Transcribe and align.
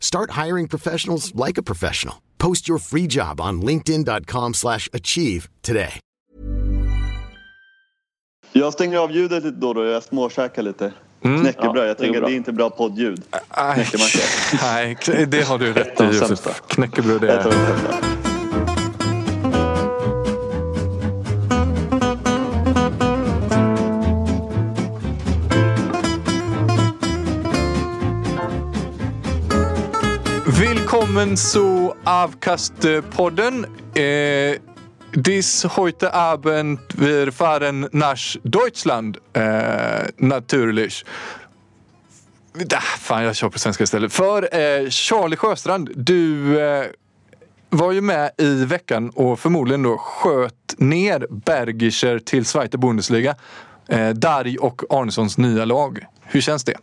Start 0.00 0.30
hiring 0.46 0.68
professionals 0.68 1.32
like 1.46 1.60
a 1.60 1.62
professional. 1.62 2.16
Post 2.38 2.68
your 2.68 2.78
free 2.78 3.06
job 3.06 3.40
on 3.40 3.62
linkedin.com/achieve 3.62 4.54
slash 4.54 4.88
achieve 4.92 5.48
today. 5.62 6.00
Jag 8.52 8.72
stänger 8.72 8.98
av 8.98 9.12
ljudet 9.12 9.44
lite 9.44 9.56
då 9.56 9.68
och 9.68 9.74
då. 9.74 9.84
Jag 9.84 10.02
småkäkar 10.02 10.62
lite. 10.62 10.92
Knäckebröd. 11.22 11.88
Jag 11.88 11.98
tänker 11.98 12.22
att 12.22 12.28
det 12.28 12.34
är 12.34 12.36
inte 12.36 12.52
bra 12.52 12.70
poddljud. 12.70 13.22
Nej, 13.56 13.74
Knäckemacka. 13.74 14.18
nej, 15.12 15.26
det 15.26 15.42
har 15.42 15.58
du 15.58 15.72
rätt 15.72 16.00
i. 16.00 16.36
Knäckebröd 16.68 17.24
är... 17.24 18.07
Willkommen 31.08 31.36
zu 31.36 31.94
Avkastpodden. 32.04 33.66
Eh, 33.94 34.58
dies 35.14 35.64
heute 35.64 36.12
Abend 36.12 36.80
wir 36.96 37.32
fahren 37.32 37.88
nach 37.92 38.36
Deutschland 38.42 39.18
eh, 39.32 40.08
natürlich. 40.18 41.04
Ah, 42.74 42.80
fan, 42.80 43.24
jag 43.24 43.36
kör 43.36 43.48
på 43.48 43.58
svenska 43.58 43.84
istället. 43.84 44.12
För 44.12 44.42
eh, 44.42 44.88
Charlie 44.90 45.36
Sjöstrand, 45.36 45.90
du 45.96 46.60
eh, 46.60 46.86
var 47.70 47.92
ju 47.92 48.00
med 48.00 48.30
i 48.38 48.64
veckan 48.64 49.10
och 49.10 49.40
förmodligen 49.40 49.82
då 49.82 49.98
sköt 49.98 50.74
ner 50.76 51.26
Bergischer 51.30 52.18
till 52.18 52.44
Zweite 52.44 52.78
Bundesliga. 52.78 53.34
Eh, 53.88 54.10
Darj 54.10 54.58
och 54.58 54.82
Arnessons 54.90 55.38
nya 55.38 55.64
lag. 55.64 56.06
Hur 56.22 56.40
känns 56.40 56.64
det? 56.64 56.76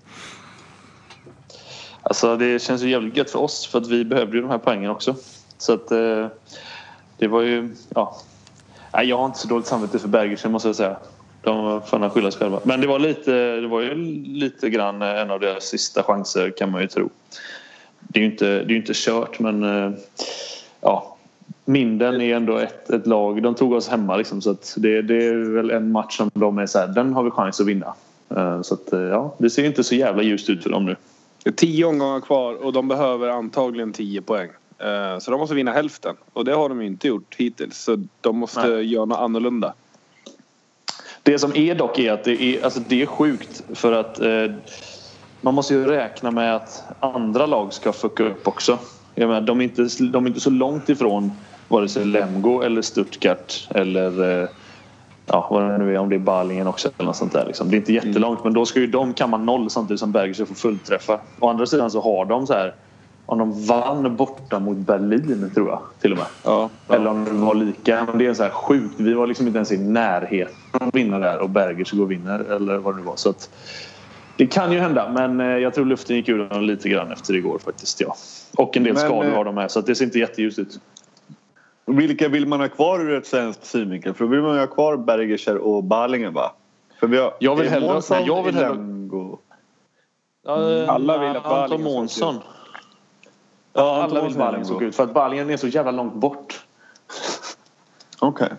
Alltså 2.10 2.38
det 2.38 2.62
känns 2.62 2.82
ju 2.82 2.90
jävligt 2.90 3.18
gött 3.18 3.32
för 3.32 3.40
oss 3.40 3.68
för 3.68 3.78
att 3.80 3.88
vi 3.88 4.06
behövde 4.06 4.36
ju 4.36 4.42
de 4.42 4.50
här 4.50 4.58
poängen 4.58 4.92
också. 4.92 5.16
Så 5.58 5.74
att 5.74 5.92
eh, 5.92 6.28
det 7.18 7.28
var 7.28 7.42
ju, 7.42 7.76
ja. 7.96 8.18
Nej, 8.94 9.08
jag 9.08 9.18
har 9.18 9.26
inte 9.26 9.40
så 9.40 9.48
dåligt 9.48 9.68
samvete 9.68 10.00
för 10.00 10.08
Bergersen 10.08 10.52
måste 10.52 10.68
jag 10.70 10.76
säga. 10.76 10.98
De 11.42 11.82
får 11.82 12.00
nog 12.00 12.12
skylla 12.12 12.32
sig 12.32 12.40
själva. 12.40 12.60
Men 12.64 12.82
det 12.82 12.88
var 12.88 13.00
lite, 13.00 13.32
det 13.56 13.68
var 13.68 13.82
ju 13.82 13.96
lite 14.26 14.70
grann 14.70 15.02
eh, 15.02 15.22
en 15.22 15.32
av 15.32 15.40
deras 15.40 15.64
sista 15.64 16.04
chanser 16.04 16.54
kan 16.58 16.72
man 16.72 16.82
ju 16.82 16.88
tro. 16.88 17.10
Det 18.00 18.20
är 18.20 18.24
ju 18.24 18.32
inte, 18.32 18.64
det 18.64 18.74
är 18.74 18.78
inte 18.78 18.94
kört 18.96 19.40
men 19.40 19.64
eh, 19.64 19.92
ja. 20.82 21.12
Minden 21.68 22.22
är 22.22 22.36
ändå 22.36 22.58
ett, 22.58 22.90
ett 22.90 23.08
lag. 23.08 23.44
De 23.44 23.56
tog 23.56 23.74
oss 23.74 23.88
hemma 23.90 24.18
liksom 24.18 24.42
så 24.42 24.52
att 24.52 24.74
det, 24.78 25.02
det 25.02 25.26
är 25.26 25.36
väl 25.36 25.72
en 25.72 25.92
match 25.92 26.18
som 26.18 26.32
de 26.34 26.58
är 26.58 26.66
så 26.66 26.80
här, 26.80 26.88
den 26.88 27.14
har 27.14 27.24
vi 27.24 27.32
chans 27.32 27.60
att 27.60 27.68
vinna. 27.68 27.94
Eh, 28.36 28.62
Så 28.62 28.74
att 28.74 28.94
eh, 28.94 29.00
ja, 29.00 29.36
det 29.38 29.50
ser 29.50 29.64
inte 29.64 29.84
så 29.84 29.96
jävla 29.96 30.24
ljust 30.24 30.50
ut 30.50 30.64
för 30.64 30.70
dem 30.70 30.86
nu. 30.86 30.96
Det 31.46 31.50
är 31.50 31.54
tio 31.54 31.86
omgångar 31.86 32.20
kvar 32.22 32.54
och 32.54 32.74
de 32.74 32.88
behöver 32.88 33.30
antagligen 33.30 33.94
tio 33.94 34.22
poäng. 34.22 34.50
Eh, 34.80 35.20
Så 35.20 35.32
de 35.32 35.40
måste 35.40 35.56
vinna 35.56 35.72
hälften. 35.72 36.16
Och 36.34 36.46
det 36.46 36.54
har 36.54 36.70
de 36.70 36.82
inte 36.82 37.08
gjort 37.08 37.36
hittills. 37.38 37.78
Så 37.78 38.04
de 38.22 38.38
måste 38.38 38.68
Nej. 38.68 38.86
göra 38.94 39.06
något 39.06 39.20
annorlunda. 39.20 39.74
Det 41.24 41.40
som 41.40 41.56
är 41.56 41.76
dock 41.76 42.00
är 42.00 42.12
att 42.12 42.24
det 42.24 42.42
är, 42.42 42.64
alltså 42.64 42.80
det 42.88 43.02
är 43.02 43.06
sjukt 43.06 43.64
för 43.74 43.92
att 43.92 44.20
eh, 44.20 44.52
man 45.42 45.54
måste 45.54 45.74
ju 45.74 45.86
räkna 45.86 46.32
med 46.32 46.56
att 46.56 46.84
andra 47.00 47.46
lag 47.46 47.74
ska 47.74 47.94
fucka 47.94 48.24
upp 48.24 48.48
också. 48.48 48.80
Jag 49.16 49.28
menar, 49.28 49.42
de, 49.42 49.60
är 49.60 49.64
inte, 49.64 49.88
de 50.12 50.26
är 50.26 50.28
inte 50.28 50.40
så 50.40 50.50
långt 50.50 50.90
ifrån 50.90 51.32
vare 51.68 51.90
sig 51.90 52.06
Lemgo 52.06 52.62
eller 52.62 52.82
Stuttgart 52.82 53.68
eller 53.70 54.42
eh, 54.42 54.50
ja, 55.26 55.48
vad 55.52 55.64
det 55.64 55.78
nu 55.78 55.96
är, 55.96 56.00
om 56.00 56.10
det 56.10 56.16
är 56.16 56.20
Balingen 56.20 56.68
också 56.68 56.90
eller 56.98 57.06
något 57.06 57.16
sånt 57.16 57.34
där. 57.34 57.46
Liksom. 57.46 57.70
Det 57.70 57.76
är 57.76 57.78
inte 57.78 57.94
jättelångt 57.94 58.44
men 58.44 58.54
då 58.54 58.66
ska 58.66 58.80
ju 58.80 58.88
de 58.88 59.14
kamma 59.14 59.38
noll 59.38 59.70
samtidigt 59.70 60.00
som 60.00 60.12
Berger 60.12 60.46
får 60.46 60.56
fullträffar. 60.56 61.20
Å 61.40 61.50
andra 61.50 61.66
sidan 61.66 61.92
så 61.92 62.02
har 62.02 62.26
de 62.26 62.48
så 62.48 62.54
här 62.54 62.74
om 63.26 63.40
de 63.40 63.66
vann 63.66 64.16
borta 64.16 64.60
mot 64.60 64.78
Berlin 64.78 65.52
tror 65.54 65.70
jag 65.70 65.80
till 66.02 66.12
och 66.12 66.18
med. 66.18 66.28
Ja. 66.44 66.70
Eller 66.90 67.08
om 67.08 67.26
det 67.26 67.32
var 67.32 67.56
lika. 67.56 68.06
Men 68.06 68.18
det 68.18 68.26
är 68.26 68.34
så 68.34 68.44
här 68.44 68.50
sjukt. 68.50 68.94
Vi 68.98 69.14
var 69.14 69.28
liksom 69.28 69.48
inte 69.48 69.58
ens 69.58 69.72
i 69.72 69.78
närheten 69.78 70.56
att 70.72 70.96
vinna 70.96 71.20
där 71.20 71.40
och 71.40 71.50
Bergers 71.50 71.92
går 71.92 72.04
och 72.04 72.12
vinner 72.12 72.40
eller 72.40 72.78
vad 72.78 72.94
det 72.94 72.98
nu 72.98 73.04
var. 73.04 73.16
Så 73.16 73.30
att, 73.30 73.50
det 74.38 74.48
kan 74.48 74.72
ju 74.72 74.80
hända 74.80 75.10
men 75.10 75.40
eh, 75.40 75.58
jag 75.58 75.74
tror 75.74 75.86
luften 75.86 76.16
gick 76.16 76.30
ur 76.30 76.50
dem 76.50 76.64
lite 76.64 76.90
grann 76.90 77.12
efter 77.12 77.36
igår 77.36 77.60
faktiskt. 77.66 78.02
Ja. 78.02 78.16
Och 78.58 78.78
en 78.78 78.84
del 78.84 78.94
Men, 78.94 79.04
skador 79.04 79.26
eh, 79.26 79.36
har 79.36 79.46
de 79.46 79.56
med 79.56 79.72
så 79.72 79.82
det 79.82 79.96
ser 79.96 80.06
inte 80.06 80.20
jätteljust 80.20 80.60
ut. 80.60 80.80
Vilka 81.86 82.28
vill 82.30 82.48
man 82.48 82.60
ha 82.60 82.68
kvar 82.68 83.00
ur 83.00 83.18
ett 83.18 83.28
svenskt 83.28 83.66
synvinkel? 83.66 84.14
För 84.14 84.26
då 84.26 84.32
vill 84.32 84.42
man 84.42 84.54
ju 84.54 84.60
ha 84.60 84.68
kvar 84.68 84.98
Bergerser 84.98 85.58
och 85.58 85.84
Balingen 85.84 86.34
va? 86.34 86.52
För 87.00 87.08
vi 87.08 87.18
har, 87.18 87.34
Jag 87.40 87.56
vill 87.56 87.66
är 87.66 87.70
hellre- 87.72 88.02
nej, 88.10 88.24
jag 88.28 88.44
vill 88.44 88.56
hellre- 88.56 88.70
Lemgo. 88.70 89.38
Alla 90.88 91.18
vill 91.18 91.30
att 91.30 91.36
Anton 91.46 91.50
Balingen 91.60 91.68
ska 91.70 91.78
Månsson. 91.78 92.36
Ja, 93.74 94.04
Anton 94.04 94.18
alla 94.18 94.28
vill 94.28 94.38
Balingen 94.38 94.66
ska 94.66 94.84
ut 94.86 94.96
för 94.96 95.04
att 95.04 95.14
Balingen 95.14 95.50
är 95.50 95.58
så 95.58 95.68
jävla 95.68 95.92
långt 95.92 96.14
bort. 96.14 96.66
Okej. 98.20 98.50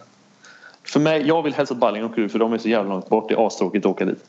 För 0.84 1.00
mig, 1.00 1.26
jag 1.26 1.42
vill 1.42 1.54
helst 1.54 1.72
att 1.72 1.78
Balingen 1.78 2.10
åker 2.10 2.22
ut 2.22 2.32
för 2.32 2.38
de 2.38 2.52
är 2.52 2.58
så 2.58 2.68
jävla 2.68 2.92
långt 2.92 3.08
bort. 3.08 3.28
Det 3.28 3.34
är 3.34 3.46
astråkigt 3.46 3.86
att 3.86 3.90
åka 3.90 4.04
dit. 4.04 4.24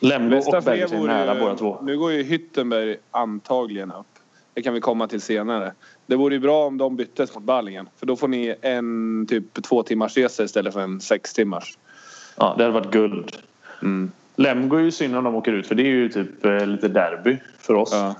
Lemgo 0.00 0.36
och 0.38 0.54
er 0.54 0.60
Bergers 0.60 0.92
är 0.92 0.98
nära 0.98 1.40
båda 1.40 1.56
två. 1.56 1.78
nu 1.82 1.98
går 1.98 2.12
ju 2.12 2.22
Hyttenberg 2.22 2.96
antagligen 3.10 3.92
upp. 3.92 4.06
Det 4.54 4.62
kan 4.62 4.74
vi 4.74 4.80
komma 4.80 5.08
till 5.08 5.20
senare. 5.20 5.72
Det 6.06 6.16
vore 6.16 6.34
ju 6.34 6.40
bra 6.40 6.66
om 6.66 6.78
de 6.78 6.96
byttes 6.96 7.34
mot 7.34 7.44
Ballingen. 7.44 7.88
För 7.96 8.06
då 8.06 8.16
får 8.16 8.28
ni 8.28 8.54
en 8.62 9.26
typ 9.26 9.62
två 9.62 9.82
timmars 9.82 10.16
resa 10.16 10.44
istället 10.44 10.72
för 10.72 10.80
en 10.80 11.00
sex 11.00 11.32
timmars. 11.32 11.78
Ja, 12.36 12.54
det 12.58 12.64
hade 12.64 12.74
varit 12.74 12.90
guld. 12.90 13.36
Mm. 13.82 14.10
Lemgo 14.36 14.76
är 14.76 14.80
ju 14.80 14.90
synd 14.90 15.16
om 15.16 15.24
de 15.24 15.34
åker 15.34 15.52
ut 15.52 15.66
för 15.66 15.74
det 15.74 15.82
är 15.82 15.86
ju 15.86 16.08
typ 16.08 16.44
eh, 16.44 16.66
lite 16.66 16.88
derby 16.88 17.38
för 17.58 17.74
oss. 17.74 17.90
Ja. 17.92 18.14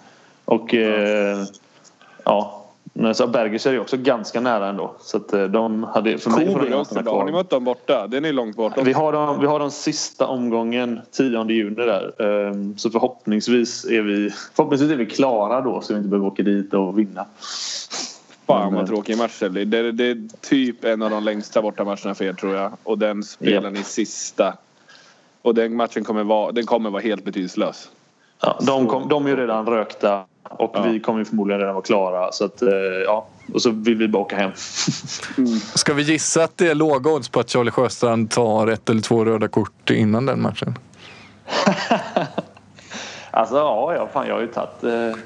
Och 0.44 0.74
eh, 0.74 1.44
ja, 2.24 2.63
men 2.96 3.14
så 3.14 3.26
Bergers 3.26 3.66
är 3.66 3.72
ju 3.72 3.80
också 3.80 3.96
ganska 3.96 4.40
nära 4.40 4.68
ändå. 4.68 4.94
Så 5.00 5.16
att 5.16 5.32
eh, 5.32 5.44
de 5.44 5.82
hade, 5.82 6.18
för 6.18 6.30
mig 6.30 6.46
gärna 6.46 6.80
också. 6.80 7.02
Då 7.02 7.10
har 7.10 7.24
ni 7.24 7.32
mött 7.32 7.50
dem 7.50 7.64
borta? 7.64 8.06
Den 8.06 8.24
är 8.24 8.32
långt 8.32 8.56
bort. 8.56 8.72
Vi 8.84 8.92
har, 8.92 9.12
dem, 9.12 9.40
vi 9.40 9.46
har 9.46 9.58
den 9.58 9.70
sista 9.70 10.26
omgången 10.26 11.00
10 11.10 11.44
juni 11.48 11.74
där. 11.74 12.22
Ehm, 12.22 12.78
Så 12.78 12.90
förhoppningsvis 12.90 13.84
är 13.84 14.02
vi, 14.02 14.30
förhoppningsvis 14.54 14.90
är 14.90 14.96
vi 14.96 15.06
klara 15.06 15.60
då 15.60 15.80
så 15.80 15.92
vi 15.92 15.98
inte 15.98 16.08
behöver 16.08 16.26
åka 16.26 16.42
dit 16.42 16.74
och 16.74 16.98
vinna. 16.98 17.26
Fan 18.46 18.74
vad 18.74 18.82
eh, 18.82 18.88
tråkig 18.88 19.18
match 19.18 19.38
det. 19.40 19.64
Det, 19.64 19.92
det 19.92 20.04
är 20.04 20.28
typ 20.40 20.84
en 20.84 21.02
av 21.02 21.10
de 21.10 21.24
längsta 21.24 21.62
bortamatcherna 21.62 22.14
för 22.14 22.24
er 22.24 22.32
tror 22.32 22.54
jag. 22.54 22.72
Och 22.82 22.98
den 22.98 23.22
spelar 23.22 23.70
ni 23.70 23.82
sista. 23.82 24.56
Och 25.42 25.54
den 25.54 25.76
matchen 25.76 26.04
kommer 26.04 26.24
vara, 26.24 26.52
den 26.52 26.66
kommer 26.66 26.90
vara 26.90 27.02
helt 27.02 27.24
betydelselös. 27.24 27.90
Ja, 28.46 28.58
de, 28.66 28.86
kom, 28.86 29.08
de 29.08 29.26
är 29.26 29.30
ju 29.30 29.36
redan 29.36 29.66
rökta 29.66 30.24
och 30.42 30.70
Ja. 30.74 30.82
vi 30.82 31.00
kommer 31.00 31.18
ju 31.18 31.24
förmodligen 31.24 31.60
redan 31.60 31.74
vara 31.74 31.84
klara. 31.84 32.32
Så 32.32 32.44
att, 32.44 32.62
eh, 32.62 32.68
ja. 33.06 33.26
Och 33.54 33.62
så 33.62 33.70
vill 33.70 33.96
vi 33.96 34.08
bara 34.08 34.22
åka 34.22 34.36
hem. 34.36 34.50
Ska 35.74 35.94
vi 35.94 36.02
gissa 36.02 36.44
att 36.44 36.56
det 36.58 36.68
är 36.68 36.74
låga 36.74 37.10
odds 37.10 37.28
på 37.28 37.40
att 37.40 37.50
Charlie 37.50 37.70
Sjöstrand 37.70 38.30
tar 38.30 38.66
ett 38.66 38.90
eller 38.90 39.00
två 39.00 39.24
röda 39.24 39.48
kort 39.48 39.90
innan 39.90 40.26
den 40.26 40.42
matchen? 40.42 40.78
Alltså 43.30 43.56
ja, 43.56 43.94
ja 43.94 44.08
fan, 44.12 44.26
jag 44.26 44.34
har 44.34 44.40
ju 44.40 44.46
tagit... 44.46 44.84
Eh, 44.84 45.18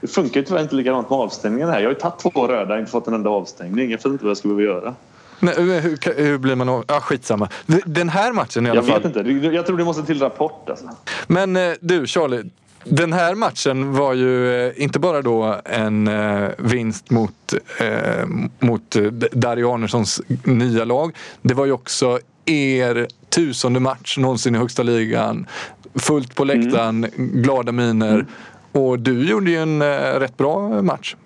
det 0.00 0.06
funkar 0.08 0.40
ju 0.40 0.46
tyvärr 0.46 0.62
inte 0.62 0.74
likadant 0.74 1.10
med 1.10 1.18
avstängningen 1.18 1.68
här. 1.68 1.78
Jag 1.80 1.86
har 1.86 1.92
ju 1.94 1.98
tagit 2.00 2.18
två 2.18 2.46
röda 2.46 2.74
och 2.74 2.80
inte 2.80 2.90
fått 2.92 3.06
en 3.08 3.14
enda 3.14 3.30
avstängning. 3.30 3.90
Jag 3.90 3.96
vet 3.98 4.04
inte 4.06 4.24
vad 4.24 4.30
jag 4.30 4.36
ska 4.36 4.48
behöva 4.48 4.62
göra. 4.62 4.94
Nej, 5.40 5.54
hur, 5.58 5.80
hur, 5.80 6.14
hur 6.24 6.38
blir 6.38 6.54
man 6.54 6.68
av? 6.68 6.84
Ja, 6.88 7.00
skitsamma. 7.00 7.48
Den 7.86 8.08
här 8.08 8.32
matchen 8.32 8.66
i 8.66 8.70
alla 8.70 8.78
Jag 8.78 8.86
fall. 8.86 9.02
vet 9.12 9.26
inte. 9.26 9.48
Jag 9.48 9.66
tror 9.66 9.78
det 9.78 9.84
måste 9.84 10.02
till 10.02 10.18
rapport 10.20 10.70
alltså. 10.70 10.88
Men 11.26 11.56
eh, 11.56 11.72
du 11.80 12.06
Charlie, 12.06 12.50
den 12.84 13.12
här 13.12 13.34
matchen 13.34 13.92
var 13.92 14.14
ju 14.14 14.66
eh, 14.66 14.82
inte 14.82 14.98
bara 14.98 15.22
då 15.22 15.56
en 15.64 16.08
eh, 16.08 16.50
vinst 16.58 17.10
mot, 17.10 17.54
eh, 17.80 18.26
mot 18.58 18.96
Dario 19.32 19.74
Arnessons 19.74 20.20
nya 20.44 20.84
lag. 20.84 21.16
Det 21.42 21.54
var 21.54 21.66
ju 21.66 21.72
också 21.72 22.18
er 22.46 23.06
tusende 23.28 23.80
match 23.80 24.18
någonsin 24.18 24.54
i 24.54 24.58
högsta 24.58 24.82
ligan. 24.82 25.46
Fullt 25.94 26.34
på 26.34 26.44
läktaren, 26.44 27.06
glada 27.16 27.72
miner. 27.72 28.26
Och 28.72 28.98
du 28.98 29.30
gjorde 29.30 29.50
ju 29.50 29.56
en 29.56 29.82
rätt 30.20 30.36
bra 30.36 30.82
match. 30.82 31.16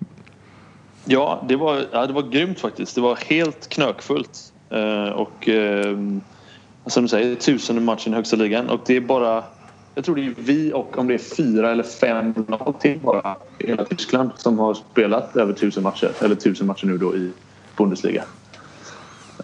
Ja, 1.05 1.45
det 1.47 1.55
var, 1.55 1.85
ja, 1.91 2.07
det 2.07 2.13
var 2.13 2.21
grymt 2.21 2.59
faktiskt. 2.59 2.95
Det 2.95 3.01
var 3.01 3.15
helt 3.15 3.69
knökfullt. 3.69 4.53
Och 5.15 5.49
eh, 5.49 5.97
som 6.85 7.03
du 7.03 7.09
säger, 7.09 7.35
tusende 7.35 7.81
matchen 7.81 8.13
i 8.13 8.15
högsta 8.15 8.35
ligan. 8.35 8.69
Och 8.69 8.79
det 8.85 8.95
är 8.95 9.01
bara, 9.01 9.43
jag 9.97 10.05
tror 10.05 10.15
det 10.15 10.25
är 10.25 10.33
vi 10.37 10.73
och 10.73 10.97
om 10.97 11.07
det 11.07 11.13
är 11.13 11.17
fyra 11.17 11.71
eller 11.71 11.83
fem 11.83 12.33
lag 12.47 12.75
till 12.79 12.99
bara 12.99 13.35
i 13.59 13.67
hela 13.67 13.85
Tyskland 13.85 14.31
som 14.35 14.59
har 14.59 14.73
spelat 14.73 15.35
över 15.35 15.53
tusen 15.53 15.83
matcher. 15.83 16.11
Eller 16.21 16.35
tusen 16.35 16.67
matcher 16.67 16.85
nu 16.85 16.97
då 16.97 17.15
i 17.15 17.31
Bundesliga. 17.77 18.23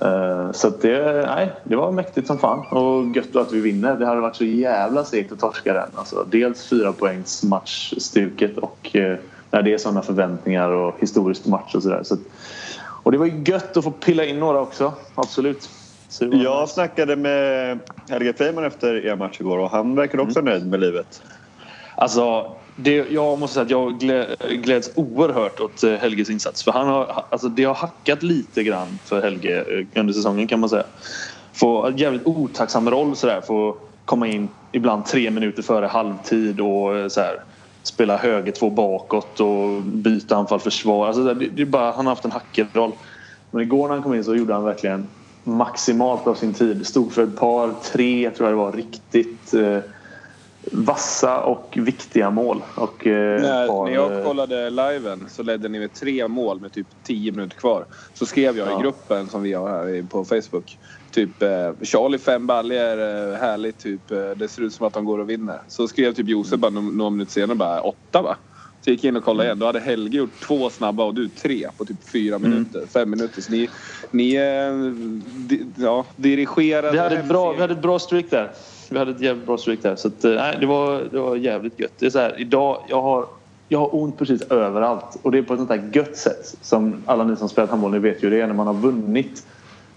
Eh, 0.02 0.52
så 0.52 0.68
att 0.68 0.82
det, 0.82 1.26
nej, 1.28 1.52
det 1.64 1.76
var 1.76 1.92
mäktigt 1.92 2.28
som 2.28 2.38
fan 2.38 2.66
och 2.68 3.16
gött 3.16 3.36
att 3.36 3.52
vi 3.52 3.60
vinner. 3.60 3.96
Det 3.96 4.06
hade 4.06 4.22
varit 4.22 4.36
så 4.36 4.46
jävla 4.46 5.04
segt 5.04 5.32
att 5.32 5.40
torska 5.40 5.74
den. 5.74 5.90
Alltså, 5.96 6.26
dels 6.30 6.68
fyra 6.68 6.94
poängs 6.94 7.44
matchstuket 7.44 8.58
och 8.58 8.96
eh, 8.96 9.18
när 9.52 9.62
det 9.62 9.74
är 9.74 9.78
sådana 9.78 10.02
förväntningar 10.02 10.70
och 10.70 10.96
historisk 11.00 11.46
match 11.46 11.76
och 11.76 11.84
sådär. 11.84 12.04
Så, 12.04 12.18
och 12.80 13.12
det 13.12 13.18
var 13.18 13.26
ju 13.26 13.44
gött 13.46 13.78
att 13.78 13.84
få 13.84 13.92
pilla 13.92 14.26
in 14.26 14.40
några 14.40 14.62
också, 14.62 14.94
absolut. 15.16 15.70
Jag 16.20 16.70
snackade 16.70 17.16
med 17.16 17.80
Helge 18.10 18.34
Freiman 18.34 18.64
efter 18.64 19.06
er 19.06 19.16
match 19.16 19.40
igår 19.40 19.58
och 19.58 19.70
han 19.70 19.96
verkade 19.96 20.24
också 20.24 20.42
nöjd 20.42 20.68
med 20.68 20.80
livet. 20.80 21.22
Alltså, 21.96 22.52
det, 22.76 22.96
jag 23.12 23.40
måste 23.40 23.54
säga 23.54 23.64
att 23.64 23.70
jag 23.70 23.92
glä- 24.00 24.56
gläds 24.56 24.92
oerhört 24.96 25.60
åt 25.60 25.84
eh, 25.84 25.94
Helges 25.94 26.30
insats. 26.30 26.64
För 26.64 26.72
han 26.72 26.88
har, 26.88 27.24
alltså, 27.30 27.48
det 27.50 27.64
har 27.64 27.74
hackat 27.74 28.24
lite 28.24 28.64
grann 28.64 29.00
för 29.06 29.22
Helge 29.22 29.60
eh, 29.60 30.00
under 30.00 30.14
säsongen 30.14 30.48
kan 30.48 30.60
man 30.60 30.70
säga. 30.70 30.84
Få 31.54 31.86
en 31.86 31.98
jävligt 31.98 32.26
otacksam 32.26 32.90
roll 32.90 33.16
sådär. 33.16 33.42
Få 33.42 33.76
komma 34.06 34.28
in 34.28 34.48
ibland 34.72 35.06
tre 35.06 35.32
minuter 35.32 35.64
före 35.64 35.86
halvtid 35.86 36.62
och 36.62 36.98
eh, 36.98 37.08
så 37.08 37.22
här, 37.22 37.44
spela 37.84 38.18
höger 38.18 38.52
två 38.52 38.70
bakåt 38.70 39.40
och 39.40 39.82
byta 39.82 40.36
anfall 40.36 40.60
försvar. 40.60 41.08
Alltså, 41.08 41.34
det, 41.34 41.48
det 41.48 41.66
bara, 41.66 41.92
han 41.92 42.06
har 42.06 42.12
haft 42.12 42.26
en 42.26 42.32
hackig 42.32 42.66
roll. 42.74 42.92
Men 43.52 43.62
igår 43.62 43.88
när 43.88 43.94
han 43.96 44.04
kom 44.04 44.14
in 44.14 44.24
så 44.24 44.36
gjorde 44.36 44.54
han 44.54 44.64
verkligen 44.64 45.08
maximalt 45.44 46.28
av 46.28 46.36
sin 46.36 46.54
tid. 46.54 46.88
Stod 46.88 47.14
för 47.14 47.24
ett 47.24 47.36
par, 47.36 47.74
tre 47.92 48.32
tror 48.32 48.50
jag 48.50 48.54
det 48.58 48.64
var, 48.64 48.72
riktigt 48.72 49.54
eh, 49.54 49.78
vassa 50.72 51.44
och 51.44 51.78
viktiga 51.82 52.30
mål. 52.32 52.64
Och, 52.76 53.08
eh, 53.08 53.42
När, 53.42 53.68
par, 53.68 53.86
när 53.86 53.94
jag 53.94 54.20
eh, 54.20 54.26
kollade 54.26 54.70
liven 54.70 55.30
så 55.30 55.44
ledde 55.44 55.70
ni 55.70 55.80
med 55.80 55.94
tre 55.94 56.28
mål 56.28 56.60
med 56.60 56.74
typ 56.74 56.88
10 57.04 57.32
minuter 57.32 57.58
kvar. 57.58 57.86
Så 58.14 58.26
skrev 58.26 58.58
jag 58.58 58.68
Ja. 58.68 58.80
i 58.80 58.82
gruppen 58.82 59.28
som 59.28 59.42
vi 59.42 59.54
har 59.54 59.70
här 59.70 60.08
på 60.10 60.26
Facebook. 60.26 60.78
Typ 61.12 61.42
eh, 61.44 61.72
Charlie 61.82 62.18
fem 62.18 62.48
baljor, 62.48 63.00
eh, 63.02 63.38
härligt 63.40 63.80
typ. 63.80 64.12
Eh, 64.12 64.30
det 64.36 64.48
ser 64.48 64.62
ut 64.62 64.74
som 64.74 64.88
att 64.88 64.94
de 64.94 65.06
går 65.06 65.20
och 65.20 65.30
vinner. 65.30 65.62
Så 65.68 65.88
skrev 65.88 66.14
typ 66.14 66.28
Josef 66.28 66.60
bara 66.60 66.72
några 66.72 67.10
minuter 67.10 67.32
senare 67.32 67.56
bara 67.58 67.82
åtta 67.82 68.22
va? 68.22 68.36
Så 68.84 68.90
jag 68.90 68.94
gick 68.94 69.04
in 69.04 69.16
och 69.16 69.24
kollade 69.24 69.48
igen. 69.48 69.60
Då 69.60 69.66
hade 69.66 69.80
Helge 69.80 70.18
gjort 70.18 70.40
två 70.42 70.70
snabba 70.70 71.04
och 71.04 71.14
du 71.14 71.28
tre 71.30 71.68
på 71.78 71.86
typ 71.86 72.10
fyra 72.10 72.36
Mm. 72.36 72.50
minuter. 72.52 72.84
Fem 72.94 73.10
minuter. 73.10 73.42
Så 73.42 73.52
ni, 73.52 73.70
ni 74.12 74.36
eh, 74.36 74.74
di, 75.48 75.66
ja, 75.76 76.06
dirigerade. 76.16 76.92
vi, 76.92 76.98
hade 76.98 77.18
ett 77.18 77.28
bra, 77.28 77.52
vi 77.54 77.62
hade 77.62 77.74
ett 77.74 77.82
bra 77.82 78.00
streak 78.00 78.26
där. 78.30 78.52
Vi 78.90 78.98
hade 79.00 79.12
ett 79.12 79.22
jävligt 79.22 79.46
bra 79.46 79.58
streak 79.58 79.80
där. 79.82 79.96
Så 79.96 80.08
att, 80.08 80.26
eh, 80.26 80.32
nej, 80.32 80.58
det, 80.60 80.66
var, 80.66 81.04
det 81.12 81.20
var 81.20 81.36
jävligt 81.36 81.80
gött. 81.80 81.94
Det 82.00 82.06
är 82.06 82.10
så 82.10 82.20
här, 82.20 82.40
idag, 82.42 82.84
jag 82.90 83.02
har, 83.02 83.26
jag 83.68 83.80
har 83.80 83.96
ont 83.96 84.18
precis 84.18 84.42
överallt. 84.42 85.18
Och 85.22 85.32
det 85.32 85.38
är 85.38 85.42
på 85.42 85.54
ett 85.54 85.60
sånt 85.60 85.70
där 85.70 85.90
gött 85.94 86.18
sätt. 86.18 86.56
Som 86.62 86.96
alla 87.06 87.24
ni 87.24 87.36
som 87.36 87.50
spelat 87.50 87.70
handboll 87.70 87.92
ni 87.92 88.00
vet 88.00 88.24
ju 88.24 88.30
det 88.30 88.42
är 88.42 88.48
när 88.48 88.54
man 88.54 88.68
har 88.68 88.74
vunnit. 88.74 89.46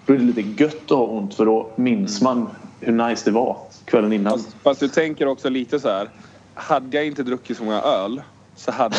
Då 0.07 0.13
är 0.13 0.19
det 0.19 0.25
lite 0.25 0.63
gött 0.63 0.83
att 0.85 0.91
ha 0.91 1.05
ont 1.07 1.35
för 1.35 1.47
då 1.47 1.71
minns 1.77 2.23
man 2.23 2.49
hur 2.81 2.93
nice 3.09 3.25
det 3.25 3.35
var 3.35 3.57
kvällen 3.85 4.13
innan. 4.13 4.33
Fast, 4.33 4.57
fast 4.63 4.81
du 4.81 4.89
tänker 4.89 5.27
också 5.29 5.49
lite 5.49 5.81
så 5.81 5.89
här. 5.89 6.09
Hade 6.55 6.97
jag 6.97 7.07
inte 7.07 7.23
druckit 7.23 7.57
så 7.57 7.65
många 7.65 7.81
öl 7.81 8.23
så 8.57 8.73
hade 8.73 8.97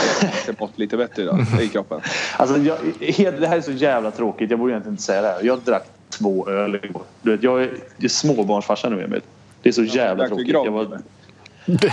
jag 0.48 0.60
mått 0.60 0.78
lite 0.78 0.98
bättre 0.98 1.22
idag 1.24 1.40
i 1.62 1.68
kroppen. 1.68 2.02
Alltså, 2.38 2.58
jag, 2.58 2.78
det 3.40 3.48
här 3.48 3.58
är 3.58 3.62
så 3.62 3.72
jävla 3.72 4.12
tråkigt. 4.12 4.50
Jag 4.50 4.60
borde 4.60 4.72
egentligen 4.72 4.94
inte 4.94 5.04
säga 5.04 5.22
det 5.22 5.28
här. 5.28 5.44
Jag 5.44 5.60
drack 5.60 5.86
två 6.10 6.50
öl 6.50 6.76
igår. 6.76 7.02
Du 7.22 7.32
vet, 7.32 7.44
jag 7.44 7.64
är, 7.64 7.72
jag 7.98 8.04
är 8.04 8.08
småbarnsfarsa 8.08 8.90
nu 8.90 9.04
Emil. 9.04 9.22
Det 9.62 9.70
är 9.70 9.74
så 9.74 9.84
jävla 9.84 10.24
du 10.24 10.30
tråkigt. 10.30 10.50
Jag 10.50 10.72
var, 10.72 11.00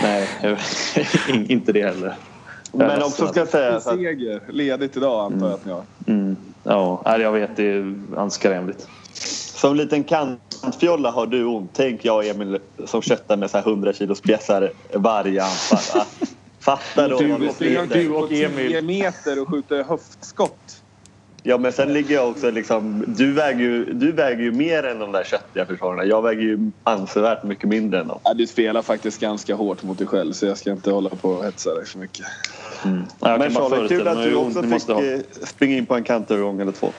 nej, 0.02 0.28
jag, 0.42 0.58
in- 1.28 1.50
inte 1.50 1.72
det 1.72 1.82
heller. 1.82 2.14
Men 2.72 3.02
också 3.02 3.26
ska 3.26 3.40
jag 3.40 3.42
alltså. 3.42 3.56
säga 3.56 3.80
så 3.80 3.90
att 3.90 3.96
seger. 3.96 4.40
Ledigt 4.48 4.96
idag 4.96 5.32
antar 5.32 5.46
jag 5.46 5.54
att 5.54 5.64
ni 5.64 5.72
har. 5.72 5.82
Mm, 6.06 6.36
ja, 6.62 7.18
jag 7.18 7.32
vet. 7.32 7.56
Det 7.56 7.72
är 7.72 7.94
anskrämligt. 8.16 8.88
som 9.64 9.76
liten 9.76 10.04
kantfjolla 10.04 11.10
har 11.10 11.26
du 11.26 11.44
ont. 11.44 11.70
Tänk 11.74 12.04
jag 12.04 12.16
och 12.16 12.24
Emil 12.24 12.58
som 12.84 13.02
köttar 13.02 13.36
med 13.36 13.50
så 13.50 13.58
här 13.58 13.68
100 13.68 13.92
kilos 13.92 14.22
bjässar 14.22 14.70
varje 14.92 15.42
anfall. 15.44 16.02
Fatta 16.64 17.08
då 17.08 17.18
Du- 17.18 17.38
du- 17.38 17.48
springer. 17.52 17.86
du- 17.86 18.10
och 18.10 18.20
På 18.20 18.26
10 18.28 18.46
Emil. 18.46 18.84
meter 18.84 19.42
och 19.42 19.48
skjuter 19.48 19.84
höftskott. 19.84 20.80
Ja 21.46 21.58
men 21.58 21.72
sen 21.72 21.92
ligger 21.92 22.14
jag 22.14 22.28
också 22.30 22.50
liksom... 22.50 23.04
Du 23.06 23.32
väger 23.32 23.60
ju, 23.60 23.84
du 23.92 24.12
väger 24.12 24.42
ju 24.42 24.52
mer 24.52 24.82
än 24.82 24.98
de 24.98 25.12
där 25.12 25.24
köttiga 25.24 25.66
försvararna. 25.66 26.04
Jag 26.04 26.22
väger 26.22 26.42
ju 26.42 26.70
ansevärt 26.84 27.42
mycket 27.44 27.68
mindre 27.68 28.00
än 28.00 28.08
dem. 28.08 28.18
Ja, 28.24 28.34
du 28.34 28.46
spelar 28.46 28.82
faktiskt 28.82 29.20
ganska 29.20 29.54
hårt 29.54 29.82
mot 29.82 29.98
dig 29.98 30.06
själv 30.06 30.32
så 30.32 30.46
jag 30.46 30.58
ska 30.58 30.70
inte 30.70 30.90
hålla 30.90 31.08
på 31.10 31.28
och 31.30 31.44
hetsa 31.44 31.74
dig 31.74 31.86
för 31.86 31.98
mycket. 31.98 32.26
Nej, 32.82 33.02
jag 33.20 33.38
Men 33.38 33.54
Charlie, 33.54 33.88
kul 33.88 34.08
att 34.08 34.22
du 34.22 34.34
också 34.34 34.62
fick 34.62 34.70
måste 34.70 34.92
ha. 34.92 35.02
eh, 35.04 35.18
springa 35.44 35.76
in 35.76 35.86
på 35.86 35.94
en 35.94 36.04
kantövergång 36.04 36.60
eller 36.60 36.72
två. 36.72 36.92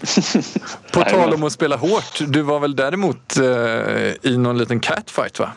På 0.92 1.00
tal 1.02 1.34
om 1.34 1.42
att 1.44 1.52
spela 1.52 1.76
hårt, 1.76 2.18
du 2.28 2.42
var 2.42 2.60
väl 2.60 2.76
däremot 2.76 3.36
eh, 3.36 4.30
i 4.32 4.36
någon 4.38 4.58
liten 4.58 4.80
catfight 4.80 5.38
va? 5.38 5.52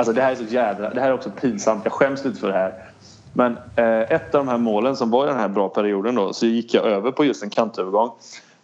Alltså 0.00 0.12
det 0.12 0.22
här 0.22 0.32
är 0.32 0.36
så 0.36 0.44
jävla... 0.44 0.90
Det 0.90 1.00
här 1.00 1.08
är 1.08 1.14
också 1.14 1.30
pinsamt. 1.30 1.80
Jag 1.84 1.92
skäms 1.92 2.24
lite 2.24 2.40
för 2.40 2.48
det 2.48 2.54
här. 2.54 2.84
Men 3.32 3.56
eh, 3.76 4.12
ett 4.12 4.34
av 4.34 4.44
de 4.44 4.48
här 4.48 4.58
målen 4.58 4.96
som 4.96 5.10
var 5.10 5.24
i 5.26 5.28
den 5.28 5.38
här 5.38 5.48
bra 5.48 5.68
perioden 5.68 6.14
då 6.14 6.32
så 6.32 6.46
gick 6.46 6.74
jag 6.74 6.84
över 6.84 7.10
på 7.10 7.24
just 7.24 7.42
en 7.42 7.50
kantövergång. 7.50 8.10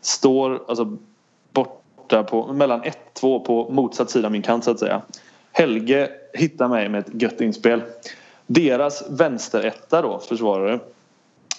Står 0.01 0.63
alltså 0.69 0.97
borta 1.53 2.23
på 2.23 2.53
mellan 2.53 2.83
1-2 2.83 3.45
på 3.45 3.71
motsatt 3.71 4.11
sida 4.11 4.27
av 4.27 4.33
min 4.33 4.43
kant 4.43 4.65
så 4.65 4.71
att 4.71 4.79
säga. 4.79 5.03
Helge 5.53 6.11
hittar 6.33 6.69
mig 6.69 6.89
med 6.89 7.01
ett 7.01 7.23
gött 7.23 7.41
inspel. 7.41 7.83
Deras 8.47 9.05
vänsteretta 9.11 10.03
då, 10.03 10.19
försvarare, 10.19 10.79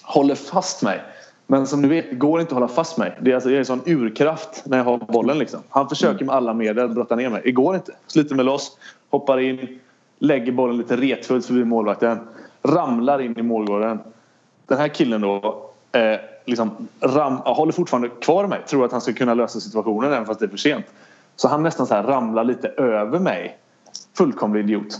håller 0.02 0.34
fast 0.34 0.82
mig. 0.82 1.00
Men 1.46 1.66
som 1.66 1.82
du 1.82 1.88
vet, 1.88 2.10
det 2.10 2.16
går 2.16 2.40
inte 2.40 2.50
att 2.50 2.54
hålla 2.54 2.68
fast 2.68 2.96
mig. 2.96 3.18
Det 3.20 3.30
är, 3.30 3.34
alltså, 3.34 3.48
det 3.48 3.54
är 3.54 3.58
en 3.58 3.64
sån 3.64 3.82
urkraft 3.86 4.62
när 4.66 4.76
jag 4.76 4.84
har 4.84 4.98
bollen. 4.98 5.38
Liksom. 5.38 5.60
Han 5.68 5.88
försöker 5.88 6.24
med 6.24 6.34
alla 6.34 6.54
medel 6.54 6.88
brotta 6.88 7.16
ner 7.16 7.30
mig. 7.30 7.40
Det 7.44 7.52
går 7.52 7.74
inte. 7.74 7.92
Sliter 8.06 8.34
mig 8.34 8.44
loss, 8.44 8.78
hoppar 9.10 9.40
in, 9.40 9.78
lägger 10.18 10.52
bollen 10.52 10.76
lite 10.76 10.96
retfullt 10.96 11.46
förbi 11.46 11.64
målvakten. 11.64 12.18
Ramlar 12.62 13.20
in 13.20 13.38
i 13.38 13.42
målgården. 13.42 13.98
Den 14.66 14.78
här 14.78 14.88
killen 14.88 15.20
då 15.20 15.70
eh, 15.92 16.20
liksom 16.44 16.88
ram, 17.00 17.36
håller 17.36 17.72
fortfarande 17.72 18.08
kvar 18.08 18.46
mig. 18.46 18.60
Tror 18.68 18.84
att 18.84 18.92
han 18.92 19.00
ska 19.00 19.12
kunna 19.12 19.34
lösa 19.34 19.60
situationen 19.60 20.12
även 20.12 20.26
fast 20.26 20.40
det 20.40 20.46
är 20.46 20.50
för 20.50 20.56
sent. 20.56 20.86
Så 21.36 21.48
han 21.48 21.62
nästan 21.62 21.86
så 21.86 21.94
här 21.94 22.02
ramlar 22.02 22.44
lite 22.44 22.68
över 22.68 23.18
mig. 23.18 23.58
Fullkomlig 24.16 24.60
idiot. 24.60 24.98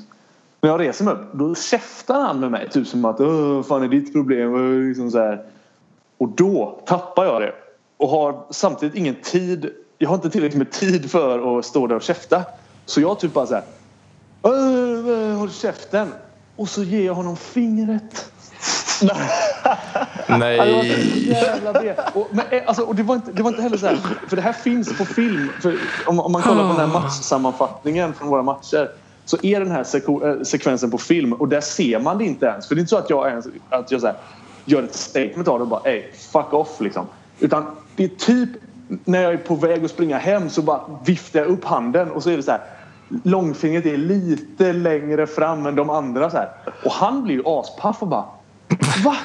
När 0.61 0.71
jag 0.71 0.81
reser 0.81 1.05
mig 1.05 1.15
upp, 1.15 1.33
då 1.33 1.55
käftar 1.55 2.21
han 2.21 2.41
med 2.41 2.51
mig. 2.51 2.69
Typ 2.71 2.87
som 2.87 3.05
att 3.05 3.21
Åh, 3.21 3.63
fan 3.63 3.83
är 3.83 3.89
ditt 3.89 4.13
problem? 4.13 4.55
Och 4.55 4.81
Liksom 4.89 5.11
så 5.11 5.19
här. 5.19 5.43
Och 6.19 6.29
då 6.29 6.81
tappar 6.87 7.25
jag 7.25 7.43
det. 7.43 7.55
Och 7.97 8.09
har 8.09 8.45
samtidigt 8.51 8.95
ingen 8.95 9.15
tid. 9.15 9.71
Jag 9.99 10.09
har 10.09 10.15
inte 10.15 10.31
tillräckligt 10.31 10.59
med 10.59 10.71
tid 10.71 11.11
för 11.11 11.59
att 11.59 11.65
stå 11.65 11.87
där 11.87 11.97
och 11.97 12.03
käfta. 12.03 12.43
Så 12.87 13.01
jag 13.01 13.21
typ 13.21 13.33
bara 13.33 13.47
så 13.47 13.55
här. 13.55 13.65
"Åh, 14.49 15.11
åh, 15.11 15.39
Håll 15.39 15.51
käften. 15.51 16.13
Och 16.57 16.69
så 16.69 16.83
ger 16.83 17.07
jag 17.07 17.15
honom 17.15 17.37
fingret. 17.37 18.33
Ja, 19.03 19.15
det 20.27 20.33
var 20.33 20.37
så 20.37 20.37
Nej. 20.39 21.29
jävla 21.29 21.73
det. 21.73 22.11
Och, 22.15 22.29
men, 22.31 22.45
eh, 22.51 22.63
alltså, 22.67 22.83
och 22.83 22.95
det, 22.95 23.03
var 23.03 23.15
inte, 23.15 23.33
det 23.33 23.43
var 23.43 23.51
inte 23.51 23.63
heller 23.63 23.77
så 23.77 23.87
här. 23.87 23.99
För 24.29 24.37
det 24.37 24.43
här 24.43 24.53
finns 24.53 24.99
på 24.99 25.05
film. 25.05 25.51
För 25.63 25.77
om, 26.07 26.21
om 26.21 26.33
man 26.33 26.43
kollar 26.43 26.63
på 26.63 26.81
den 26.81 26.91
här 26.91 27.01
matchsammanfattningen 27.01 28.15
från 28.15 28.29
våra 28.29 28.43
matcher. 28.43 28.91
Så 29.25 29.37
är 29.43 29.61
den 29.61 29.71
här 29.71 29.85
seko- 29.85 30.37
eh, 30.37 30.43
sekvensen 30.43 30.91
på 30.91 30.99
film 30.99 31.33
och 31.33 31.49
där 31.49 31.61
ser 31.61 32.01
man 32.01 32.19
det 32.19 32.25
inte 32.25 32.47
ens. 32.47 32.69
För 32.69 32.75
det 32.75 32.79
är 32.79 32.81
inte 32.81 32.91
så 32.91 32.97
att 32.97 33.11
jag, 33.11 33.29
ens, 33.29 33.47
att 33.71 33.91
jag 33.91 34.01
så 34.01 34.07
här, 34.07 34.17
gör 34.65 34.83
ett 34.83 34.95
statement 34.95 35.49
av 35.49 35.59
det 35.59 35.63
och 35.63 35.69
bara 35.69 35.81
ey, 35.91 36.03
fuck 36.33 36.53
off 36.53 36.81
liksom. 36.81 37.07
Utan 37.41 37.67
det 37.97 38.05
är 38.05 38.09
typ 38.09 38.49
när 39.05 39.23
jag 39.23 39.33
är 39.33 39.37
på 39.37 39.55
väg 39.55 39.85
att 39.85 39.91
springa 39.91 40.19
hem 40.19 40.51
så 40.51 40.63
bara 40.63 40.81
viftar 41.05 41.41
jag 41.41 41.49
upp 41.49 41.65
handen 41.65 42.11
och 42.11 42.23
så 42.23 42.31
är 42.31 42.37
det 42.37 42.43
så 42.43 42.51
här. 42.51 42.61
Långfingret 43.25 43.87
är 43.87 43.97
lite 43.97 44.73
längre 44.73 45.27
fram 45.27 45.67
än 45.67 45.75
de 45.75 45.91
andra 45.91 46.31
så 46.31 46.37
här. 46.37 46.49
Och 46.85 46.93
han 46.93 47.23
blir 47.25 47.35
ju 47.35 47.43
aspaff 47.47 48.03
och 48.03 48.09
bara 48.09 48.25
Va? 49.05 49.17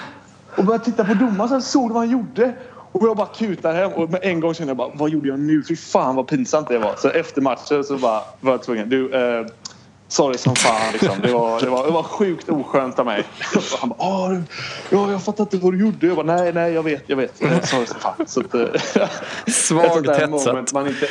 Och 0.58 0.64
började 0.66 0.86
titta 0.86 1.04
på 1.06 1.14
domaren 1.14 1.50
så 1.50 1.62
såg 1.62 1.92
vad 1.92 2.02
han 2.02 2.10
gjorde? 2.12 2.54
Och 2.92 3.08
jag 3.08 3.18
bara 3.18 3.28
kutar 3.28 3.74
hem 3.74 3.92
och 3.92 4.10
med 4.10 4.20
en 4.24 4.40
gång 4.40 4.54
kände 4.54 4.70
jag 4.70 4.78
bara 4.78 4.90
vad 4.94 5.10
gjorde 5.10 5.28
jag 5.28 5.40
nu? 5.40 5.64
Fy 5.68 5.76
fan 5.76 6.16
vad 6.16 6.28
pinsamt 6.28 6.68
det 6.68 6.78
var. 6.78 6.96
Så 6.98 7.10
efter 7.10 7.42
matchen 7.42 7.84
så 7.84 7.98
bara 7.98 8.22
var 8.42 8.52
jag 8.52 8.64
tvungen. 8.64 8.90
Du, 8.90 9.14
eh, 9.14 9.46
sorry 10.08 10.38
som 10.38 10.56
fan 10.56 10.92
liksom. 10.94 11.20
Det 11.22 11.34
var, 11.34 11.60
det 11.62 11.70
var, 11.70 11.86
det 11.86 11.92
var 11.92 12.04
sjukt 12.04 12.50
oskönt 12.50 13.00
av 13.00 13.06
mig. 13.06 13.24
Han 13.80 13.90
bara, 13.90 14.00
"Ah, 14.10 14.36
ja, 14.90 15.12
jag 15.12 15.24
fattar 15.24 15.44
inte 15.44 15.58
vad 15.58 15.74
du 15.74 15.80
gjorde. 15.80 16.08
Jag 16.08 16.16
bara, 16.16 16.36
nej, 16.36 16.54
nej, 16.54 16.74
jag 16.74 16.84
vet, 16.84 17.04
jag 17.08 17.16
vet. 17.18 17.42
Eh, 17.44 17.60
Sorry 17.62 17.86
som 17.86 18.00
fan. 18.00 18.14
Så 18.28 18.40
att, 18.40 18.54
eh, 18.56 19.08
Svagt 19.48 20.08
hetsat. 20.10 20.30
moment 20.30 20.74
man 20.74 20.88
inte... 20.88 21.08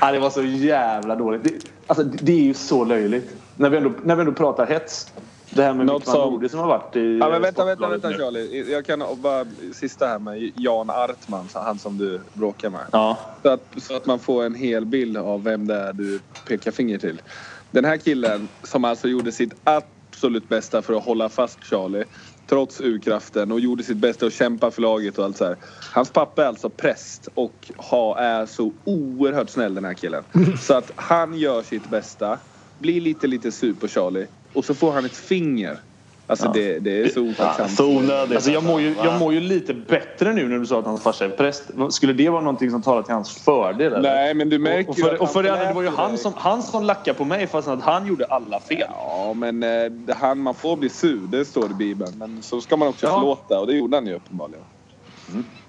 Ja, 0.00 0.12
det 0.12 0.18
var 0.18 0.30
så 0.30 0.42
jävla 0.42 1.14
dåligt. 1.16 1.44
Det, 1.44 1.52
alltså, 1.86 2.04
det 2.04 2.32
är 2.32 2.42
ju 2.42 2.54
så 2.54 2.84
löjligt. 2.84 3.36
När 3.56 3.70
vi 3.70 3.76
ändå, 3.76 3.90
när 4.04 4.14
vi 4.14 4.20
ändå 4.20 4.32
pratar 4.32 4.66
hets. 4.66 5.12
Det 5.50 5.62
här 5.62 5.72
med 5.74 5.86
Något 5.86 6.02
Wickman 6.02 6.14
som- 6.40 6.48
som 6.48 6.58
har 6.60 6.66
varit 6.66 6.96
i 6.96 7.18
Ja, 7.18 7.30
men 7.30 7.42
vänta, 7.42 7.64
vänta, 7.64 7.88
vänta 7.88 8.08
nu. 8.08 8.16
Charlie. 8.18 8.72
Jag 8.72 8.84
kan 8.86 9.02
bara 9.16 9.44
sista 9.74 10.06
här 10.06 10.18
med 10.18 10.52
Jan 10.56 10.90
Artman, 10.90 11.48
han 11.52 11.78
som 11.78 11.98
du 11.98 12.20
bråkar 12.32 12.70
med. 12.70 12.80
Ja. 12.92 13.18
Så 13.42 13.48
att, 13.50 13.60
så 13.76 13.96
att 13.96 14.06
man 14.06 14.18
får 14.18 14.44
en 14.44 14.54
hel 14.54 14.86
bild 14.86 15.16
av 15.16 15.44
vem 15.44 15.66
det 15.66 15.74
är 15.74 15.92
du 15.92 16.20
pekar 16.48 16.70
finger 16.70 16.98
till. 16.98 17.22
Den 17.70 17.84
här 17.84 17.96
killen 17.96 18.48
som 18.62 18.84
alltså 18.84 19.08
gjorde 19.08 19.32
sitt 19.32 19.52
absolut 19.64 20.48
bästa 20.48 20.82
för 20.82 20.94
att 20.94 21.04
hålla 21.04 21.28
fast 21.28 21.64
Charlie 21.64 22.04
trots 22.46 22.80
urkraften 22.80 23.52
och 23.52 23.60
gjorde 23.60 23.82
sitt 23.82 23.96
bästa 23.96 24.26
att 24.26 24.32
kämpa 24.32 24.70
för 24.70 24.82
laget 24.82 25.18
och 25.18 25.24
allt 25.24 25.36
så 25.36 25.44
här. 25.44 25.56
Hans 25.92 26.10
pappa 26.10 26.42
är 26.42 26.46
alltså 26.46 26.70
präst 26.70 27.28
och 27.34 27.70
ha, 27.76 28.18
är 28.18 28.46
så 28.46 28.72
oerhört 28.84 29.50
snäll 29.50 29.74
den 29.74 29.84
här 29.84 29.94
killen. 29.94 30.24
Så 30.60 30.74
att 30.74 30.92
han 30.96 31.38
gör 31.38 31.62
sitt 31.62 31.90
bästa, 31.90 32.38
blir 32.78 33.00
lite 33.00 33.26
lite 33.26 33.52
sur 33.52 33.74
på 33.74 33.88
Charlie 33.88 34.26
och 34.52 34.64
så 34.64 34.74
får 34.74 34.92
han 34.92 35.04
ett 35.04 35.16
finger. 35.16 35.78
Alltså 36.28 36.50
det, 36.54 36.78
det 36.78 37.00
är 37.00 37.08
så 37.08 37.20
Ja, 37.20 37.30
otacksamt. 37.30 37.70
så 37.70 37.86
onödigt. 37.96 38.36
Alltså 38.36 38.50
jag, 38.50 38.64
mår 38.64 38.80
ju, 38.80 38.94
jag 39.04 39.18
mår 39.18 39.32
ju 39.34 39.40
lite 39.40 39.74
bättre 39.74 40.32
nu 40.32 40.48
när 40.48 40.58
du 40.58 40.66
sa 40.66 40.78
att 40.78 40.84
hans 40.84 41.02
farsa 41.02 41.24
är 41.24 41.28
präst. 41.28 41.62
Skulle 41.90 42.12
det 42.12 42.28
vara 42.28 42.40
någonting 42.40 42.70
som 42.70 42.82
talar 42.82 43.02
till 43.02 43.14
hans 43.14 43.30
fördel? 43.44 43.92
Eller? 43.92 44.14
Nej 44.14 44.34
men 44.34 44.48
du 44.48 44.58
märker 44.58 44.90
och 44.90 44.98
ju 44.98 45.04
för, 45.04 45.22
och 45.22 45.30
för 45.30 45.42
det 45.42 45.52
andra, 45.52 45.64
det 45.68 45.74
var 45.74 45.82
ju 45.82 45.88
han 45.88 46.18
som, 46.18 46.32
han 46.36 46.62
som 46.62 46.84
lackade 46.84 47.18
på 47.18 47.24
mig 47.24 47.46
fast 47.46 47.68
att 47.68 47.82
han 47.82 48.06
gjorde 48.06 48.24
alla 48.24 48.60
fel. 48.60 48.84
Ja, 48.88 49.32
men 49.36 49.62
eh, 49.62 50.16
han, 50.16 50.38
man 50.38 50.54
får 50.54 50.76
bli 50.76 50.88
sur. 50.88 51.20
Det 51.28 51.44
står 51.44 51.70
i 51.70 51.74
Bibeln. 51.74 52.12
Men 52.18 52.42
så 52.42 52.60
ska 52.60 52.76
man 52.76 52.88
också 52.88 53.06
Ja. 53.06 53.12
förlåta 53.14 53.60
och 53.60 53.66
det 53.66 53.72
gjorde 53.76 53.96
han 53.96 54.06
ju 54.06 54.14
uppenbarligen. 54.14 54.64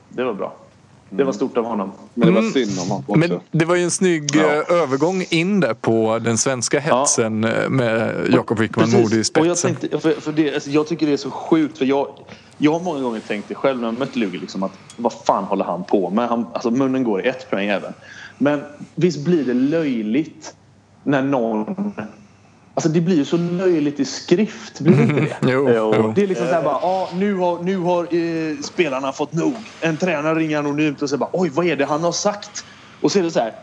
Det 0.09 0.23
var 0.23 0.33
bra. 0.33 0.53
Det 1.09 1.23
var 1.23 1.33
stort 1.33 1.57
av 1.57 1.65
honom. 1.65 1.91
Men 2.13 2.27
det 2.27 2.33
var 2.33 2.39
Mm. 2.41 2.53
synd 2.53 2.71
om 2.79 2.89
honom 2.89 3.03
också. 3.07 3.19
Men 3.19 3.39
det 3.51 3.65
var 3.65 3.75
ju 3.75 3.83
en 3.83 3.91
snygg 3.91 4.29
Ja. 4.35 4.41
eh, 4.43 4.81
övergång 4.83 5.25
in 5.29 5.59
där 5.59 5.73
på 5.73 6.19
den 6.19 6.37
svenska 6.37 6.79
hetsen 6.79 7.43
eh, 7.43 7.69
med 7.69 8.15
Jakob 8.31 8.59
Wickman. 8.59 8.89
Modig 8.91 9.17
i 9.19 9.23
spetsen. 9.23 9.41
Och 9.41 9.47
jag, 9.47 9.57
tänkte, 9.57 9.99
för, 9.99 10.11
för 10.21 10.31
det, 10.31 10.53
alltså, 10.53 10.69
jag 10.69 10.87
tycker 10.87 11.07
det 11.07 11.13
är 11.13 11.17
så 11.17 11.31
sjukt. 11.31 11.77
För 11.77 11.85
jag, 11.85 12.07
jag 12.57 12.73
har 12.73 12.79
många 12.79 12.99
gånger 13.01 13.19
tänkt 13.19 13.47
det 13.49 13.55
själv 13.55 13.79
när 13.79 13.87
jag 13.87 13.99
mött 13.99 14.15
Lugi. 14.15 14.37
Liksom, 14.37 14.63
att, 14.63 14.71
vad 14.97 15.13
fan 15.13 15.43
håller 15.43 15.65
han 15.65 15.83
på 15.83 16.09
med? 16.09 16.29
Han, 16.29 16.45
alltså, 16.53 16.71
munnen 16.71 17.03
går 17.03 17.25
i 17.25 17.27
ett 17.27 17.49
på 17.49 17.55
den 17.55 17.65
jäveln. 17.65 17.93
Men 18.37 18.61
visst 18.95 19.25
blir 19.25 19.43
det 19.45 19.53
löjligt 19.53 20.55
när 21.03 21.21
någon... 21.21 21.93
Alltså 22.77 22.89
det 22.89 23.01
blir 23.01 23.15
ju 23.15 23.25
så 23.25 23.37
löjligt 23.37 23.99
i 23.99 24.05
skrift. 24.05 24.79
Blir 24.79 24.97
det 24.97 25.03
inte 25.03 25.21
det? 25.21 25.37
Jo, 25.51 25.69
jo. 25.75 26.11
Det 26.15 26.23
är 26.23 26.27
liksom 26.27 26.47
såhär 26.47 26.63
bara, 26.63 26.75
ah, 26.75 27.09
nu 27.13 27.35
har, 27.35 27.63
nu 27.63 27.77
har 27.77 28.03
eh, 28.03 28.57
spelarna 28.61 29.11
fått 29.11 29.33
nog. 29.33 29.53
En 29.81 29.97
tränare 29.97 30.39
ringer 30.39 30.57
anonymt 30.57 31.01
och 31.01 31.09
säger 31.09 31.17
bara, 31.17 31.29
oj 31.33 31.49
vad 31.49 31.65
är 31.65 31.75
det 31.75 31.85
han 31.85 32.03
har 32.03 32.11
sagt? 32.11 32.65
Och 33.01 33.11
så 33.11 33.19
är 33.19 33.23
det 33.23 33.31
så 33.31 33.39
här, 33.39 33.53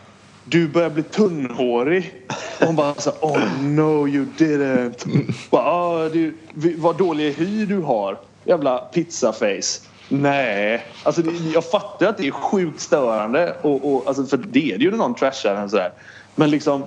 du 0.43 0.67
börjar 0.67 0.89
bli 0.89 1.03
tunnhårig. 1.03 2.13
Och 2.59 2.67
hon 2.67 2.75
bara 2.75 2.93
så 2.95 3.09
här, 3.09 3.19
oh 3.21 3.61
no 3.61 4.07
you 4.07 4.25
didn't. 4.37 5.31
Bara, 5.49 5.63
ah, 5.63 6.09
du, 6.09 6.35
vad 6.77 6.97
dålig 6.97 7.33
hy 7.33 7.65
du 7.65 7.79
har. 7.79 8.17
Jävla 8.43 8.77
pizzaface. 8.77 9.81
Nej, 10.09 10.85
alltså 11.03 11.21
det, 11.21 11.31
jag 11.53 11.69
fattar 11.69 12.05
att 12.05 12.17
det 12.17 12.27
är 12.27 12.31
sjukt 12.31 12.79
störande. 12.79 13.55
Och, 13.61 13.93
och, 13.93 14.07
alltså, 14.07 14.25
för 14.25 14.37
det 14.37 14.71
är 14.71 14.77
det 14.77 14.83
ju 14.83 14.91
när 14.91 14.97
någon 14.97 15.15
trashar 15.15 15.55
en 15.55 15.69
sådär. 15.69 15.91
Men 16.35 16.49
liksom, 16.49 16.83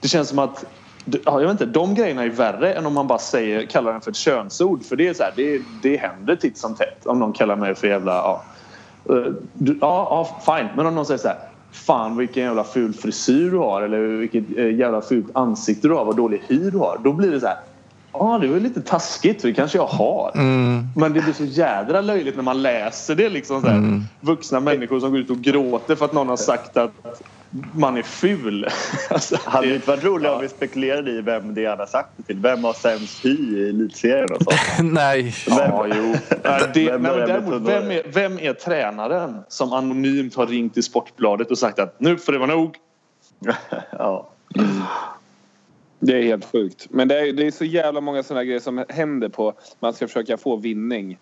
det 0.00 0.08
känns 0.08 0.28
som 0.28 0.38
att 0.38 0.64
ja, 1.04 1.40
jag 1.40 1.40
vet 1.40 1.50
inte, 1.50 1.66
de 1.66 1.94
grejerna 1.94 2.22
är 2.22 2.28
värre 2.28 2.74
än 2.74 2.86
om 2.86 2.94
man 2.94 3.06
bara 3.06 3.18
säger, 3.18 3.66
kallar 3.66 3.92
den 3.92 4.00
för 4.00 4.10
ett 4.10 4.16
könsord. 4.16 4.84
För 4.84 4.96
det 4.96 5.08
är 5.08 5.14
så 5.14 5.22
här, 5.22 5.32
det, 5.36 5.62
det 5.82 5.96
händer 5.96 6.36
titt 6.36 6.58
som 6.58 6.74
tätt. 6.74 7.06
Om 7.06 7.18
någon 7.18 7.32
kallar 7.32 7.56
mig 7.56 7.74
för 7.74 7.88
jävla... 7.88 8.12
Ja, 8.12 8.42
Eh, 9.10 9.32
ja, 9.58 9.74
ja 9.80 10.38
fine. 10.46 10.68
Men 10.76 10.86
om 10.86 10.94
någon 10.94 11.06
säger 11.06 11.18
så 11.18 11.28
här. 11.28 11.38
Fan 11.72 12.16
vilken 12.16 12.42
jävla 12.42 12.64
ful 12.64 12.92
frisyr 12.92 13.50
du 13.50 13.58
har 13.58 13.82
eller 13.82 13.98
vilket 13.98 14.44
eh, 14.56 14.74
jävla 14.74 15.00
fult 15.00 15.26
ansikte 15.32 15.88
du 15.88 15.94
har, 15.94 16.04
vad 16.04 16.16
dålig 16.16 16.42
hy 16.48 16.70
du 16.70 16.78
har. 16.78 16.98
Då 17.04 17.12
blir 17.12 17.30
det 17.30 17.40
så 17.40 17.46
här. 17.46 17.56
Ja, 18.12 18.38
det 18.42 18.48
var 18.48 18.60
lite 18.60 18.82
taskigt 18.82 19.40
för 19.40 19.48
det 19.48 19.54
kanske 19.54 19.78
jag 19.78 19.86
har. 19.86 20.30
Men 20.98 21.12
det 21.12 21.20
blir 21.20 21.32
så 21.32 21.44
jädra 21.44 22.00
löjligt 22.00 22.36
när 22.36 22.42
man 22.42 22.62
läser 22.62 23.14
det. 23.14 23.28
Liksom 23.28 23.60
så 23.60 23.68
här, 23.68 24.02
Vuxna 24.20 24.60
människor 24.60 25.00
som 25.00 25.10
går 25.10 25.20
ut 25.20 25.30
och 25.30 25.38
gråter 25.38 25.94
för 25.94 26.04
att 26.04 26.12
någon 26.12 26.28
har 26.28 26.36
sagt 26.36 26.76
att 26.76 27.22
man 27.74 27.96
är 27.96 28.02
ful. 28.02 28.66
Alltså, 29.10 29.36
Hade 29.44 29.66
det 29.66 29.74
inte 29.74 29.90
varit 29.90 30.04
roligare 30.04 30.34
om 30.34 30.40
vi 30.40 30.48
spekulerade 30.48 31.10
i 31.10 31.20
vem 31.20 31.54
det 31.54 31.66
hade 31.66 31.86
sagt 31.86 32.08
det 32.16 32.22
till? 32.22 32.38
Vem 32.38 32.64
har 32.64 32.72
sämst 32.72 33.24
hy 33.24 33.58
i 33.58 33.68
elitserien 33.68 34.28
och 34.32 34.42
sånt? 34.42 34.60
Nej. 34.94 35.34
ja, 35.46 35.86
jo. 35.96 36.14
Nej, 36.44 36.70
det, 36.74 36.90
Vem 36.90 37.02
nej, 37.02 37.12
däremot, 37.12 37.62
vem, 37.62 37.90
är, 37.90 38.02
vem 38.06 38.38
är 38.38 38.52
tränaren 38.52 39.42
som 39.48 39.72
anonymt 39.72 40.34
har 40.34 40.46
ringt 40.46 40.74
till 40.74 40.82
Sportbladet 40.82 41.50
och 41.50 41.58
sagt 41.58 41.78
att 41.78 42.00
nu 42.00 42.18
får 42.18 42.32
det 42.32 42.38
vara 42.38 42.54
nog? 42.54 42.76
Ja. 43.90 44.28
Det 45.98 46.18
är 46.18 46.22
helt 46.22 46.52
sjukt. 46.52 46.86
Men 46.90 47.08
det 47.08 47.20
är, 47.20 47.32
det 47.32 47.46
är 47.46 47.50
så 47.50 47.64
jävla 47.64 48.00
många 48.00 48.22
sådana 48.22 48.44
grejer 48.44 48.60
som 48.60 48.84
händer 48.88 49.28
på 49.28 49.54
man 49.80 49.92
ska 49.92 50.06
försöka 50.06 50.36
få 50.36 50.56
vinning. 50.56 51.18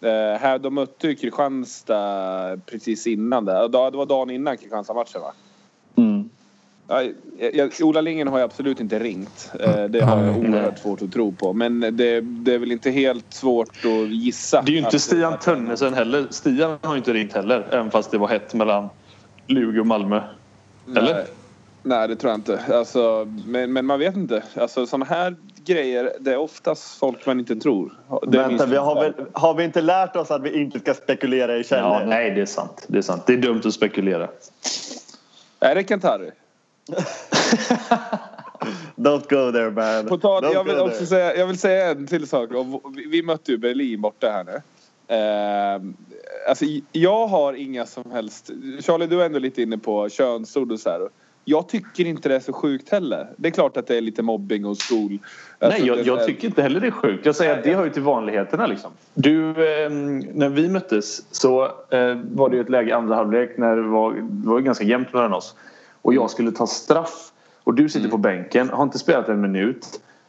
Eh, 0.00 0.40
här, 0.40 0.58
de 0.58 0.74
mötte 0.74 1.08
ju 1.08 1.14
Kristianstad 1.14 2.60
precis 2.66 3.06
innan 3.06 3.44
det. 3.44 3.52
Ja, 3.52 3.90
Det 3.90 3.96
var 3.96 4.06
dagen 4.06 4.30
innan 4.30 4.56
Kristianstad-matchen 4.56 5.20
va? 5.20 5.32
Mm. 5.96 6.28
Ja, 6.88 7.02
jag, 7.52 7.72
Ola 7.82 8.00
Lingen 8.00 8.28
har 8.28 8.38
jag 8.38 8.44
absolut 8.46 8.80
inte 8.80 8.98
ringt. 8.98 9.52
Eh, 9.60 9.84
det 9.84 10.00
har 10.00 10.22
jag 10.24 10.38
oerhört 10.38 10.78
svårt 10.78 11.02
att 11.02 11.12
tro 11.12 11.32
på. 11.32 11.52
Men 11.52 11.80
det, 11.80 12.20
det 12.20 12.54
är 12.54 12.58
väl 12.58 12.72
inte 12.72 12.90
helt 12.90 13.34
svårt 13.34 13.68
att 13.84 14.08
gissa. 14.08 14.62
Det 14.62 14.70
är 14.70 14.72
ju 14.72 14.78
inte 14.78 14.96
att- 14.96 15.02
Stian 15.02 15.38
Tönnesen 15.38 15.94
heller. 15.94 16.26
Stian 16.30 16.78
har 16.82 16.92
ju 16.94 16.98
inte 16.98 17.12
ringt 17.12 17.32
heller. 17.32 17.66
Även 17.70 17.90
fast 17.90 18.10
det 18.10 18.18
var 18.18 18.28
hett 18.28 18.54
mellan 18.54 18.88
Lugi 19.46 19.80
och 19.80 19.86
Malmö. 19.86 20.20
Eller? 20.96 21.14
Nej, 21.14 21.24
nej 21.82 22.08
det 22.08 22.16
tror 22.16 22.30
jag 22.30 22.38
inte. 22.38 22.60
Alltså, 22.74 23.28
men, 23.46 23.72
men 23.72 23.86
man 23.86 23.98
vet 23.98 24.16
inte. 24.16 24.42
Alltså 24.54 24.86
sådana 24.86 25.04
här 25.04 25.36
grejer, 25.64 26.12
det 26.20 26.32
är 26.32 26.36
oftast 26.38 26.98
folk 26.98 27.26
man 27.26 27.38
inte 27.40 27.56
tror. 27.56 27.92
Det 28.26 28.38
Vänta, 28.38 28.66
vi 28.66 28.76
har, 28.76 28.94
väl, 28.94 29.12
har 29.32 29.54
vi 29.54 29.64
inte 29.64 29.80
lärt 29.80 30.16
oss 30.16 30.30
att 30.30 30.42
vi 30.42 30.60
inte 30.60 30.80
ska 30.80 30.94
spekulera 30.94 31.56
i 31.56 31.64
källor? 31.64 31.90
Ja, 31.90 32.02
nej, 32.06 32.30
det 32.30 32.40
är 32.40 32.46
sant. 32.46 32.84
Det 32.88 32.98
är 32.98 33.02
sant. 33.02 33.22
Det 33.26 33.32
är 33.32 33.36
dumt 33.38 33.60
att 33.64 33.74
spekulera. 33.74 34.28
Är 35.62 35.74
det 35.74 35.88
Kentari? 35.88 36.30
Don't 38.96 39.28
go 39.30 39.52
there 39.52 39.70
man. 39.70 40.06
På 40.06 40.18
tal, 40.18 40.44
Don't 40.44 40.52
jag, 40.52 40.64
vill 40.64 40.78
också 40.78 40.96
there. 40.96 41.06
säga, 41.06 41.36
jag 41.36 41.46
vill 41.46 41.58
säga 41.58 41.90
en 41.90 42.06
till 42.06 42.26
sak. 42.26 42.50
Vi, 42.96 43.06
vi 43.06 43.22
mötte 43.22 43.52
ju 43.52 43.58
Berlin 43.58 44.00
borta 44.00 44.30
här 44.30 44.44
nu. 44.44 44.62
Eh, 45.16 45.80
alltså, 46.48 46.64
jag 46.92 47.26
har 47.26 47.52
inga 47.52 47.86
som 47.86 48.10
helst... 48.10 48.50
Charlie, 48.80 49.06
du 49.06 49.22
är 49.22 49.26
ändå 49.26 49.38
lite 49.38 49.62
inne 49.62 49.78
på 49.78 50.08
könsord 50.08 50.72
och 50.72 50.80
så 50.80 50.90
här. 50.90 51.08
Jag 51.44 51.68
tycker 51.68 52.04
inte 52.04 52.28
det 52.28 52.34
är 52.34 52.40
så 52.40 52.52
sjukt 52.52 52.88
heller. 52.88 53.26
Det 53.36 53.48
är 53.48 53.52
klart 53.52 53.76
att 53.76 53.86
det 53.86 53.96
är 53.96 54.00
lite 54.00 54.22
mobbing 54.22 54.64
och 54.64 54.76
skol. 54.76 55.18
Alltså, 55.58 55.78
Nej, 55.78 55.88
jag, 55.88 55.96
det- 55.98 56.02
jag 56.02 56.26
tycker 56.26 56.48
inte 56.48 56.62
heller 56.62 56.80
det 56.80 56.86
är 56.86 56.90
sjukt. 56.90 57.26
Jag 57.26 57.36
säger 57.36 57.58
att 57.58 57.64
det 57.64 57.74
hör 57.74 57.84
ju 57.84 57.90
till 57.90 58.02
vanligheterna. 58.02 58.66
Liksom. 58.66 58.90
Du, 59.14 59.48
eh, 59.50 59.90
när 60.34 60.48
vi 60.48 60.68
möttes 60.68 61.34
så 61.34 61.64
eh, 61.64 62.16
var 62.32 62.48
det 62.48 62.56
ju 62.56 62.62
ett 62.62 62.70
läge 62.70 62.88
i 62.90 62.92
andra 62.92 63.14
halvlek 63.14 63.58
när 63.58 63.76
det 63.76 63.82
var, 63.82 64.12
det 64.12 64.48
var 64.48 64.60
ganska 64.60 64.84
jämnt 64.84 65.12
mellan 65.12 65.32
oss. 65.32 65.54
Och 66.02 66.14
jag 66.14 66.30
skulle 66.30 66.52
ta 66.52 66.66
straff. 66.66 67.28
Och 67.64 67.74
du 67.74 67.88
sitter 67.88 68.08
på 68.08 68.16
bänken, 68.18 68.70
har 68.70 68.82
inte 68.82 68.98
spelat 68.98 69.28
en 69.28 69.40
minut. 69.40 69.86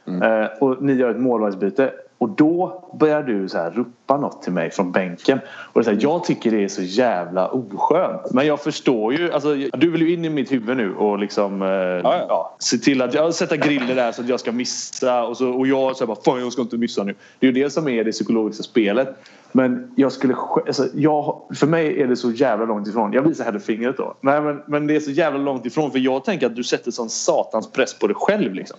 Eh, 0.08 0.46
och 0.60 0.84
ni 0.84 0.94
gör 0.94 1.10
ett 1.10 1.20
målvaktsbyte. 1.20 1.94
Och 2.24 2.30
då 2.30 2.84
börjar 3.00 3.24
du 3.24 3.50
så 3.50 3.58
här 3.58 3.72
ropa 3.72 4.18
något 4.18 4.42
till 4.42 4.54
mig 4.54 4.72
från 4.72 4.92
bänken. 4.92 5.40
Och 5.46 5.74
det 5.74 5.80
är 5.80 5.84
så 5.84 5.90
här, 5.90 6.00
jag 6.02 6.24
tycker 6.24 6.52
det 6.52 6.64
är 6.64 6.68
så 6.68 6.82
jävla 6.82 7.48
oskönt. 7.48 8.34
Men 8.34 8.48
jag 8.48 8.60
förstår 8.60 9.14
ju. 9.14 9.32
Alltså, 9.32 9.56
du 9.74 9.92
vill 9.92 10.02
ju 10.02 10.14
in 10.14 10.26
i 10.26 10.30
mitt 10.30 10.52
huvud 10.52 10.78
nu 10.78 10.96
och 10.96 11.20
liksom 11.20 11.62
eh, 11.62 11.68
ja. 11.68 12.26
ja, 12.30 12.56
se 12.60 12.78
till 12.78 13.02
att 13.02 13.14
jag 13.14 13.34
sätta 13.34 13.58
griller 13.58 13.96
där 13.96 14.12
så 14.12 14.22
att 14.22 14.30
jag 14.30 14.40
ska 14.40 14.52
missa. 14.52 15.24
Och, 15.24 15.38
så, 15.38 15.50
och 15.50 15.68
jag 15.68 15.96
säger 15.96 16.08
bara 16.08 16.22
fan 16.26 16.40
jag 16.40 16.54
ska 16.54 16.62
inte 16.62 16.78
missa 16.78 17.04
nu. 17.04 17.16
Det 17.40 17.48
är 17.48 17.52
ju 17.52 17.64
det 17.64 17.70
som 17.70 17.88
är 17.88 18.04
det 18.04 18.12
psykologiska 18.12 18.64
spelet. 18.64 19.16
Men 19.52 19.92
jag 19.96 20.12
skulle 20.12 20.36
alltså, 20.68 20.88
jag, 20.94 21.42
för 21.56 21.68
mig 21.68 22.02
är 22.02 22.08
det 22.08 22.16
så 22.16 22.32
jävla 22.32 22.66
långt 22.66 22.88
ifrån. 22.88 23.14
Jag 23.14 23.22
visar 23.22 23.46
hellre 23.46 23.60
fingret 23.60 23.98
då. 23.98 24.16
Nej, 24.22 24.42
men, 24.42 24.62
men 24.68 24.88
det 24.88 24.96
är 24.96 25.00
så 25.00 25.12
jävla 25.12 25.40
långt 25.40 25.66
ifrån 25.66 25.92
för 25.92 26.00
jag 26.00 26.26
tänker 26.26 26.46
att 26.46 26.56
du 26.56 26.64
sätter 26.64 26.92
sån 26.92 27.10
satans 27.10 27.72
press 27.72 28.00
på 28.00 28.08
dig 28.08 28.16
själv 28.20 28.54
liksom. 28.54 28.78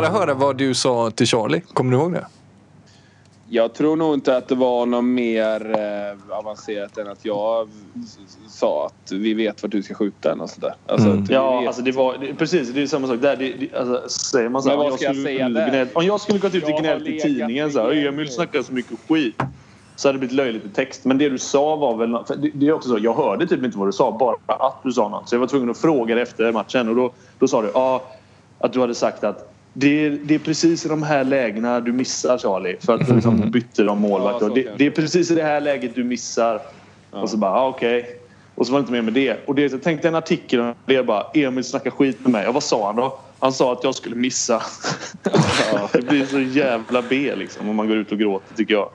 Bara 0.00 0.08
höra 0.08 0.34
vad 0.34 0.56
du 0.56 0.74
sa 0.74 1.10
till 1.10 1.26
Charlie? 1.26 1.60
Kommer 1.72 1.90
du 1.92 1.96
ihåg 1.98 2.12
det? 2.12 2.26
Jag 3.48 3.74
tror 3.74 3.96
nog 3.96 4.14
inte 4.14 4.36
att 4.36 4.48
det 4.48 4.54
var 4.54 4.86
något 4.86 5.04
mer 5.04 5.70
eh, 5.70 6.38
avancerat 6.38 6.98
än 6.98 7.08
att 7.08 7.24
jag 7.24 7.68
sa 8.48 8.86
att 8.86 9.12
vi 9.12 9.34
vet 9.34 9.62
vart 9.62 9.72
du 9.72 9.82
ska 9.82 9.94
skjuta 9.94 10.28
den 10.28 10.40
och 10.40 10.50
sådär. 10.50 10.74
Alltså, 10.86 11.08
Mm. 11.08 11.24
Ja, 11.30 11.66
alltså 11.66 11.82
det 11.82 11.92
var 11.92 12.16
det, 12.20 12.34
precis. 12.34 12.68
Det 12.68 12.82
är 12.82 12.86
samma 12.86 13.06
sak 13.06 13.20
där. 13.20 13.36
Det, 13.36 13.52
det, 13.52 13.74
alltså, 13.78 14.08
säger 14.08 14.48
man 14.48 14.62
så 14.62 14.68
här, 14.68 14.76
Men 14.76 14.84
vad 14.84 14.92
om 14.92 14.98
ska 14.98 15.06
jag 15.06 15.14
skulle 15.16 15.28
säga 15.28 15.48
där? 15.48 15.68
gnällt- 15.70 15.90
Om 15.96 16.04
jag 16.06 16.20
skulle 16.20 16.38
gått 16.38 16.54
ut 16.54 16.64
och 16.64 16.70
gnällt 16.80 17.06
i 17.06 17.20
tidningen 17.20 17.72
så 17.72 17.80
här, 17.82 18.06
Emil 18.06 18.28
snackar 18.32 18.62
så 18.62 18.72
mycket 18.72 18.98
skit. 19.08 19.42
Så 19.96 20.08
hade 20.08 20.14
det 20.16 20.18
blivit 20.18 20.36
löjligt 20.36 20.64
i 20.64 20.68
text. 20.68 21.04
Men 21.04 21.18
det 21.18 21.28
du 21.28 21.38
sa 21.38 21.76
var 21.76 21.96
väl... 21.96 22.24
för 22.26 22.36
Det, 22.36 22.50
det 22.54 22.68
är 22.68 22.72
också 22.72 22.88
så, 22.88 22.98
jag 23.00 23.14
hörde 23.14 23.46
typ 23.46 23.64
inte 23.64 23.78
vad 23.78 23.88
du 23.88 23.92
sa, 23.92 24.16
bara 24.46 24.56
att 24.56 24.82
du 24.82 24.92
sa 24.92 25.08
något. 25.08 25.28
Så 25.28 25.34
jag 25.34 25.40
var 25.40 25.46
tvungen 25.46 25.70
att 25.70 25.78
fråga 25.78 26.14
dig 26.14 26.22
efter 26.22 26.52
matchen. 26.52 26.88
Och 26.88 26.96
då, 26.96 27.10
då 27.38 27.48
sa 27.48 27.62
du 27.62 27.70
ja, 27.74 28.02
att 28.58 28.72
du 28.72 28.80
hade 28.80 28.94
sagt 28.94 29.24
att 29.24 29.52
det 29.78 30.06
är, 30.06 30.10
det 30.10 30.34
är 30.34 30.38
precis 30.38 30.86
i 30.86 30.88
de 30.88 31.02
här 31.02 31.24
lägena 31.24 31.80
du 31.80 31.92
missar 31.92 32.38
Charlie. 32.38 32.76
För 32.80 32.94
att 32.94 33.08
liksom 33.08 33.50
bytte 33.50 33.82
de 33.82 34.00
målvakt. 34.00 34.38
Ja, 34.40 34.48
det, 34.48 34.68
det 34.78 34.86
är 34.86 34.90
precis 34.90 35.30
i 35.30 35.34
det 35.34 35.42
här 35.42 35.60
läget 35.60 35.94
du 35.94 36.04
missar. 36.04 36.60
Och 37.10 37.30
så 37.30 37.36
bara, 37.36 37.50
ah, 37.50 37.68
okej. 37.68 38.20
Och 38.54 38.66
så 38.66 38.72
var 38.72 38.78
det 38.78 38.80
inte 38.80 38.92
mer 38.92 39.02
med 39.02 39.12
det. 39.12 39.36
Och 39.46 39.54
det, 39.54 39.72
jag 39.72 39.82
tänkte 39.82 40.08
en 40.08 40.14
artikel 40.14 40.60
om 40.60 40.74
det 40.86 41.02
bara, 41.02 41.26
Emil 41.34 41.64
snackar 41.64 41.90
skit 41.90 42.20
med 42.20 42.32
mig. 42.32 42.44
Ja, 42.44 42.52
vad 42.52 42.62
sa 42.62 42.86
han 42.86 42.96
då? 42.96 43.18
Han 43.38 43.52
sa 43.52 43.72
att 43.72 43.84
jag 43.84 43.94
skulle 43.94 44.16
missa. 44.16 44.62
ja, 45.72 45.88
det 45.92 46.02
blir 46.02 46.26
så 46.26 46.40
jävla 46.40 47.02
B 47.02 47.32
liksom 47.36 47.68
om 47.68 47.76
man 47.76 47.88
går 47.88 47.96
ut 47.96 48.12
och 48.12 48.18
gråter 48.18 48.54
tycker 48.56 48.74
jag. 48.74 48.88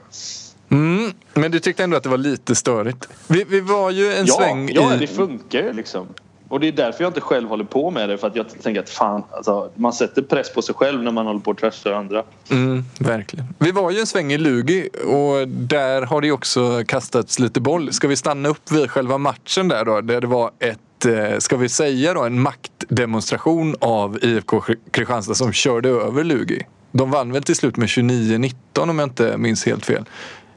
Mm, 0.68 1.12
men 1.34 1.50
du 1.50 1.60
tyckte 1.60 1.84
ändå 1.84 1.96
att 1.96 2.02
det 2.02 2.08
var 2.08 2.18
lite 2.18 2.54
störigt. 2.54 3.08
Vi, 3.28 3.44
vi 3.44 3.60
var 3.60 3.90
ju 3.90 4.12
en 4.12 4.26
Ja, 4.26 4.34
sväng 4.34 4.70
ja 4.72 4.94
i... 4.94 4.98
det 4.98 5.06
funkar 5.06 5.62
ju 5.62 5.72
liksom. 5.72 6.06
Och 6.52 6.60
det 6.60 6.68
är 6.68 6.72
därför 6.72 7.04
jag 7.04 7.10
inte 7.10 7.20
själv 7.20 7.48
håller 7.48 7.64
på 7.64 7.90
med 7.90 8.08
det. 8.08 8.18
För 8.18 8.26
att 8.26 8.36
jag 8.36 8.62
tänker 8.62 8.80
att 8.80 8.90
fan, 8.90 9.22
alltså, 9.30 9.70
man 9.74 9.92
sätter 9.92 10.22
press 10.22 10.54
på 10.54 10.62
sig 10.62 10.74
själv 10.74 11.02
när 11.02 11.10
man 11.10 11.26
håller 11.26 11.40
på 11.40 11.50
och 11.50 11.58
trashar 11.58 11.92
andra. 11.92 12.24
Mm, 12.50 12.84
verkligen. 13.00 13.46
Vi 13.58 13.70
var 13.70 13.90
ju 13.90 13.98
en 13.98 14.06
sväng 14.06 14.32
i 14.32 14.38
Lugi 14.38 14.88
och 15.04 15.48
där 15.48 16.02
har 16.02 16.20
det 16.20 16.26
ju 16.26 16.32
också 16.32 16.84
kastats 16.86 17.38
lite 17.38 17.60
boll. 17.60 17.92
Ska 17.92 18.08
vi 18.08 18.16
stanna 18.16 18.48
upp 18.48 18.70
vid 18.70 18.90
själva 18.90 19.18
matchen 19.18 19.68
där 19.68 19.84
då? 19.84 20.00
Där 20.00 20.20
det 20.20 20.26
var 20.26 20.50
ett, 20.58 21.06
eh, 21.06 21.38
ska 21.38 21.56
vi 21.56 21.68
säga 21.68 22.14
då, 22.14 22.24
en 22.24 22.40
maktdemonstration 22.40 23.76
av 23.80 24.18
IFK 24.22 24.62
Kristianstad 24.90 25.34
som 25.34 25.52
körde 25.52 25.88
över 25.88 26.24
Lugi. 26.24 26.66
De 26.90 27.10
vann 27.10 27.32
väl 27.32 27.42
till 27.42 27.56
slut 27.56 27.76
med 27.76 27.88
29-19 27.88 28.54
om 28.90 28.98
jag 28.98 29.06
inte 29.06 29.36
minns 29.36 29.66
helt 29.66 29.86
fel. 29.86 30.04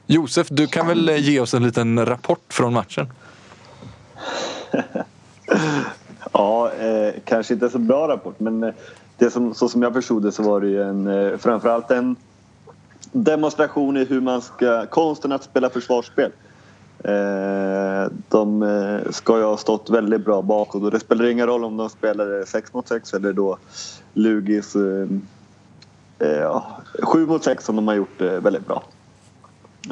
Josef, 0.07 0.47
du 0.49 0.67
kan 0.67 0.87
väl 0.87 1.09
eh, 1.09 1.17
ge 1.17 1.39
oss 1.39 1.53
en 1.53 1.63
liten 1.63 2.05
rapport 2.05 2.45
från 2.49 2.73
matchen? 2.73 3.07
Ja, 6.33 6.71
eh, 6.71 7.13
kanske 7.25 7.53
inte 7.53 7.69
så 7.69 7.79
bra 7.79 8.07
rapport 8.07 8.39
men 8.39 8.63
eh, 8.63 8.73
det 9.17 9.29
som, 9.29 9.53
så 9.53 9.69
som 9.69 9.81
jag 9.81 9.93
förstod 9.93 10.23
det 10.23 10.31
så 10.31 10.43
var 10.43 10.61
det 10.61 10.67
ju 10.67 10.83
en, 10.83 11.07
eh, 11.07 11.37
framförallt 11.37 11.91
en 11.91 12.15
demonstration 13.11 13.97
i 13.97 14.05
hur 14.05 14.21
man 14.21 14.41
ska, 14.41 14.85
konsten 14.85 15.31
att 15.31 15.43
spela 15.43 15.69
försvarsspel. 15.69 16.31
Eh, 17.03 18.11
de 18.29 18.63
eh, 18.63 19.11
ska 19.11 19.37
ju 19.37 19.43
ha 19.43 19.57
stått 19.57 19.89
väldigt 19.89 20.25
bra 20.25 20.41
bakåt 20.41 20.83
och 20.83 20.91
det 20.91 20.99
spelar 20.99 21.25
ingen 21.25 21.47
roll 21.47 21.63
om 21.63 21.77
de 21.77 21.89
spelade 21.89 22.39
eh, 22.39 22.45
6 22.45 22.73
mot 22.73 22.87
6 22.87 23.13
eller 23.13 23.33
då 23.33 23.57
Lugis 24.13 24.75
eh, 24.75 25.07
eh, 26.19 26.37
ja, 26.37 26.65
7 27.01 27.25
mot 27.25 27.43
6 27.43 27.65
som 27.65 27.75
de 27.75 27.87
har 27.87 27.95
gjort 27.95 28.21
eh, 28.21 28.27
väldigt 28.31 28.67
bra. 28.67 28.83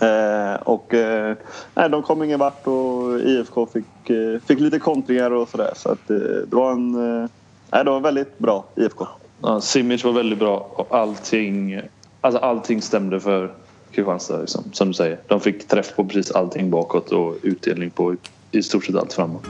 Eh, 0.01 0.61
och 0.61 0.93
eh, 0.93 1.35
nej, 1.75 1.89
de 1.89 2.03
kom 2.03 2.23
ingen 2.23 2.39
vart 2.39 2.67
och 2.67 3.19
IFK 3.19 3.65
fick, 3.65 4.09
eh, 4.09 4.39
fick 4.45 4.59
lite 4.59 4.79
kontringar 4.79 5.31
och 5.31 5.49
sådär. 5.49 5.73
Så 5.75 5.89
att, 5.89 6.09
eh, 6.09 6.17
det 6.17 6.55
var 6.55 6.71
en 6.71 6.95
eh, 6.95 7.29
nej, 7.71 7.83
det 7.83 7.91
var 7.91 7.99
väldigt 7.99 8.39
bra 8.39 8.65
IFK. 8.75 9.07
Ja, 9.41 9.61
Simic 9.61 10.03
var 10.03 10.11
väldigt 10.11 10.39
bra 10.39 10.69
och 10.75 10.95
allting, 10.97 11.81
alltså 12.21 12.39
allting 12.39 12.81
stämde 12.81 13.19
för 13.19 13.51
Kristianstad. 13.91 14.37
Liksom, 14.37 14.63
som 14.71 14.87
du 14.87 14.93
säger. 14.93 15.19
De 15.27 15.39
fick 15.39 15.67
träff 15.67 15.95
på 15.95 16.05
precis 16.05 16.31
allting 16.31 16.69
bakåt 16.69 17.11
och 17.11 17.35
utdelning 17.41 17.89
på 17.89 18.15
i 18.51 18.63
stort 18.63 18.85
sett 18.85 18.95
allt 18.95 19.13
framåt. 19.13 19.45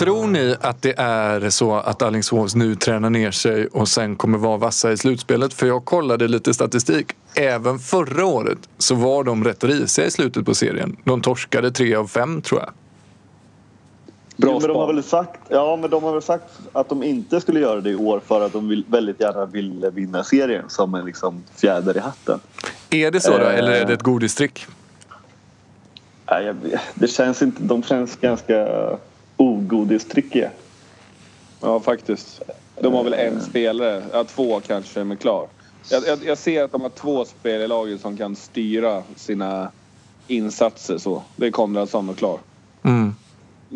Tror 0.00 0.26
ni 0.26 0.56
att 0.60 0.82
det 0.82 0.94
är 0.98 1.50
så 1.50 1.74
att 1.74 2.02
Alingsås 2.02 2.54
nu 2.54 2.74
tränar 2.74 3.10
ner 3.10 3.30
sig 3.30 3.66
och 3.66 3.88
sen 3.88 4.16
kommer 4.16 4.38
vara 4.38 4.56
vassa 4.56 4.92
i 4.92 4.96
slutspelet? 4.96 5.54
För 5.54 5.66
jag 5.66 5.84
kollade 5.84 6.28
lite 6.28 6.54
statistik. 6.54 7.12
Även 7.34 7.78
förra 7.78 8.24
året 8.24 8.58
så 8.78 8.94
var 8.94 9.24
de 9.24 9.44
rätt 9.44 9.64
risiga 9.64 10.06
i 10.06 10.10
slutet 10.10 10.44
på 10.44 10.54
serien. 10.54 10.96
De 11.04 11.20
torskade 11.20 11.70
tre 11.70 11.94
av 11.94 12.06
fem 12.06 12.42
tror 12.42 12.60
jag. 12.60 12.70
Bra 14.36 14.50
Jo, 14.52 14.60
men 14.60 14.68
de 14.68 14.76
har 14.76 14.86
väl 14.94 15.02
sagt, 15.02 15.40
ja, 15.48 15.78
men 15.80 15.90
de 15.90 16.02
har 16.02 16.12
väl 16.12 16.22
sagt 16.22 16.44
att 16.72 16.88
de 16.88 17.02
inte 17.02 17.40
skulle 17.40 17.60
göra 17.60 17.80
det 17.80 17.90
i 17.90 17.96
år 17.96 18.20
för 18.26 18.46
att 18.46 18.52
de 18.52 18.68
vill, 18.68 18.84
väldigt 18.88 19.20
gärna 19.20 19.46
ville 19.46 19.90
vinna 19.90 20.24
serien 20.24 20.64
som 20.68 20.94
en 20.94 21.04
liksom 21.04 21.44
fjäder 21.56 21.96
i 21.96 22.00
hatten. 22.00 22.40
Är 22.90 23.10
det 23.10 23.20
så 23.20 23.38
då 23.38 23.44
Eh. 23.44 23.58
eller 23.58 23.72
är 23.72 23.84
det 23.84 23.92
ett 23.92 24.02
godistrick? 24.02 24.66
Nej, 26.30 26.54
det 26.94 27.08
känns 27.08 27.42
inte, 27.42 27.62
de 27.62 27.82
känns 27.82 28.16
ganska 28.16 28.66
ogodistrickiga. 29.72 30.50
Ja, 31.60 31.80
faktiskt. 31.80 32.42
De 32.80 32.94
har 32.94 33.04
väl 33.04 33.12
en 33.14 33.40
spelare, 33.40 34.04
ja, 34.12 34.24
två 34.24 34.60
kanske, 34.60 35.04
men 35.04 35.16
klar. 35.16 35.48
Jag, 35.90 36.06
jag, 36.06 36.24
jag 36.24 36.38
ser 36.38 36.64
att 36.64 36.72
de 36.72 36.80
har 36.80 36.88
två 36.88 37.24
spelare 37.24 37.64
i 37.64 37.68
laget 37.68 38.00
som 38.00 38.16
kan 38.16 38.36
styra 38.36 39.02
sina 39.16 39.70
insatser 40.26 40.98
så. 40.98 41.22
Det 41.36 41.46
är 41.46 41.50
Konradsson 41.50 42.08
och 42.08 42.16
Klar. 42.16 42.38
Mm. 42.82 43.14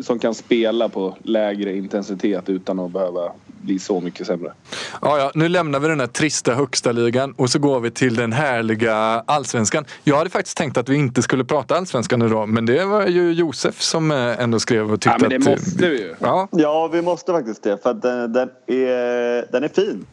Som 0.01 0.19
kan 0.19 0.35
spela 0.35 0.89
på 0.89 1.17
lägre 1.23 1.75
intensitet 1.75 2.49
utan 2.49 2.79
att 2.79 2.91
behöva 2.91 3.31
bli 3.61 3.79
så 3.79 4.01
mycket 4.01 4.27
sämre. 4.27 4.53
Ja, 5.01 5.17
ja, 5.17 5.31
nu 5.35 5.49
lämnar 5.49 5.79
vi 5.79 5.87
den 5.87 5.99
här 5.99 6.07
trista 6.07 6.53
högsta 6.53 6.91
ligan 6.91 7.33
och 7.37 7.49
så 7.49 7.59
går 7.59 7.79
vi 7.79 7.91
till 7.91 8.15
den 8.15 8.33
härliga 8.33 8.95
allsvenskan. 9.25 9.85
Jag 10.03 10.17
hade 10.17 10.29
faktiskt 10.29 10.57
tänkt 10.57 10.77
att 10.77 10.89
vi 10.89 10.95
inte 10.95 11.21
skulle 11.21 11.45
prata 11.45 11.75
allsvenskan 11.77 12.21
idag 12.21 12.49
men 12.49 12.65
det 12.65 12.85
var 12.85 13.07
ju 13.07 13.31
Josef 13.31 13.81
som 13.81 14.11
eh, 14.11 14.17
ändå 14.41 14.59
skrev 14.59 14.91
och 14.93 15.01
tyckte 15.01 15.09
Ja, 15.09 15.29
men 15.29 15.29
det 15.29 15.51
att... 15.51 15.59
måste 15.59 15.89
vi 15.89 16.01
ju. 16.01 16.15
Ja, 16.19 16.47
Ja, 16.51 16.87
vi 16.87 17.01
måste 17.01 17.31
faktiskt 17.31 17.63
det 17.63 17.83
för 17.83 17.89
att 17.89 18.01
den, 18.01 18.33
den, 18.33 18.49
är, 18.67 19.51
den 19.51 19.63
är 19.63 19.67
fin. 19.67 20.05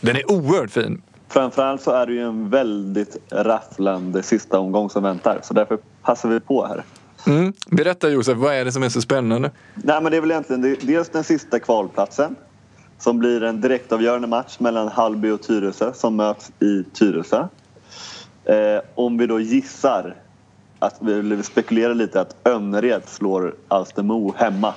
den 0.00 0.16
är 0.16 0.30
oerhört 0.30 0.70
fin. 0.70 1.02
Framförallt 1.28 1.82
så 1.82 1.90
är 1.90 2.06
det 2.06 2.12
ju 2.12 2.22
en 2.22 2.50
väldigt 2.50 3.16
rafflande 3.30 4.22
sista 4.22 4.58
omgång 4.58 4.90
som 4.90 5.02
väntar 5.02 5.40
så 5.42 5.54
därför 5.54 5.78
passar 6.02 6.28
vi 6.28 6.40
på 6.40 6.66
här. 6.66 6.84
Mm. 7.26 7.52
Berätta 7.66 8.08
Josef, 8.08 8.38
vad 8.38 8.54
är 8.54 8.64
det 8.64 8.72
som 8.72 8.82
är 8.82 8.88
så 8.88 9.00
spännande? 9.00 9.50
Nej, 9.74 10.02
men 10.02 10.10
det 10.10 10.16
är 10.16 10.20
väl 10.20 10.30
egentligen 10.30 10.76
dels 10.80 11.08
den 11.08 11.24
sista 11.24 11.58
kvalplatsen 11.58 12.36
som 12.98 13.18
blir 13.18 13.42
en 13.42 13.60
direktavgörande 13.60 14.28
match 14.28 14.56
mellan 14.58 14.88
Hallby 14.88 15.30
och 15.30 15.42
Tyresö 15.42 15.92
som 15.92 16.16
möts 16.16 16.52
i 16.60 16.84
Tyresö. 16.92 17.46
Eh, 18.44 18.80
om 18.94 19.18
vi 19.18 19.26
då 19.26 19.40
gissar, 19.40 20.16
att 20.78 20.96
vi 21.00 21.42
spekulerar 21.42 21.94
lite 21.94 22.20
att 22.20 22.36
Önnered 22.44 23.02
slår 23.06 23.54
Alstermo 23.68 24.34
hemma. 24.36 24.74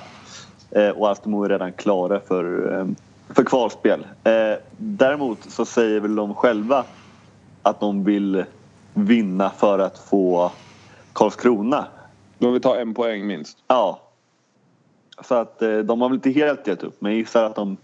Eh, 0.70 0.88
och 0.88 1.08
Alstermo 1.08 1.44
är 1.44 1.48
redan 1.48 1.72
klara 1.72 2.20
för, 2.20 2.78
eh, 2.78 2.86
för 3.34 3.44
kvalspel. 3.44 4.06
Eh, 4.24 4.58
däremot 4.76 5.38
så 5.48 5.64
säger 5.64 6.00
väl 6.00 6.14
de 6.14 6.34
själva 6.34 6.84
att 7.62 7.80
de 7.80 8.04
vill 8.04 8.44
vinna 8.94 9.50
för 9.50 9.78
att 9.78 9.98
få 9.98 10.52
Karlskrona 11.12 11.86
de 12.38 12.52
vill 12.52 12.62
ta 12.62 12.76
en 12.76 12.94
poäng 12.94 13.26
minst. 13.26 13.58
Ja. 13.68 14.02
Så 15.24 15.34
att 15.34 15.62
eh, 15.62 15.78
de 15.78 16.00
har 16.00 16.08
väl 16.08 16.16
inte 16.16 16.30
helt 16.30 16.66
gett 16.66 16.82
upp 16.82 17.00
men 17.00 17.12
jag 17.12 17.18
gissar 17.18 17.44
att 17.44 17.54
de... 17.54 17.76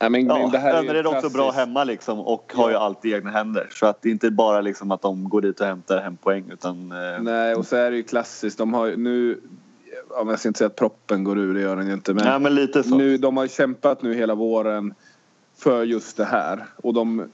Nej, 0.00 0.10
men 0.10 0.26
Ja, 0.26 0.48
det 0.52 0.58
här 0.58 0.74
är 0.74 0.94
ju 0.94 0.98
är 0.98 1.06
också 1.06 1.30
bra 1.30 1.50
hemma 1.50 1.84
liksom 1.84 2.20
och 2.20 2.52
har 2.56 2.68
ju 2.68 2.74
Ja. 2.74 2.80
allt 2.80 3.04
i 3.04 3.12
egna 3.12 3.30
händer. 3.30 3.68
Så 3.70 3.86
att 3.86 4.02
det 4.02 4.08
är 4.08 4.12
inte 4.12 4.30
bara 4.30 4.60
liksom 4.60 4.90
att 4.90 5.02
de 5.02 5.28
går 5.28 5.40
dit 5.40 5.60
och 5.60 5.66
hämtar 5.66 6.00
hem 6.00 6.16
poäng 6.16 6.44
utan... 6.52 6.92
Eh, 6.92 7.22
Nej, 7.22 7.54
och 7.54 7.66
så 7.66 7.76
är 7.76 7.90
det 7.90 7.96
ju 7.96 8.02
klassiskt. 8.02 8.58
De 8.58 8.74
har 8.74 8.86
ju 8.86 8.96
nu... 8.96 9.40
Jag 10.10 10.38
ska 10.38 10.48
inte 10.48 10.58
säga 10.58 10.66
att 10.66 10.76
proppen 10.76 11.24
går 11.24 11.38
ur, 11.38 11.54
det 11.54 11.60
gör 11.60 11.76
den 11.76 11.86
ju 11.86 11.92
inte. 11.92 12.14
Men 12.14 12.24
nej 12.24 12.38
men 12.40 12.54
lite 12.54 12.82
så. 12.82 12.96
nu, 12.96 13.16
de 13.16 13.36
har 13.36 13.44
ju 13.44 13.48
kämpat 13.48 14.02
nu 14.02 14.14
hela 14.14 14.34
våren 14.34 14.94
för 15.58 15.84
just 15.84 16.16
det 16.16 16.24
här. 16.24 16.66
Och 16.76 16.94
de 16.94 17.28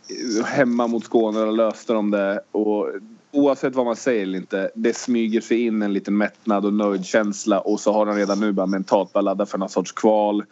hemma 0.44 0.86
mot 0.86 1.04
Skåne 1.04 1.50
löste 1.50 1.92
de 1.92 2.10
det. 2.10 2.40
Och 2.52 2.88
oavsett 3.32 3.74
vad 3.74 3.86
man 3.86 3.96
säger 3.96 4.22
eller 4.22 4.38
inte, 4.38 4.70
det 4.74 4.96
smyger 4.96 5.40
sig 5.40 5.66
in 5.66 5.82
en 5.82 5.92
liten 5.92 6.16
mättnad 6.16 6.64
och 6.64 6.72
nöjdkänsla 6.72 7.60
och 7.60 7.80
så 7.80 7.92
har 7.92 8.06
de 8.06 8.16
redan 8.16 8.40
nu 8.40 8.52
bara 8.52 8.66
mentalt 8.66 9.12
bara 9.12 9.20
laddat 9.20 9.50
för 9.50 9.58
någon 9.58 9.68
sorts 9.68 9.92
kval. 9.92 10.44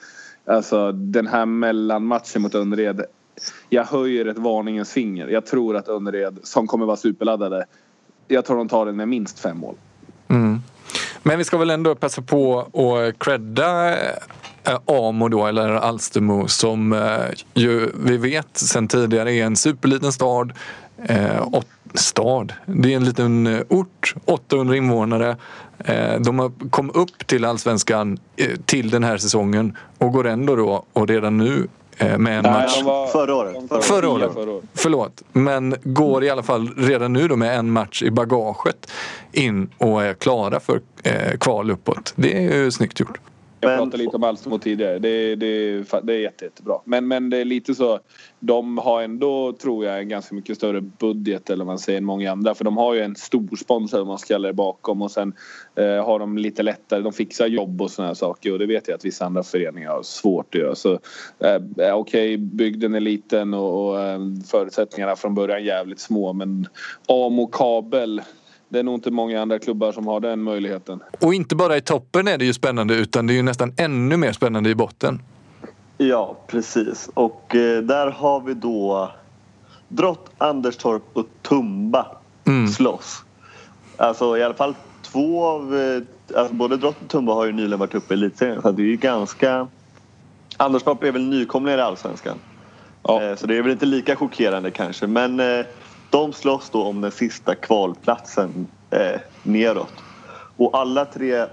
Alltså 0.46 0.92
den 0.92 1.26
här 1.26 1.46
mellanmatchen 1.46 2.42
mot 2.42 2.54
Önnered. 2.54 3.04
Jag 3.68 3.84
höjer 3.84 4.26
ett 4.26 4.38
varningens 4.38 4.92
finger. 4.92 5.28
Jag 5.28 5.46
tror 5.46 5.76
att 5.76 5.88
Önnered, 5.88 6.38
som 6.42 6.66
kommer 6.66 6.86
vara 6.86 6.96
superladdade, 6.96 7.64
jag 8.28 8.44
tror 8.44 8.56
de 8.56 8.68
tar 8.68 8.86
den 8.86 8.96
med 8.96 9.08
minst 9.08 9.38
fem 9.38 9.58
mål. 9.58 9.74
Mm. 10.28 10.60
Men 11.22 11.38
vi 11.38 11.44
ska 11.44 11.58
väl 11.58 11.70
ändå 11.70 11.94
passa 11.94 12.22
på 12.22 12.60
att 12.60 13.18
credda 13.18 13.90
eh, 14.64 14.78
Amo 14.86 15.28
då, 15.28 15.46
eller 15.46 15.68
Alstermo 15.68 16.48
som 16.48 16.92
eh, 16.92 17.18
ju 17.54 17.90
vi 17.94 18.16
vet 18.16 18.56
sen 18.58 18.88
tidigare 18.88 19.32
är 19.32 19.44
en 19.44 19.56
superliten 19.56 20.12
stad. 20.12 20.52
Eh, 21.04 21.48
stad? 21.94 22.52
Det 22.66 22.92
är 22.92 22.96
en 22.96 23.04
liten 23.04 23.46
eh, 23.46 23.60
ort, 23.68 24.14
800 24.24 24.76
invånare. 24.76 25.36
Eh, 25.78 26.20
de 26.20 26.38
har 26.38 26.70
kom 26.70 26.90
upp 26.94 27.26
till 27.26 27.44
allsvenskan 27.44 28.18
eh, 28.36 28.46
till 28.64 28.90
den 28.90 29.04
här 29.04 29.18
säsongen 29.18 29.76
och 29.98 30.12
går 30.12 30.26
ändå 30.26 30.56
då 30.56 30.84
och 30.92 31.08
redan 31.08 31.38
nu 31.38 31.66
med 32.18 32.36
en 32.46 32.52
match. 32.52 32.76
de 32.78 32.84
var- 32.84 33.06
Förra 33.06 33.34
året. 33.34 33.56
Förra 33.68 33.80
Förra 33.82 34.08
året. 34.08 34.32
förra 34.34 34.50
året. 34.50 34.64
Förlåt. 34.74 35.22
Men 35.32 35.74
går 35.82 36.24
i 36.24 36.30
alla 36.30 36.42
fall 36.42 36.70
redan 36.76 37.12
nu 37.12 37.28
då 37.28 37.36
med 37.36 37.58
en 37.58 37.70
match 37.70 38.02
i 38.02 38.10
bagaget 38.10 38.90
in 39.32 39.68
och 39.78 40.02
är 40.04 40.14
klara 40.14 40.60
för 40.60 40.80
kval 41.38 41.70
uppåt. 41.70 42.12
Det 42.16 42.46
är 42.46 42.56
ju 42.56 42.70
snyggt 42.70 43.00
gjort. 43.00 43.18
Jag 43.60 43.68
Men- 43.70 43.78
pratade 43.78 44.04
lite 44.04 44.16
om 44.16 44.24
Alstermo 44.24 44.58
tidigare. 44.58 44.98
Det, 44.98 45.36
det, 45.36 45.76
det 46.02 46.12
är 46.14 46.18
jätte, 46.18 46.44
jättebra. 46.44 46.78
Men, 46.84 47.08
men 47.08 47.30
det 47.30 47.36
är 47.38 47.44
lite 47.44 47.74
så. 47.74 48.00
De 48.40 48.78
har 48.78 49.02
ändå, 49.02 49.52
tror 49.52 49.84
jag, 49.84 49.98
en 49.98 50.08
ganska 50.08 50.34
mycket 50.34 50.56
större 50.56 50.80
budget 50.80 51.50
eller 51.50 51.64
man 51.64 51.78
säger 51.78 51.98
än 51.98 52.04
många 52.04 52.32
andra. 52.32 52.54
För 52.54 52.64
de 52.64 52.76
har 52.76 52.94
ju 52.94 53.00
en 53.00 53.16
stor 53.16 53.56
sponsor 53.56 54.00
om 54.00 54.08
man 54.08 54.18
ska 54.18 54.34
kalla 54.34 54.48
det 54.48 54.54
bakom. 54.54 55.02
Och 55.02 55.10
sen 55.10 55.32
eh, 55.74 56.04
har 56.04 56.18
de 56.18 56.38
lite 56.38 56.62
lättare. 56.62 57.00
De 57.00 57.12
fixar 57.12 57.46
jobb 57.46 57.82
och 57.82 57.90
såna 57.90 58.08
här 58.08 58.14
saker. 58.14 58.52
Och 58.52 58.58
det 58.58 58.66
vet 58.66 58.88
jag 58.88 58.94
att 58.94 59.04
vissa 59.04 59.26
andra 59.26 59.42
föreningar 59.42 59.90
har 59.90 60.02
svårt 60.02 60.54
att 60.54 60.60
göra. 60.60 60.74
Så 60.74 60.92
eh, 61.38 61.94
okej, 61.94 62.36
bygden 62.38 62.94
är 62.94 63.00
liten 63.00 63.54
och, 63.54 63.88
och 63.88 64.00
eh, 64.00 64.20
förutsättningarna 64.50 65.16
från 65.16 65.34
början 65.34 65.64
jävligt 65.64 66.00
små. 66.00 66.32
Men 66.32 66.66
Amo 67.08 67.46
kabel. 67.46 68.22
Det 68.68 68.78
är 68.78 68.82
nog 68.82 68.94
inte 68.94 69.10
många 69.10 69.42
andra 69.42 69.58
klubbar 69.58 69.92
som 69.92 70.06
har 70.06 70.20
den 70.20 70.42
möjligheten. 70.42 71.00
Och 71.20 71.34
inte 71.34 71.56
bara 71.56 71.76
i 71.76 71.80
toppen 71.80 72.28
är 72.28 72.38
det 72.38 72.44
ju 72.44 72.52
spännande 72.52 72.94
utan 72.94 73.26
det 73.26 73.32
är 73.32 73.36
ju 73.36 73.42
nästan 73.42 73.72
ännu 73.76 74.16
mer 74.16 74.32
spännande 74.32 74.70
i 74.70 74.74
botten. 74.74 75.22
Ja, 75.98 76.36
precis. 76.46 77.10
Och 77.14 77.54
eh, 77.54 77.82
där 77.82 78.10
har 78.10 78.40
vi 78.40 78.54
då 78.54 79.10
Drott, 79.88 80.30
Anderstorp 80.38 81.02
och 81.12 81.26
Tumba 81.42 82.06
slåss. 82.76 83.24
Alltså 83.96 84.38
i 84.38 84.42
alla 84.42 84.54
fall 84.54 84.74
två 85.02 85.44
av... 85.44 85.76
eh, 85.76 86.02
Alltså 86.36 86.54
både 86.54 86.76
Drott 86.76 86.96
och 87.02 87.08
Tumba 87.08 87.34
har 87.34 87.44
ju 87.46 87.52
nyligen 87.52 87.78
varit 87.78 87.94
uppe 87.94 88.14
i 88.14 88.16
elitserien 88.16 88.62
så 88.62 88.70
det 88.72 88.82
är 88.82 88.86
ju 88.86 88.96
ganska... 88.96 89.68
Anderstorp 90.56 91.02
är 91.02 91.12
väl 91.12 91.22
nykomlingar 91.28 91.78
i 91.78 91.80
Allsvenskan. 91.80 92.38
Ja. 93.02 93.22
Eh, 93.22 93.36
Så 93.36 93.46
det 93.46 93.56
är 93.56 93.62
väl 93.62 93.72
inte 93.72 93.86
lika 93.86 94.16
chockerande 94.16 94.70
kanske 94.70 95.06
men 95.06 95.40
eh, 95.40 95.66
de 96.10 96.32
slåss 96.32 96.70
då 96.70 96.82
om 96.84 97.00
den 97.00 97.10
sista 97.10 97.54
kvalplatsen 97.54 98.66
eh, 98.90 99.20
neråt. 99.42 99.92
Och 100.56 100.78
alla 100.78 101.04
tre 101.04 101.46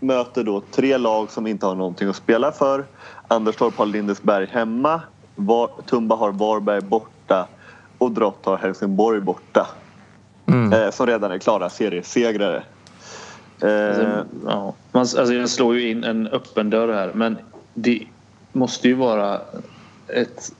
möter 0.00 0.44
då 0.44 0.62
tre 0.70 0.96
lag 0.98 1.30
som 1.30 1.46
inte 1.46 1.66
har 1.66 1.74
någonting 1.74 2.08
att 2.08 2.16
spela 2.16 2.52
för. 2.52 2.84
Anderstorp 3.28 3.76
har 3.76 3.86
Lindesberg 3.86 4.46
hemma. 4.46 5.00
Var, 5.34 5.70
Tumba 5.86 6.16
har 6.16 6.32
Varberg 6.32 6.80
borta. 6.80 7.46
Och 7.98 8.10
Drott 8.12 8.44
har 8.46 8.56
Helsingborg 8.56 9.20
borta. 9.20 9.66
Eh, 10.72 10.90
som 10.90 11.06
redan 11.06 11.32
är 11.32 11.38
klara 11.38 11.70
seriesegrare. 11.70 12.62
Eh, 13.62 13.88
Alltså, 13.88 14.24
ja. 14.46 14.74
Man, 14.92 15.00
alltså 15.00 15.32
jag 15.34 15.48
slår 15.48 15.74
ju 15.74 15.90
in 15.90 16.04
en 16.04 16.26
öppen 16.26 16.70
dörr 16.70 16.92
här 16.94 17.10
men 17.14 17.38
det 17.74 18.02
måste 18.52 18.88
ju 18.88 18.94
vara 18.94 19.40
ett 20.08 20.52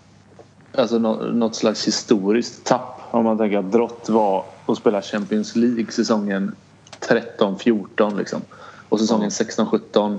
alltså 0.79 0.99
nå- 0.99 1.23
något 1.33 1.55
slags 1.55 1.87
historiskt 1.87 2.65
tapp 2.65 3.02
om 3.13 3.25
man 3.25 3.39
tänker 3.39 3.59
att 3.59 3.73
Drott 3.73 4.09
var 4.09 4.45
och 4.67 4.77
spelade 4.77 5.03
Champions 5.03 5.57
League 5.57 5.87
säsongen 5.93 6.55
13-14 7.01 8.19
liksom. 8.19 8.41
Och 8.89 9.01
säsongen 9.01 9.31
16-17 9.31 10.19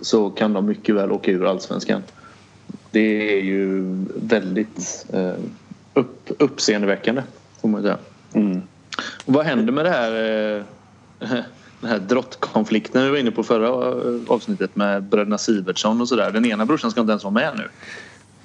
så 0.00 0.30
kan 0.30 0.52
de 0.52 0.66
mycket 0.66 0.94
väl 0.94 1.12
åka 1.12 1.30
ur 1.30 1.46
allsvenskan. 1.46 2.02
Det 2.90 3.38
är 3.38 3.42
ju 3.42 3.82
väldigt 4.14 5.06
eh, 5.12 5.34
upp, 5.94 6.30
uppseendeväckande 6.38 7.22
får 7.60 7.68
man 7.68 7.82
säga. 7.82 7.98
Och 9.24 9.34
vad 9.34 9.46
händer 9.46 9.72
med 9.72 9.84
det 9.84 9.90
här 9.90 10.12
eh, 10.56 10.62
den 11.80 11.90
här 11.90 11.98
drottkonflikten 11.98 13.04
vi 13.04 13.10
var 13.10 13.16
inne 13.16 13.30
på 13.30 13.42
förra 13.42 13.68
eh, 13.68 14.20
avsnittet 14.28 14.76
med 14.76 15.02
bröderna 15.02 15.38
Sivertsson 15.38 16.00
och 16.00 16.08
sådär. 16.08 16.30
Den 16.30 16.44
ena 16.44 16.66
brorsan 16.66 16.90
ska 16.90 17.00
inte 17.00 17.10
ens 17.10 17.24
vara 17.24 17.34
med 17.34 17.52
nu. 17.56 17.68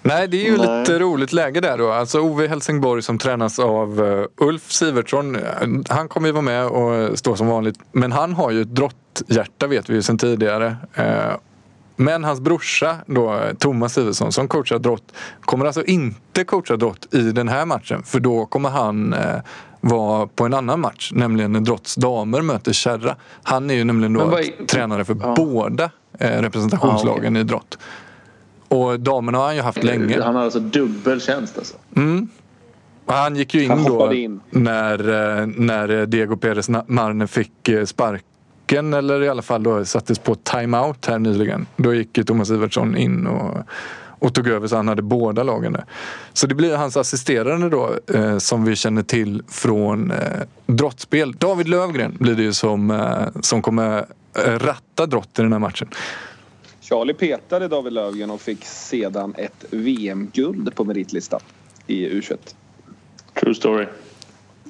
Nej, 0.04 0.28
det 0.28 0.38
är 0.48 0.52
ju 0.52 0.58
Nej. 0.58 0.80
lite 0.80 1.00
roligt 1.00 1.34
läge 1.34 1.62
där 1.62 1.78
då. 1.78 1.92
Alltså 1.92 2.20
Ove 2.20 2.48
Helsingborg 2.48 3.02
som 3.02 3.18
tränas 3.18 3.60
av 3.60 4.06
eh, 4.08 4.46
Ulf 4.48 4.72
Sivertsson. 4.72 5.36
eh, 5.36 5.42
Han 5.90 6.08
kommer 6.08 6.28
ju 6.28 6.32
vara 6.32 6.42
med 6.42 6.66
och 6.68 7.20
stå 7.20 7.36
som 7.36 7.48
vanligt. 7.48 7.80
Men 7.92 8.12
han 8.12 8.34
har 8.34 8.52
ju 8.52 8.62
ett 8.62 8.76
drotthjärta 8.76 9.68
vet 9.68 9.90
vi 9.90 9.94
ju 9.94 10.02
sedan 10.02 10.18
tidigare. 10.18 10.76
Eh, 10.94 11.34
Men 11.96 12.24
hans 12.24 12.40
brorsa 12.40 12.96
då, 13.06 13.42
Thomas 13.60 13.94
Siversson 13.94 14.32
som 14.32 14.48
coachar 14.48 14.80
drott 14.80 15.04
kommer 15.42 15.66
alltså 15.66 15.84
inte 15.84 16.44
coacha 16.44 16.76
drott 16.78 17.08
i 17.14 17.22
den 17.22 17.48
här 17.48 17.66
matchen. 17.66 18.04
För 18.04 18.20
då 18.20 18.46
kommer 18.46 18.70
han 18.70 19.16
vara 19.82 20.28
på 20.28 20.46
en 20.46 20.54
annan 20.54 20.80
match. 20.80 21.12
Nämligen 21.16 21.52
när 21.52 21.60
drotts 21.60 21.96
damer 21.96 22.42
möter 22.42 22.74
Kärra. 22.74 23.16
Han 23.44 23.70
är 23.70 23.74
ju 23.74 23.84
nämligen 23.84 24.14
då 24.14 24.38
är- 24.38 24.66
tränare 24.66 25.06
för 25.06 25.18
Ja. 25.22 25.34
båda 25.38 25.90
representationslagen 26.20 27.38
i 27.38 27.44
drott. 27.44 27.78
Och 28.70 29.00
damerna 29.00 29.38
har 29.38 29.46
han 29.46 29.56
ju 29.56 29.62
haft 29.62 29.84
länge. 29.84 30.22
Han 30.22 30.36
har 30.36 30.44
alltså 30.44 30.60
dubbel 30.60 31.22
tjänst 31.22 31.58
alltså. 31.58 31.76
Och 33.06 33.14
Han 33.14 33.36
gick 33.36 33.54
ju 33.54 33.64
in 33.64 33.70
Han 33.70 33.84
då 33.84 34.14
in. 34.14 34.40
När, 34.50 35.00
eh, 35.40 35.48
när 35.48 36.06
Diego 36.06 36.38
Pérez 36.38 36.70
Marne 36.88 37.28
fick 37.28 37.70
eh, 37.70 37.86
sparken 37.86 38.94
eller 38.94 39.24
i 39.24 39.30
alla 39.30 39.42
fall 39.42 39.64
då 39.64 39.86
sattes 39.86 40.20
på 40.20 40.36
timeout 40.36 41.06
här 41.06 41.20
nyligen. 41.20 41.66
Då 41.76 41.94
gick 41.94 42.26
Thomas 42.26 42.50
Ivertsson 42.50 42.98
in 42.98 43.28
och, 43.28 43.58
och 44.20 44.34
tog 44.34 44.48
över 44.48 44.68
så 44.68 44.76
han 44.76 44.88
hade 44.88 45.02
båda 45.02 45.44
lagen 45.44 45.74
där. 45.74 45.86
Så 46.34 46.48
det 46.48 46.56
blir 46.56 46.76
hans 46.76 46.98
assisterande 46.98 47.70
då 47.70 47.92
eh, 48.14 48.38
som 48.38 48.66
vi 48.66 48.76
känner 48.76 49.04
till 49.04 49.44
från 49.48 50.12
eh, 50.12 50.18
drottspel. 50.66 51.34
David 51.34 51.68
Lövgren 51.68 52.18
blir 52.20 52.36
det 52.36 52.44
ju 52.44 52.54
som, 52.54 52.92
eh, 52.92 53.42
som 53.42 53.62
kommer 53.62 54.06
eh, 54.46 54.60
ratta 54.60 55.06
drott 55.06 55.40
i 55.40 55.42
den 55.42 55.52
här 55.52 55.60
matchen. 55.60 55.88
Charlie 56.90 57.14
petade 57.14 57.68
David 57.68 57.94
Löfgren 57.94 58.32
och 58.32 58.42
fick 58.42 58.66
sedan 58.66 59.34
ett 59.38 59.66
VM-guld 59.70 60.76
på 60.76 60.84
meritlistan 60.84 61.40
i 61.88 62.10
U21. 62.10 62.38
True 63.40 63.56
story. 63.56 63.86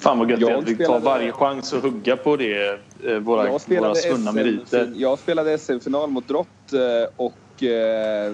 Fan 0.00 0.18
vad 0.18 0.30
gött 0.30 0.40
Jag 0.40 0.60
vi 0.60 0.66
tar 0.66 0.74
spelade- 0.74 1.04
varje 1.04 1.32
chans 1.32 1.72
att 1.72 1.82
hugga 1.82 2.16
på 2.16 2.36
det. 2.36 2.80
eh, 3.04 3.14
Våra, 3.18 3.44
Jag 3.44 3.60
våra 3.80 3.94
svunna 3.94 4.32
meriter. 4.32 4.92
Jag 4.96 5.18
spelade 5.18 5.58
SM-final 5.58 6.10
mot 6.10 6.28
Drott 6.28 6.72
eh, 6.72 7.10
och 7.16 7.62
eh, 7.62 8.32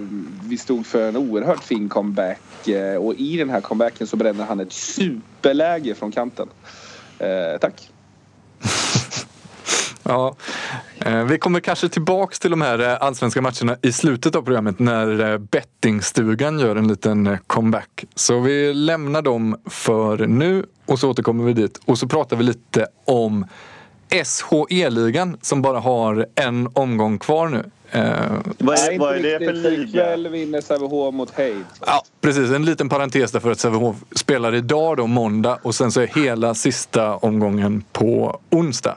vi 0.48 0.56
stod 0.58 0.86
för 0.86 1.08
en 1.08 1.16
oerhört 1.16 1.64
fin 1.64 1.88
comeback. 1.88 2.40
Och 3.00 3.14
i 3.14 3.36
den 3.36 3.50
här 3.50 3.60
comebacken 3.60 4.06
så 4.06 4.16
brände 4.16 4.44
han 4.44 4.60
ett 4.60 4.72
superläge 4.72 5.94
från 5.94 6.12
kanten. 6.12 6.48
Tack. 7.60 7.90
Ja, 10.08 10.36
eh, 10.98 11.24
vi 11.24 11.38
kommer 11.38 11.60
kanske 11.60 11.88
tillbaks 11.88 12.38
till 12.38 12.50
de 12.50 12.60
här 12.60 12.78
eh, 12.78 12.96
allsvenska 13.00 13.42
matcherna 13.42 13.76
i 13.82 13.92
slutet 13.92 14.36
av 14.36 14.42
programmet 14.42 14.78
när 14.78 15.32
eh, 15.32 15.38
bettingstugan 15.38 16.58
gör 16.58 16.76
en 16.76 16.88
liten 16.88 17.38
comeback. 17.46 18.04
Så 18.14 18.40
vi 18.40 18.74
lämnar 18.74 19.22
dem 19.22 19.56
för 19.66 20.26
nu 20.26 20.66
och 20.86 20.98
så 20.98 21.10
återkommer 21.10 21.44
vi 21.44 21.52
dit. 21.52 21.80
Och 21.84 21.98
så 21.98 22.08
pratar 22.08 22.36
vi 22.36 22.44
lite 22.44 22.86
om 23.04 23.46
SHE-ligan 24.10 25.36
som 25.42 25.62
bara 25.62 25.78
har 25.78 26.26
en 26.34 26.68
omgång 26.72 27.18
kvar 27.18 27.48
nu. 27.48 27.70
Eh, 27.90 28.02
vad 28.58 28.78
är, 28.78 28.98
vad 28.98 29.14
är 29.14 29.16
inte 29.16 29.38
det 29.38 29.46
för 29.46 29.52
liga? 29.52 29.82
Ikväll 29.82 30.28
vinner 30.28 30.60
Sävehof 30.60 31.14
mot 31.14 31.30
Heid. 31.38 31.64
Ja, 31.86 32.02
precis. 32.20 32.50
En 32.50 32.64
liten 32.64 32.88
parentes 32.88 33.32
där 33.32 33.40
för 33.40 33.50
att 33.50 33.60
Sävehof 33.60 33.96
spelar 34.16 34.54
idag 34.54 34.96
då, 34.96 35.06
måndag 35.06 35.58
och 35.62 35.74
sen 35.74 35.92
så 35.92 36.00
är 36.00 36.06
hela 36.06 36.54
sista 36.54 37.16
omgången 37.16 37.84
på 37.92 38.40
onsdag. 38.50 38.96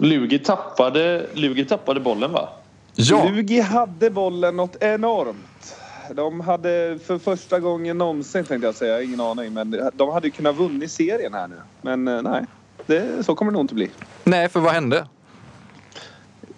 Lugi 0.00 0.38
tappade, 0.38 1.26
Lugi 1.34 1.64
tappade 1.64 2.00
bollen 2.00 2.32
va? 2.32 2.48
Ja, 2.94 3.24
Lugi 3.28 3.60
hade 3.60 4.10
bollen 4.10 4.56
något 4.56 4.76
enormt. 4.80 5.76
De 6.12 6.40
hade 6.40 6.98
för 7.06 7.18
första 7.18 7.60
gången 7.60 7.98
någonsin 7.98 8.44
tänkte 8.44 8.66
jag 8.66 8.74
säga, 8.74 9.02
ingen 9.02 9.20
aning. 9.20 9.52
Men 9.52 9.90
de 9.94 10.12
hade 10.12 10.30
kunnat 10.30 10.56
vunnit 10.56 10.90
serien 10.92 11.34
här 11.34 11.48
nu. 11.48 11.56
Men 11.82 12.08
eh, 12.08 12.22
nej, 12.22 12.44
det, 12.86 13.26
så 13.26 13.34
kommer 13.34 13.52
det 13.52 13.56
nog 13.56 13.64
inte 13.64 13.74
bli. 13.74 13.90
nej 14.24 14.48
för 14.48 14.60
vad 14.60 14.72
hände? 14.72 15.06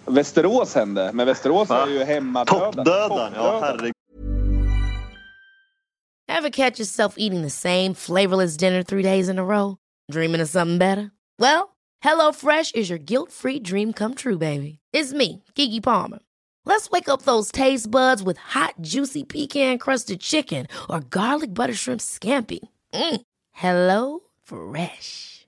Västerås 0.07 0.75
hände, 0.75 1.11
men 1.13 1.25
Västerås 1.27 1.69
Va? 1.69 1.83
är 1.83 1.87
ju 1.87 2.03
hemmadödare. 2.03 2.71
Toppdödaren, 2.73 3.33
ja 3.35 3.59
herregud. 3.59 3.93
Ever 6.29 6.49
catch 6.49 6.79
yourself 6.79 7.15
eating 7.17 7.41
the 7.41 7.49
same 7.49 7.93
flavorless 7.93 8.57
dinner 8.57 8.83
three 8.83 9.01
days 9.03 9.29
in 9.29 9.39
a 9.39 9.43
row? 9.43 9.77
Dreaming 10.11 10.41
of 10.41 10.49
something 10.49 10.77
better? 10.77 11.11
Well, 11.39 11.69
hello 12.01 12.31
fresh 12.33 12.71
is 12.75 12.89
your 12.89 12.99
guilt 12.99 13.31
free 13.31 13.59
dream 13.59 13.93
come 13.93 14.13
true, 14.13 14.37
baby. 14.37 14.79
It's 14.93 15.13
me, 15.13 15.43
Gigi 15.55 15.79
Palmer. 15.81 16.19
Let's 16.65 16.89
wake 16.91 17.07
up 17.09 17.21
those 17.21 17.49
taste 17.51 17.89
buds 17.89 18.21
with 18.23 18.37
hot, 18.37 18.73
juicy 18.81 19.23
pecan 19.23 19.77
crusted 19.77 20.19
chicken 20.19 20.67
or 20.89 20.99
garlic 20.99 21.53
butter 21.53 21.73
shrimp 21.73 22.01
scampi. 22.01 22.59
Mm. 22.93 23.21
Hello 23.53 24.19
Fresh. 24.43 25.47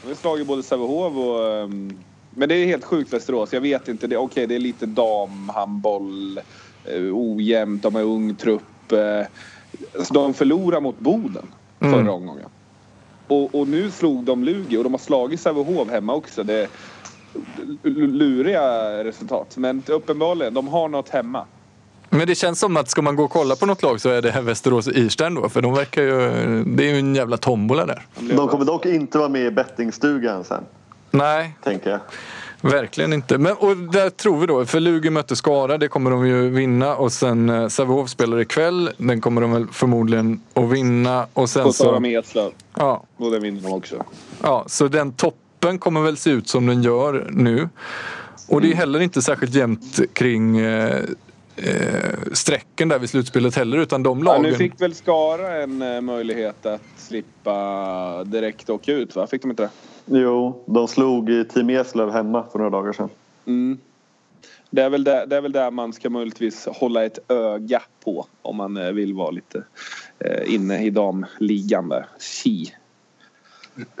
De 0.00 0.08
har 0.08 0.14
slagit 0.14 0.46
både 0.46 0.62
Sävehof 0.62 1.16
och... 1.16 1.52
ehm, 1.52 2.04
men 2.30 2.48
det 2.48 2.54
är 2.54 2.66
helt 2.66 2.84
sjukt 2.84 3.12
Västerås. 3.12 3.52
Jag 3.52 3.60
vet 3.60 3.88
inte. 3.88 4.06
Det, 4.06 4.16
Okej, 4.16 4.46
det 4.46 4.54
är 4.54 4.58
lite 4.58 4.86
damhandboll. 4.86 6.40
Uh, 6.92 7.12
ojämnt. 7.14 7.82
De 7.82 7.94
har 7.94 8.02
ung 8.02 8.36
trupp. 8.36 8.92
eh, 8.92 9.26
alltså, 9.98 10.14
de 10.14 10.34
förlorar 10.34 10.80
mot 10.80 10.98
Boden 10.98 11.54
förra 11.80 12.12
omgången. 12.12 12.50
Och, 13.28 13.54
och 13.54 13.68
nu 13.68 13.90
slog 13.90 14.24
de 14.24 14.44
Lugi 14.44 14.76
och 14.76 14.84
de 14.84 14.92
har 14.92 14.98
slagit 14.98 15.40
Sävehof 15.40 15.90
hemma 15.90 16.14
också. 16.14 16.42
Det 16.44 16.54
är 16.54 16.68
luriga 17.84 19.04
resultat. 19.04 19.56
Men 19.56 19.82
uppenbarligen, 19.88 20.54
de 20.54 20.68
har 20.68 20.88
något 20.88 21.08
hemma. 21.08 21.46
Men 22.16 22.26
det 22.26 22.34
känns 22.34 22.58
som 22.60 22.76
att 22.76 22.90
ska 22.90 23.02
man 23.02 23.16
gå 23.16 23.24
och 23.24 23.30
kolla 23.30 23.56
på 23.56 23.66
något 23.66 23.82
lag 23.82 24.00
så 24.00 24.08
är 24.08 24.22
det 24.22 24.30
här 24.30 24.42
Västerås 24.42 24.86
och 24.86 24.92
Irstein 24.92 25.34
då. 25.34 25.48
För 25.48 25.62
de 25.62 25.74
verkar 25.74 26.02
ju... 26.02 26.18
Det 26.64 26.84
är 26.88 26.92
ju 26.92 26.98
en 26.98 27.14
jävla 27.14 27.36
tombola 27.36 27.86
där. 27.86 28.06
De 28.20 28.48
kommer 28.48 28.64
dock 28.64 28.86
inte 28.86 29.18
vara 29.18 29.28
med 29.28 29.42
i 29.46 29.50
bettingstugan 29.50 30.44
sen, 30.44 30.64
Nej, 31.10 31.56
tänker 31.64 31.90
jag. 31.90 32.00
verkligen 32.70 33.12
inte. 33.12 33.38
Men, 33.38 33.52
och 33.56 33.76
där 33.76 34.10
tror 34.10 34.38
vi 34.40 34.46
då, 34.46 34.64
för 34.64 34.80
Lugi 34.80 35.10
möter 35.10 35.34
Skara, 35.34 35.78
det 35.78 35.88
kommer 35.88 36.10
de 36.10 36.26
ju 36.26 36.48
vinna. 36.50 36.96
Och 36.96 37.12
sen 37.12 37.50
eh, 37.50 37.68
Sävehof 37.68 38.08
spelar 38.10 38.40
ikväll, 38.40 38.90
den 38.96 39.20
kommer 39.20 39.40
de 39.40 39.52
väl 39.52 39.66
förmodligen 39.72 40.40
att 40.54 40.70
vinna. 40.70 41.26
Och 41.32 41.50
sen 41.50 41.72
Sara 41.72 41.94
så... 41.94 42.00
med 42.00 42.18
Eslöv. 42.18 42.50
Ja, 42.76 43.04
Och 43.16 43.30
den 43.30 43.42
vinner 43.42 43.60
de 43.60 43.72
också. 43.72 44.04
Ja, 44.42 44.64
så 44.66 44.88
den 44.88 45.12
toppen 45.12 45.78
kommer 45.78 46.00
väl 46.00 46.16
se 46.16 46.30
ut 46.30 46.48
som 46.48 46.66
den 46.66 46.82
gör 46.82 47.26
nu. 47.30 47.68
Och 48.48 48.60
det 48.60 48.72
är 48.72 48.74
heller 48.76 49.00
inte 49.00 49.22
särskilt 49.22 49.54
jämnt 49.54 50.00
kring 50.12 50.58
eh, 50.58 51.00
eh, 51.56 52.32
strecken 52.32 52.88
där 52.88 52.98
vid 52.98 53.10
slutspelet 53.10 53.56
heller 53.56 53.78
utan 53.78 54.02
de 54.02 54.18
Ja, 54.18 54.24
lagen... 54.24 54.42
nu 54.42 54.54
fick 54.54 54.80
väl 54.80 54.94
Skara 54.94 55.62
en 55.62 55.82
eh, 55.82 56.00
möjlighet 56.00 56.66
att 56.66 56.82
slippa 56.96 58.24
direkt 58.24 58.70
åka 58.70 58.92
ut 58.92 59.16
va? 59.16 59.26
Fick 59.26 59.42
de 59.42 59.50
inte 59.50 59.62
det? 59.62 59.70
Jo, 60.18 60.64
de 60.66 60.88
slog 60.88 61.30
i 61.30 61.44
Team 61.44 61.70
Eslöv 61.70 62.10
hemma 62.10 62.44
för 62.52 62.58
några 62.58 62.70
dagar 62.70 62.92
sedan. 62.92 63.08
Mm. 63.46 63.78
Det 64.70 64.82
är, 64.82 64.90
väl 64.90 65.04
där, 65.04 65.26
det 65.26 65.36
är 65.36 65.40
väl 65.40 65.52
där 65.52 65.70
man 65.70 65.92
ska 65.92 66.10
möjligtvis 66.10 66.66
hålla 66.66 67.04
ett 67.04 67.30
öga 67.30 67.82
på 68.04 68.26
om 68.42 68.56
man 68.56 68.76
eh, 68.76 68.92
vill 68.92 69.14
vara 69.14 69.30
lite 69.30 69.64
eh, 70.18 70.54
inne 70.54 70.84
i 70.84 70.90
damligan 70.90 71.88
där. 71.88 72.06
Ki. 72.18 72.72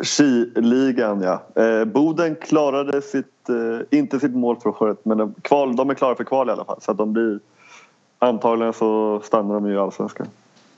Skiligan 0.02 1.22
ja. 1.22 1.62
Eh, 1.62 1.84
Boden 1.84 2.36
klarade 2.36 3.02
sitt, 3.02 3.48
eh, 3.48 3.98
inte 3.98 4.20
sitt 4.20 4.34
mål 4.34 4.56
för 4.62 4.82
året 4.82 4.98
men 5.02 5.18
de, 5.18 5.34
kval, 5.42 5.76
de 5.76 5.90
är 5.90 5.94
klara 5.94 6.14
för 6.14 6.24
kval 6.24 6.48
i 6.48 6.52
alla 6.52 6.64
fall. 6.64 6.80
Så 6.80 6.90
att 6.90 6.98
de 6.98 7.12
blir, 7.12 7.38
antagligen 8.18 8.72
så 8.72 9.20
stannar 9.24 9.54
de 9.54 9.66
ju 9.66 9.74
i 9.74 9.78
Allsvenskan. 9.78 10.26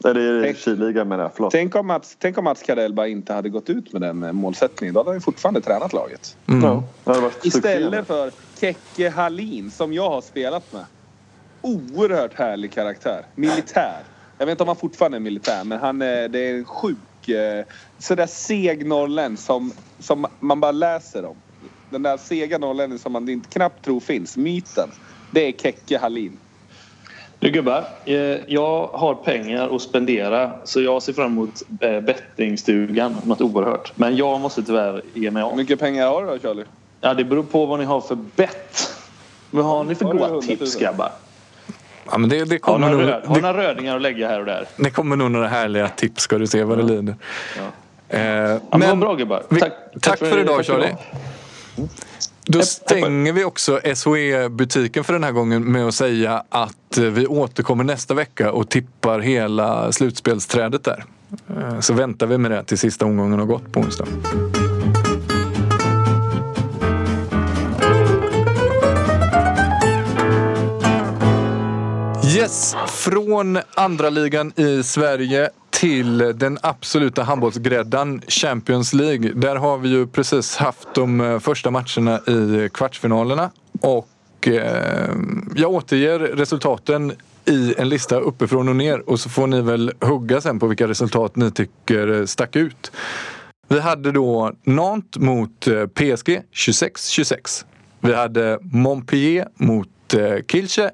Eller 0.04 0.20
i 0.20 0.42
Tänk- 0.42 0.56
Skiligan 0.56 1.08
menar 1.08 1.22
jag, 1.24 1.32
förlåt. 1.34 1.52
Tänk 1.52 1.74
om, 1.76 1.86
Mats, 1.86 2.16
tänk 2.20 2.38
om 2.38 2.44
Mats 2.44 2.62
Karell 2.62 2.92
bara 2.94 3.08
inte 3.08 3.32
hade 3.32 3.48
gått 3.48 3.70
ut 3.70 3.92
med 3.92 4.02
den 4.02 4.22
eh, 4.22 4.32
målsättningen. 4.32 4.94
Då 4.94 5.00
hade 5.00 5.10
han 5.10 5.16
ju 5.16 5.20
fortfarande 5.20 5.60
tränat 5.60 5.92
laget. 5.92 6.36
Mm. 6.46 6.82
Ja, 7.04 7.30
Istället 7.42 8.06
för 8.06 8.30
Kekke 8.60 9.10
Hallin 9.10 9.70
som 9.70 9.92
jag 9.92 10.10
har 10.10 10.20
spelat 10.20 10.72
med. 10.72 10.84
Oerhört 11.62 12.34
härlig 12.34 12.72
karaktär. 12.72 13.22
Militär. 13.34 13.98
Jag 14.38 14.46
vet 14.46 14.52
inte 14.52 14.62
om 14.62 14.68
han 14.68 14.76
fortfarande 14.76 15.18
är 15.18 15.20
militär 15.20 15.64
men 15.64 15.78
han 15.78 16.02
är, 16.02 16.28
det 16.28 16.38
är 16.50 16.54
en 16.54 16.64
eh, 17.30 17.64
Sådär 17.98 18.26
seg 18.26 18.86
norrländsk 18.86 19.46
som, 19.46 19.72
som 19.98 20.26
man 20.40 20.60
bara 20.60 20.72
läser 20.72 21.24
om. 21.24 21.36
Den 21.90 22.02
där 22.02 22.16
sega 22.16 22.58
norrlänningen 22.58 22.98
som 22.98 23.12
man 23.12 23.28
inte 23.28 23.48
knappt 23.48 23.84
tror 23.84 24.00
finns. 24.00 24.36
Myten. 24.36 24.90
Det 25.30 25.40
är 25.48 25.52
Kekke 25.52 25.98
Hallin. 25.98 26.38
Nu 27.40 27.50
gubbar, 27.50 27.84
eh, 28.04 28.16
jag 28.46 28.86
har 28.86 29.14
pengar 29.14 29.76
att 29.76 29.82
spendera 29.82 30.52
så 30.64 30.80
jag 30.80 31.02
ser 31.02 31.12
fram 31.12 31.26
emot 31.32 31.62
eh, 31.80 32.00
bettingstugan 32.00 33.16
något 33.24 33.40
oerhört. 33.40 33.92
Men 33.94 34.16
jag 34.16 34.40
måste 34.40 34.62
tyvärr 34.62 35.02
ge 35.14 35.30
mig 35.30 35.42
Hur 35.42 35.50
av. 35.50 35.56
mycket 35.56 35.80
pengar 35.80 36.06
har 36.06 36.22
du 36.24 36.30
då 36.30 36.38
Charlie? 36.38 36.64
Ja, 37.00 37.14
det 37.14 37.24
beror 37.24 37.42
på 37.42 37.66
vad 37.66 37.78
ni 37.78 37.84
har 37.84 38.00
för 38.00 38.14
bett. 38.14 38.94
Vad 39.50 39.64
har 39.64 39.84
ni 39.84 39.94
för 39.94 40.04
du 40.04 40.10
goda 40.12 40.24
100 40.24 40.34
000? 40.34 40.42
tips 40.42 40.76
grabbar? 40.76 41.12
Ja, 42.10 42.18
men 42.18 42.30
det, 42.30 42.44
det, 42.44 42.54
Har 42.54 42.58
kommer 42.58 42.78
några, 42.78 42.92
nog, 43.02 43.08
röd, 43.12 43.22
har 43.26 43.34
det, 43.34 43.40
några 43.40 43.62
rödingar 43.62 43.96
att 43.96 44.02
lägga 44.02 44.28
här 44.28 44.40
och 44.40 44.46
där? 44.46 44.66
det 44.76 44.90
kommer 44.90 45.16
nog 45.16 45.30
några 45.30 45.48
härliga 45.48 45.88
tips 45.88 46.22
ska 46.22 46.38
du 46.38 46.46
se 46.46 46.64
vad 46.64 46.78
det 46.78 46.84
lider. 46.84 47.16
Eh, 48.08 48.20
Ja, 48.20 48.60
men 48.78 48.88
vad 48.88 48.98
bra 48.98 49.14
gubbar. 49.14 49.42
vi, 49.48 49.60
Tack, 49.60 49.72
tack, 50.00 50.18
för, 50.18 50.38
idag 50.40 50.64
Charlie. 50.64 50.96
Då 52.46 52.62
stänger 52.62 53.32
vi 53.32 53.44
också 53.44 53.80
SOE-butiken 53.94 55.04
för 55.04 55.12
den 55.12 55.24
här 55.24 55.32
gången 55.32 55.72
med 55.72 55.86
att 55.86 55.94
säga 55.94 56.42
att 56.48 56.98
eh, 56.98 57.04
vi 57.04 57.26
återkommer 57.26 57.84
nästa 57.84 58.14
vecka 58.14 58.52
och 58.52 58.68
tippar 58.68 59.20
hela 59.20 59.92
slutspelsträdet 59.92 60.84
där. 60.84 61.04
Eh, 61.56 61.80
Så 61.80 61.92
väntar 61.94 62.26
vi 62.26 62.38
med 62.38 62.50
det 62.50 62.64
till 62.64 62.78
sista 62.78 63.04
omgången 63.04 63.38
har 63.38 63.46
gått 63.46 63.72
på 63.72 63.80
onsdag. 63.80 64.06
Yes, 72.38 72.76
från 72.88 73.58
andra 73.74 74.10
ligan 74.10 74.52
i 74.56 74.82
Sverige 74.82 75.50
till 75.70 76.18
den 76.18 76.58
absoluta 76.62 77.22
handbollsgräddan 77.22 78.22
Champions 78.28 78.92
League. 78.92 79.32
Där 79.34 79.56
har 79.56 79.78
vi 79.78 79.88
ju 79.88 80.06
precis 80.06 80.56
haft 80.56 80.94
de 80.94 81.20
eh, 81.20 81.38
första 81.38 81.70
matcherna 81.70 82.20
i 82.26 82.68
kvartsfinalerna. 82.74 83.50
Och 83.80 84.48
eh, 84.48 85.14
jag 85.56 85.70
återger 85.70 86.18
resultaten 86.18 87.12
i 87.44 87.74
en 87.78 87.88
lista 87.88 88.16
uppifrån 88.16 88.68
och 88.68 88.76
ner 88.76 89.08
och 89.10 89.20
så 89.20 89.28
får 89.28 89.46
ni 89.46 89.60
väl 89.60 89.92
hugga 90.00 90.40
sen 90.40 90.58
på 90.58 90.66
vilka 90.66 90.88
resultat 90.88 91.36
ni 91.36 91.50
tycker 91.50 92.20
eh, 92.20 92.24
stack 92.24 92.56
ut. 92.56 92.92
Vi 93.68 93.80
hade 93.80 94.12
då 94.12 94.52
Nantes 94.64 95.22
mot 95.22 95.66
eh, 95.66 95.86
PSG 95.86 96.40
26-26. 96.52 97.64
Vi 98.00 98.14
hade 98.14 98.58
Montpellier 98.62 99.48
mot 99.54 99.88
Kielce 100.48 100.90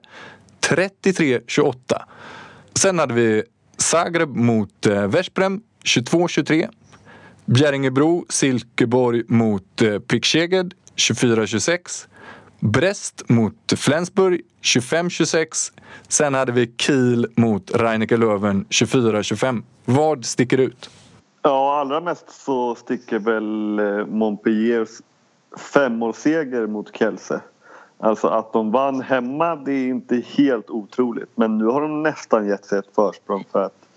33-28. 0.69 1.75
Sen 2.75 2.99
hade 2.99 3.15
vi 3.15 3.43
Zagreb 3.77 4.37
mot 4.37 4.87
eh, 4.87 5.07
Veszprem 5.07 5.61
22-23. 5.85 6.69
Bjäringebro, 7.45 8.25
Silkeborg 8.29 9.23
mot 9.29 9.83
eh, 9.83 9.99
Picksheged 9.99 10.75
24-26. 10.97 12.07
Brest 12.61 13.23
mot 13.29 13.73
Flensburg 13.77 14.41
25-26. 14.63 15.73
Sen 16.09 16.35
hade 16.35 16.53
vi 16.53 16.67
Kiel 16.67 17.27
mot 17.37 17.71
Reineke 17.75 18.17
Löwen 18.17 18.67
24-25. 18.71 19.63
Vad 19.85 20.25
sticker 20.25 20.59
ut? 20.59 20.91
Ja, 21.43 21.81
allra 21.81 22.01
mest 22.01 22.31
så 22.31 22.75
sticker 22.75 23.19
väl 23.19 23.79
eh, 23.79 24.07
Montpelliers 24.07 24.91
femårsseger 25.57 26.67
mot 26.67 26.97
Kielce. 26.97 27.41
Alltså 27.99 28.29
att 28.29 28.53
de 28.53 28.71
vann 28.71 29.01
hemma, 29.01 29.57
det 29.57 29.73
är 29.73 29.89
inte 29.89 30.17
helt 30.17 30.71
otroligt. 30.71 31.31
Men 31.35 31.59
nu 31.59 31.65
har 31.65 31.81
de 31.81 32.03
nästan 32.03 32.49
gett 32.49 32.65
sig 32.65 32.79
ett 32.79 32.95
försprång 32.95 33.45
för 33.53 33.63
att 33.63 33.89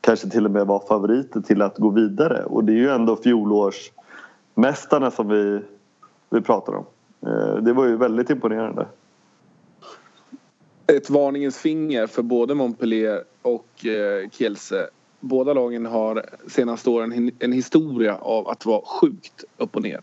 kanske 0.00 0.30
till 0.30 0.44
och 0.44 0.50
med 0.50 0.66
vara 0.66 0.86
favoriter 0.86 1.40
till 1.40 1.62
att 1.62 1.78
gå 1.78 1.90
vidare. 1.90 2.44
Och 2.44 2.64
det 2.64 2.72
är 2.72 2.76
ju 2.76 2.90
ändå 2.90 3.16
fjolårsmästarna 3.16 5.10
som 5.10 5.28
vi, 5.28 5.60
vi 6.30 6.40
pratar 6.40 6.72
om. 6.72 6.84
Eh, 7.26 7.56
det 7.56 7.72
var 7.72 7.84
ju 7.86 7.96
väldigt 7.96 8.30
imponerande. 8.30 8.86
ett 10.86 11.10
varningens 11.10 11.58
finger 11.58 12.06
för 12.06 12.22
både 12.22 12.54
Montpellier 12.54 13.24
och 13.42 13.86
eh, 13.86 14.28
Kielce. 14.30 14.88
Båda 15.20 15.52
lagen 15.52 15.86
har 15.86 16.24
senaste 16.48 16.90
åren 16.90 17.30
en, 17.38 17.52
historia 17.52 18.16
av 18.16 18.48
att 18.48 18.66
vara 18.66 18.82
sjukt 18.84 19.44
upp 19.56 19.76
och 19.76 19.82
ner. 19.82 20.00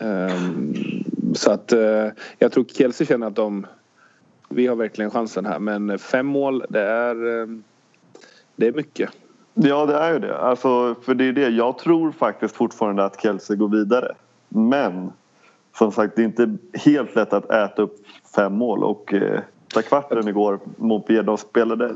Um 0.00 0.95
så 1.36 1.50
att 1.50 1.72
eh, 1.72 2.08
jag 2.38 2.52
tror 2.52 2.64
Kielce 2.64 3.04
känner 3.04 3.26
att 3.26 3.36
de... 3.36 3.66
Vi 4.48 4.66
har 4.66 4.76
verkligen 4.76 5.10
chansen 5.10 5.46
här 5.46 5.58
men 5.58 5.98
fem 5.98 6.26
mål 6.26 6.64
det 6.68 6.82
är... 6.82 7.40
Eh, 7.40 7.46
det 8.56 8.66
är 8.66 8.72
mycket. 8.72 9.10
Ja, 9.54 9.86
det 9.86 9.94
är 9.94 10.12
ju 10.12 10.18
det. 10.18 10.38
Alltså, 10.38 10.94
för 11.02 11.14
det 11.14 11.24
är 11.24 11.32
det. 11.32 11.48
Jag 11.48 11.78
tror 11.78 12.12
faktiskt 12.12 12.56
fortfarande 12.56 13.04
att 13.04 13.22
Kielce 13.22 13.56
går 13.56 13.68
vidare. 13.68 14.14
Men 14.48 15.12
som 15.78 15.92
sagt, 15.92 16.16
det 16.16 16.22
är 16.22 16.24
inte 16.24 16.56
helt 16.72 17.14
lätt 17.14 17.32
att 17.32 17.50
äta 17.50 17.82
upp 17.82 17.96
fem 18.36 18.54
mål. 18.54 18.84
Och 18.84 19.14
eh, 19.14 19.40
kvarten 19.88 20.28
igår, 20.28 20.58
mot 20.76 21.06
de 21.06 21.38
spelade 21.38 21.94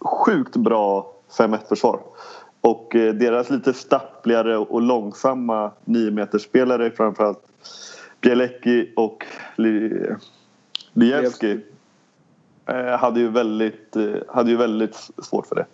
sjukt 0.00 0.56
bra 0.56 1.12
5-1 1.38 1.68
försvar. 1.68 2.00
Och 2.60 2.96
eh, 2.96 3.14
deras 3.14 3.50
lite 3.50 3.72
stappligare 3.72 4.56
och 4.56 4.82
långsamma 4.82 5.70
9 5.84 6.26
spelare 6.38 6.90
framförallt 6.90 7.44
Bielecki 8.20 8.92
och 8.96 9.26
Lijewski 10.92 11.60
eh, 12.66 12.98
hade 12.98 13.20
ju 13.20 13.28
väldigt, 13.28 13.96
eh, 13.96 14.14
hade 14.28 14.50
ju 14.50 14.56
väldigt 14.56 15.10
svårt 15.22 15.46
för 15.46 15.54
det. 15.54 15.66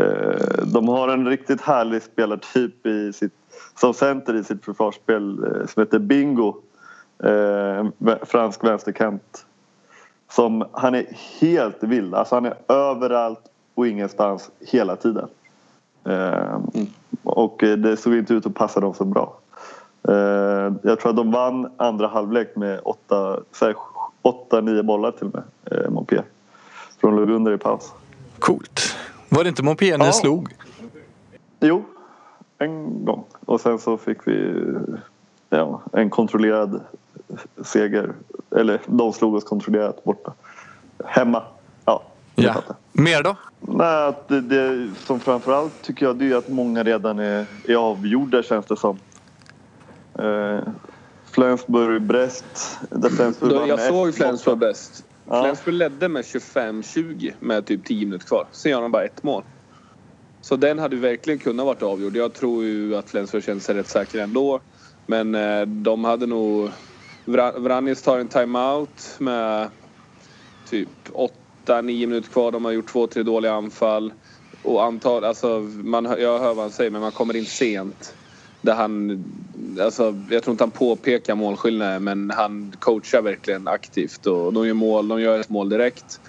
Eh, 0.00 0.66
de 0.66 0.88
har 0.88 1.08
en 1.08 1.28
riktigt 1.28 1.60
härlig 1.60 2.02
spelartyp 2.02 2.86
i 2.86 3.12
sitt, 3.12 3.32
som 3.80 3.94
center 3.94 4.34
i 4.34 4.44
sitt 4.44 4.64
försvarsspel 4.64 5.36
som 5.68 5.82
heter 5.82 5.98
Bingo. 5.98 6.54
En 7.18 7.92
fransk 8.22 8.64
vänsterkant. 8.64 9.46
Som, 10.30 10.64
han 10.72 10.94
är 10.94 11.06
helt 11.40 11.82
vild. 11.82 12.14
Alltså 12.14 12.34
han 12.34 12.44
är 12.44 12.54
överallt 12.68 13.40
och 13.74 13.86
ingenstans 13.86 14.50
hela 14.60 14.96
tiden. 14.96 15.28
Mm. 16.04 16.62
Och 17.22 17.56
det 17.58 17.96
såg 17.96 18.14
inte 18.14 18.34
ut 18.34 18.46
att 18.46 18.54
passa 18.54 18.80
dem 18.80 18.94
så 18.94 19.04
bra. 19.04 19.38
Jag 20.82 21.00
tror 21.00 21.10
att 21.10 21.16
de 21.16 21.30
vann 21.30 21.72
andra 21.76 22.06
halvlek 22.06 22.56
med 22.56 22.80
8-9 22.80 24.82
bollar 24.82 25.10
till 25.10 25.26
och 25.26 25.34
med, 25.34 25.44
Montpellier. 25.92 26.26
Från 27.00 27.16
låg 27.16 27.30
under 27.30 27.52
i 27.52 27.58
paus. 27.58 27.92
Coolt. 28.38 28.96
Var 29.28 29.42
det 29.42 29.48
inte 29.48 29.62
Montpellier 29.62 29.98
ni 29.98 30.04
ja. 30.04 30.12
slog? 30.12 30.48
Jo, 31.60 31.84
en 32.58 33.04
gång. 33.04 33.24
Och 33.46 33.60
sen 33.60 33.78
så 33.78 33.96
fick 33.96 34.28
vi 34.28 34.64
ja, 35.50 35.82
en 35.92 36.10
kontrollerad 36.10 36.80
seger. 37.64 38.12
Eller 38.56 38.80
de 38.86 39.12
slog 39.12 39.34
oss 39.34 39.44
kontrollerat 39.44 40.04
borta. 40.04 40.32
Hemma. 41.04 41.42
Ja, 41.84 42.02
ja. 42.34 42.54
Mer 42.92 43.22
då? 43.22 43.36
Nej, 43.60 44.12
det, 44.28 44.40
det, 44.40 44.88
som 44.96 45.20
framförallt 45.20 45.82
tycker 45.82 46.06
jag 46.06 46.16
det 46.16 46.32
är 46.32 46.36
att 46.36 46.48
många 46.48 46.82
redan 46.82 47.18
är, 47.18 47.46
är 47.68 47.76
avgjorda 47.76 48.42
känns 48.42 48.66
det 48.66 48.76
som. 48.76 48.98
Eh, 50.18 50.68
Flensburg, 51.30 52.02
Brest. 52.02 52.78
Flensburg 53.16 53.68
jag 53.68 53.80
såg 53.80 54.14
Flensburg 54.14 54.58
bäst. 54.58 55.04
Ja. 55.28 55.42
Flensburg 55.42 55.74
ledde 55.74 56.08
med 56.08 56.24
25-20 56.24 57.32
med 57.40 57.66
typ 57.66 57.84
10 57.84 58.04
minuter 58.06 58.26
kvar. 58.26 58.46
Sen 58.52 58.72
gör 58.72 58.82
de 58.82 58.92
bara 58.92 59.04
ett 59.04 59.22
mål. 59.22 59.42
Så 60.40 60.56
den 60.56 60.78
hade 60.78 60.96
verkligen 60.96 61.38
kunnat 61.38 61.66
varit 61.66 61.82
avgjord. 61.82 62.16
Jag 62.16 62.32
tror 62.32 62.64
ju 62.64 62.96
att 62.96 63.10
Flensburg 63.10 63.44
kände 63.44 63.60
sig 63.60 63.74
rätt 63.74 63.88
säkra 63.88 64.22
ändå. 64.22 64.60
Men 65.06 65.34
eh, 65.34 65.62
de 65.62 66.04
hade 66.04 66.26
nog... 66.26 66.70
Vranjes 67.56 68.02
tar 68.02 68.18
en 68.18 68.28
timeout 68.28 69.16
med 69.18 69.68
typ 70.70 70.88
8-9 71.66 71.82
minuter 71.82 72.28
kvar. 72.28 72.52
De 72.52 72.64
har 72.64 72.72
gjort 72.72 72.88
två, 72.88 73.06
tre 73.06 73.22
dåliga 73.22 73.52
anfall. 73.52 74.12
Och 74.62 74.84
antal, 74.84 75.24
alltså, 75.24 75.58
man, 75.60 76.04
jag 76.04 76.38
hör 76.38 76.54
vad 76.54 76.64
han 76.64 76.70
säger 76.70 76.90
men 76.90 77.00
man 77.00 77.12
kommer 77.12 77.36
in 77.36 77.46
sent. 77.46 78.14
Där 78.66 78.74
han, 78.74 79.24
alltså, 79.80 80.14
jag 80.30 80.42
tror 80.42 80.52
inte 80.52 80.64
han 80.64 80.70
påpekar 80.70 81.34
målskillnaden 81.34 82.04
men 82.04 82.30
han 82.30 82.72
coachar 82.78 83.22
verkligen 83.22 83.68
aktivt 83.68 84.26
och 84.26 84.52
de 84.52 84.66
gör 84.66 84.74
mål, 84.74 85.08
de 85.08 85.20
gör 85.20 85.40
ett 85.40 85.48
mål 85.48 85.68
direkt. 85.68 86.20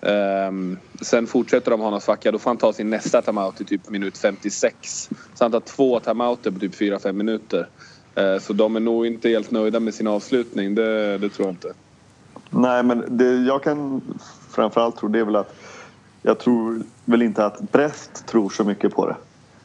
Um, 0.00 0.78
sen 1.00 1.26
fortsätter 1.26 1.70
de 1.70 1.80
ha 1.80 1.90
någon 1.90 2.00
svacka, 2.00 2.32
då 2.32 2.38
får 2.38 2.50
han 2.50 2.56
ta 2.56 2.72
sin 2.72 2.90
nästa 2.90 3.22
timeout 3.22 3.60
i 3.60 3.64
typ 3.64 3.90
minut 3.90 4.18
56. 4.18 5.10
Så 5.34 5.44
han 5.44 5.52
tar 5.52 5.60
två 5.60 6.00
timeouter 6.00 6.50
på 6.50 6.58
typ 6.58 6.74
4-5 6.74 7.12
minuter. 7.12 7.68
Uh, 8.18 8.38
så 8.38 8.52
de 8.52 8.76
är 8.76 8.80
nog 8.80 9.06
inte 9.06 9.28
helt 9.28 9.50
nöjda 9.50 9.80
med 9.80 9.94
sin 9.94 10.06
avslutning, 10.06 10.74
det, 10.74 11.18
det 11.18 11.28
tror 11.28 11.46
jag 11.46 11.52
inte. 11.52 11.72
Nej, 12.50 12.82
men 12.82 13.04
det 13.08 13.36
jag 13.36 13.62
kan 13.62 14.02
framförallt 14.50 14.96
tro 14.96 15.08
det 15.08 15.18
är 15.18 15.24
väl 15.24 15.36
att 15.36 15.54
jag 16.22 16.38
tror 16.38 16.82
väl 17.04 17.22
inte 17.22 17.46
att 17.46 17.72
Brest 17.72 18.26
tror 18.26 18.50
så 18.50 18.64
mycket 18.64 18.94
på 18.94 19.06
det. 19.06 19.16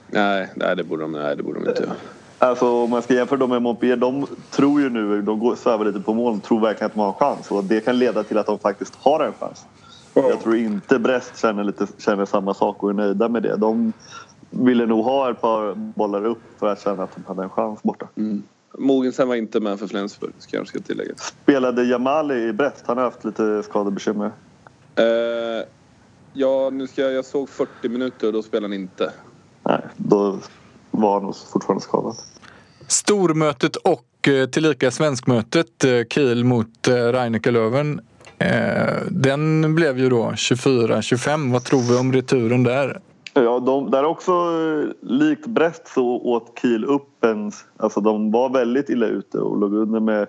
Nej, 0.08 0.50
nej, 0.56 0.76
det 0.76 0.84
borde 0.84 1.04
de, 1.04 1.12
nej, 1.12 1.36
det 1.36 1.43
borde 1.43 1.60
de 1.60 1.70
inte 1.70 1.84
göra. 1.84 1.96
Alltså 2.39 2.84
om 2.84 2.89
man 2.89 3.02
ska 3.02 3.13
jämföra 3.13 3.39
dem 3.39 3.50
med 3.50 3.62
Montpellier, 3.62 3.98
de 3.98 4.28
tror 4.52 4.82
ju 4.82 4.89
nu, 4.89 5.22
de 5.22 5.39
går, 5.39 5.56
svävar 5.56 5.86
lite 5.86 6.00
på 6.00 6.13
mål, 6.13 6.39
tror 6.39 6.60
verkligen 6.60 6.86
att 6.86 6.93
de 6.93 7.00
har 7.00 7.08
en 7.08 7.13
chans 7.13 7.52
och 7.52 7.63
det 7.63 7.80
kan 7.80 8.00
leda 8.00 8.24
till 8.24 8.38
att 8.38 8.46
de 8.46 8.60
faktiskt 8.60 8.96
har 8.96 9.26
en 9.26 9.34
chans. 9.34 9.65
Oh. 10.13 10.30
Jag 10.30 10.41
tror 10.41 10.56
inte 10.56 11.00
Brest 11.00 11.41
känner, 11.41 11.63
lite, 11.63 11.88
känner 11.98 12.26
samma 12.26 12.54
sak 12.54 12.84
och 12.84 12.89
är 12.89 12.93
nöjda 12.93 13.30
med 13.30 13.43
det. 13.43 13.56
De 13.56 13.93
ville 14.50 14.86
nog 14.86 15.06
ha 15.06 15.32
ett 15.32 15.41
par 15.41 15.74
bollar 15.76 16.26
upp 16.26 16.41
för 16.60 16.67
att 16.67 16.84
känna 16.84 17.04
att 17.04 17.15
de 17.15 17.24
hade 17.28 17.43
en 17.43 17.50
chans 17.50 17.84
borta. 17.84 18.08
Mm. 18.15 18.43
Mogensen 18.78 19.28
var 19.28 19.36
inte 19.36 19.60
med 19.60 19.80
för 19.80 19.88
Flensburg, 19.88 20.34
ska 20.38 20.58
jag 20.58 20.67
ska 20.67 20.80
tillägga. 20.80 21.15
Spelade 21.15 21.84
Jamali 21.84 22.36
i 22.36 22.54
Brest? 22.54 22.84
Han 22.86 22.98
har 22.98 23.04
haft 23.04 23.26
lite 23.26 23.63
skadebekymmer. 23.63 24.26
Uh, 25.00 25.65
ja, 26.34 26.70
nu 26.70 26.88
ska 26.88 27.02
jag, 27.02 27.13
jag 27.13 27.26
såg 27.26 27.50
40 27.50 27.89
minuter 27.89 28.28
och 28.28 28.34
då 28.34 28.43
spelade 28.43 28.65
han 28.65 28.74
inte. 28.74 29.12
Då 30.10 30.38
var 30.91 31.13
han 31.13 31.24
nog 31.24 31.36
fortfarande 31.36 31.84
skadad. 31.84 32.15
Stormötet 32.88 33.76
och 33.76 34.28
eh, 34.28 34.50
tillika 34.50 34.91
svenskmötet 34.91 35.84
eh, 35.84 36.04
Kiel 36.10 36.43
mot 36.43 36.88
eh, 36.88 36.93
Reineke 36.93 37.52
Löwen. 37.52 38.02
Den 39.10 39.76
blev 39.76 40.00
ju 40.00 40.10
då 40.10 40.24
24-25. 40.24 41.52
Vad 41.52 41.63
tror 41.63 41.80
vi 41.80 41.98
om 41.98 42.13
returen 42.13 42.63
där? 42.63 43.02
Ja, 43.34 43.60
de, 43.60 43.91
där 43.91 44.04
också 44.04 44.32
likt 45.02 45.46
Brest 45.46 45.88
så 45.88 46.06
åt 46.06 46.60
Kiel 46.62 46.86
upp 46.86 47.24
en... 47.24 47.52
Alltså 47.78 48.02
de 48.02 48.32
var 48.32 48.50
väldigt 48.50 48.89
illa 48.89 49.06
ute 49.06 49.38
och 49.38 49.58
låg 49.58 49.74
under 49.74 50.00
med 50.00 50.28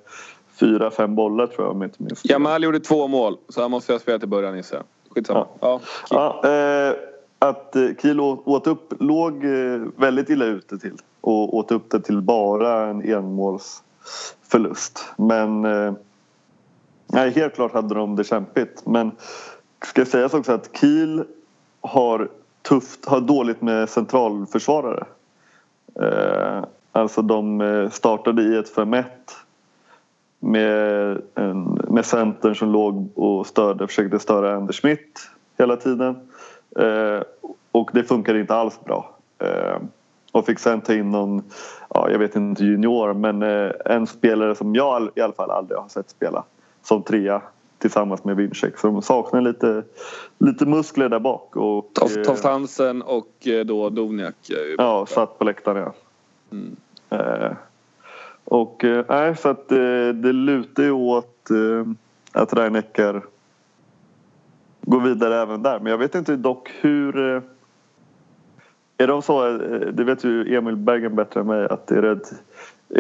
fyra, 0.61 0.91
fem 0.91 1.15
bollar 1.15 1.47
tror 1.47 1.67
jag 1.67 1.75
om 1.75 1.81
jag 1.81 1.89
inte 1.89 2.03
minns 2.03 2.21
Jamal 2.25 2.63
gjorde 2.63 2.81
två 2.81 3.09
mål 3.09 3.37
så 3.49 3.63
han 3.63 3.71
måste 3.71 3.93
ha 3.93 3.99
spelat 3.99 4.23
i 4.23 4.27
början 4.27 4.57
gissar 4.57 4.77
jag. 4.77 4.85
Skitsamma. 5.15 5.47
Ja. 5.61 5.81
Ja, 6.11 6.41
ja, 6.43 6.89
eh, 6.89 6.95
att 7.39 7.77
eh, 7.77 7.89
Kiel 8.03 8.21
åt 8.21 8.67
upp, 8.67 8.93
låg 9.01 9.45
eh, 9.45 9.81
väldigt 9.97 10.31
illa 10.31 10.45
ute 10.45 10.79
till 10.79 10.97
och 11.21 11.57
åt 11.57 11.73
upp 11.73 11.91
det 11.91 12.01
till 12.01 12.23
bara 12.23 12.87
en 12.87 13.03
enmålsförlust. 13.11 15.05
Men 15.17 15.65
eh, 15.65 15.93
nej, 17.07 17.31
helt 17.31 17.55
klart 17.55 17.73
hade 17.73 17.95
de 17.95 18.17
det 18.17 18.25
kämpigt. 18.25 18.87
Men 18.87 19.11
ska 19.85 20.05
sägas 20.05 20.35
också 20.35 20.53
att 20.53 20.77
Kiel 20.77 21.25
har 21.81 22.29
tufft, 22.63 23.07
har 23.07 23.21
dåligt 23.21 23.63
med 23.63 23.89
centralförsvarare. 23.89 25.05
Alltså 26.93 27.23
de 27.23 27.89
startade 27.93 28.43
i 28.43 28.57
ett 28.57 28.75
5-1 28.75 29.05
med, 30.41 31.23
en, 31.35 31.81
med 31.89 32.05
centern 32.05 32.55
som 32.55 32.73
låg 32.73 33.09
och 33.15 33.47
störde, 33.47 33.87
försökte 33.87 34.19
störa 34.19 34.57
Anders 34.57 34.81
Schmidt 34.81 35.31
hela 35.59 35.77
tiden. 35.77 36.17
Eh, 36.77 37.23
och 37.73 37.91
det 37.93 38.05
funkar 38.05 38.35
inte 38.35 38.55
alls 38.55 38.81
bra. 38.85 39.17
Eh, 39.39 39.79
och 40.33 40.47
fick 40.47 40.59
sen 40.59 40.81
ta 40.81 40.95
in 40.95 41.11
någon, 41.11 41.43
ja, 41.95 42.11
jag 42.11 42.19
vet 42.19 42.37
inte 42.37 42.65
junior, 42.65 43.15
men 43.15 43.43
eh, 43.43 43.71
en 43.85 44.07
spelare 44.07 44.55
som 44.55 44.75
jag 44.75 45.09
i 45.15 45.21
alla 45.21 45.33
fall 45.33 45.51
aldrig 45.51 45.79
har 45.79 45.89
sett 45.89 46.11
spela 46.11 46.45
som 46.83 47.03
trea 47.03 47.43
tillsammans 47.79 48.25
med 48.25 48.37
Wincheck. 48.37 48.79
Så 48.79 48.87
de 48.87 49.03
saknar 49.03 49.41
lite, 49.41 49.83
lite 50.39 50.67
muskler 50.67 51.09
där 51.09 51.19
bak. 51.19 51.57
Och, 51.57 51.91
Toft, 51.95 52.25
Toft 52.25 52.45
Hansen 52.45 53.03
och 53.03 53.49
då 53.65 53.89
Dovniak. 53.89 54.35
Ja, 54.79 55.07
satt 55.07 55.39
på 55.39 55.45
läktaren 55.45 55.83
ja. 55.83 55.93
Mm. 56.53 56.77
Eh, 57.11 57.53
och 58.45 58.85
nej, 59.09 59.37
så 59.37 59.49
att 59.49 59.69
det 60.15 60.33
lutar 60.33 60.83
ju 60.83 60.91
åt 60.91 61.49
att 62.33 62.53
Reinecker 62.53 63.23
gå 64.89 64.99
vidare 64.99 65.43
även 65.43 65.63
där. 65.63 65.81
Men 65.81 65.91
jag 65.91 65.99
vet 65.99 66.15
inte 66.15 66.37
dock 66.37 66.71
hur... 66.81 67.35
Eh, 67.35 67.43
är 69.01 69.07
de 69.07 69.23
så, 69.23 69.47
eh, 69.47 69.81
det 69.81 70.05
vet 70.05 70.25
ju 70.25 70.57
Emil 70.57 70.77
Bergen 70.77 71.17
bättre 71.17 71.41
än 71.41 71.47
mig, 71.47 71.67
att 71.71 71.91
är, 71.91 72.03
det, 72.03 72.21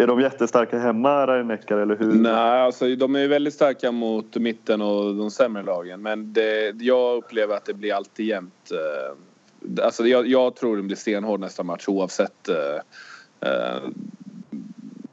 är 0.02 0.06
de 0.06 0.20
jättestarka 0.20 0.78
hemma, 0.78 1.26
Rhein-Neckar, 1.26 1.78
eller 1.78 1.96
hur? 1.96 2.12
Nej, 2.12 2.60
alltså 2.60 2.96
de 2.96 3.16
är 3.16 3.28
väldigt 3.28 3.54
starka 3.54 3.92
mot 3.92 4.36
mitten 4.36 4.82
och 4.82 5.14
de 5.14 5.30
sämre 5.30 5.62
lagen. 5.62 6.02
Men 6.02 6.32
det, 6.32 6.82
jag 6.82 7.16
upplever 7.16 7.56
att 7.56 7.64
det 7.64 7.74
blir 7.74 7.94
alltid 7.94 8.26
jämnt. 8.26 8.70
Eh, 8.70 9.84
alltså 9.84 10.06
jag, 10.06 10.26
jag 10.26 10.56
tror 10.56 10.76
det 10.76 10.82
blir 10.82 10.96
stenhård 10.96 11.40
nästa 11.40 11.62
match 11.62 11.84
oavsett 11.88 12.48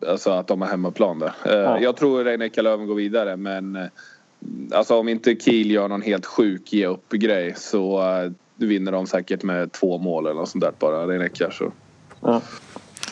alltså 0.07 0.29
att 0.29 0.47
de 0.47 0.61
har 0.61 0.67
hemmaplan 0.67 1.19
där. 1.19 1.33
Ja. 1.45 1.79
Jag 1.79 1.95
tror 1.95 2.23
Rhein-Neckar 2.23 2.61
Löven 2.61 2.87
går 2.87 2.95
vidare 2.95 3.37
men 3.37 3.89
Alltså 4.71 4.95
om 4.95 5.09
inte 5.09 5.35
Kiel 5.35 5.71
gör 5.71 5.87
någon 5.87 6.01
helt 6.01 6.25
sjuk 6.25 6.73
ge 6.73 6.85
upp 6.87 7.09
grej 7.11 7.53
så 7.57 7.99
uh, 8.23 8.31
vinner 8.55 8.91
de 8.91 9.07
säkert 9.07 9.43
med 9.43 9.71
två 9.71 9.97
mål 9.97 10.25
eller 10.25 10.35
något 10.39 10.49
sånt 10.49 10.63
där 10.63 10.71
bara. 10.79 11.05
Det 11.05 11.19
räcker 11.19 11.49
så. 11.49 11.71
Ja. 12.21 12.41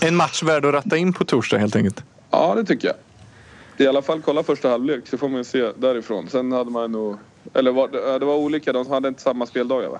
En 0.01 0.15
match 0.15 0.43
värd 0.43 0.65
att 0.65 0.73
ratta 0.73 0.97
in 0.97 1.13
på 1.13 1.25
torsdag 1.25 1.57
helt 1.57 1.75
enkelt. 1.75 2.03
Ja, 2.31 2.55
det 2.55 2.65
tycker 2.65 2.87
jag. 2.87 2.95
I 3.77 3.87
alla 3.87 4.01
fall 4.01 4.21
kolla 4.21 4.43
första 4.43 4.69
halvlek 4.69 5.07
så 5.07 5.17
får 5.17 5.29
man 5.29 5.37
ju 5.37 5.43
se 5.43 5.71
därifrån. 5.77 6.27
Sen 6.29 6.51
hade 6.51 6.71
man 6.71 6.91
nog... 6.91 7.17
Eller 7.53 7.71
var, 7.71 7.87
det- 7.87 8.19
det 8.19 8.25
var 8.25 8.35
olika, 8.35 8.73
de 8.73 8.87
hade 8.89 9.07
inte 9.07 9.21
samma 9.21 9.45
speldagar 9.45 9.89
va? 9.89 9.99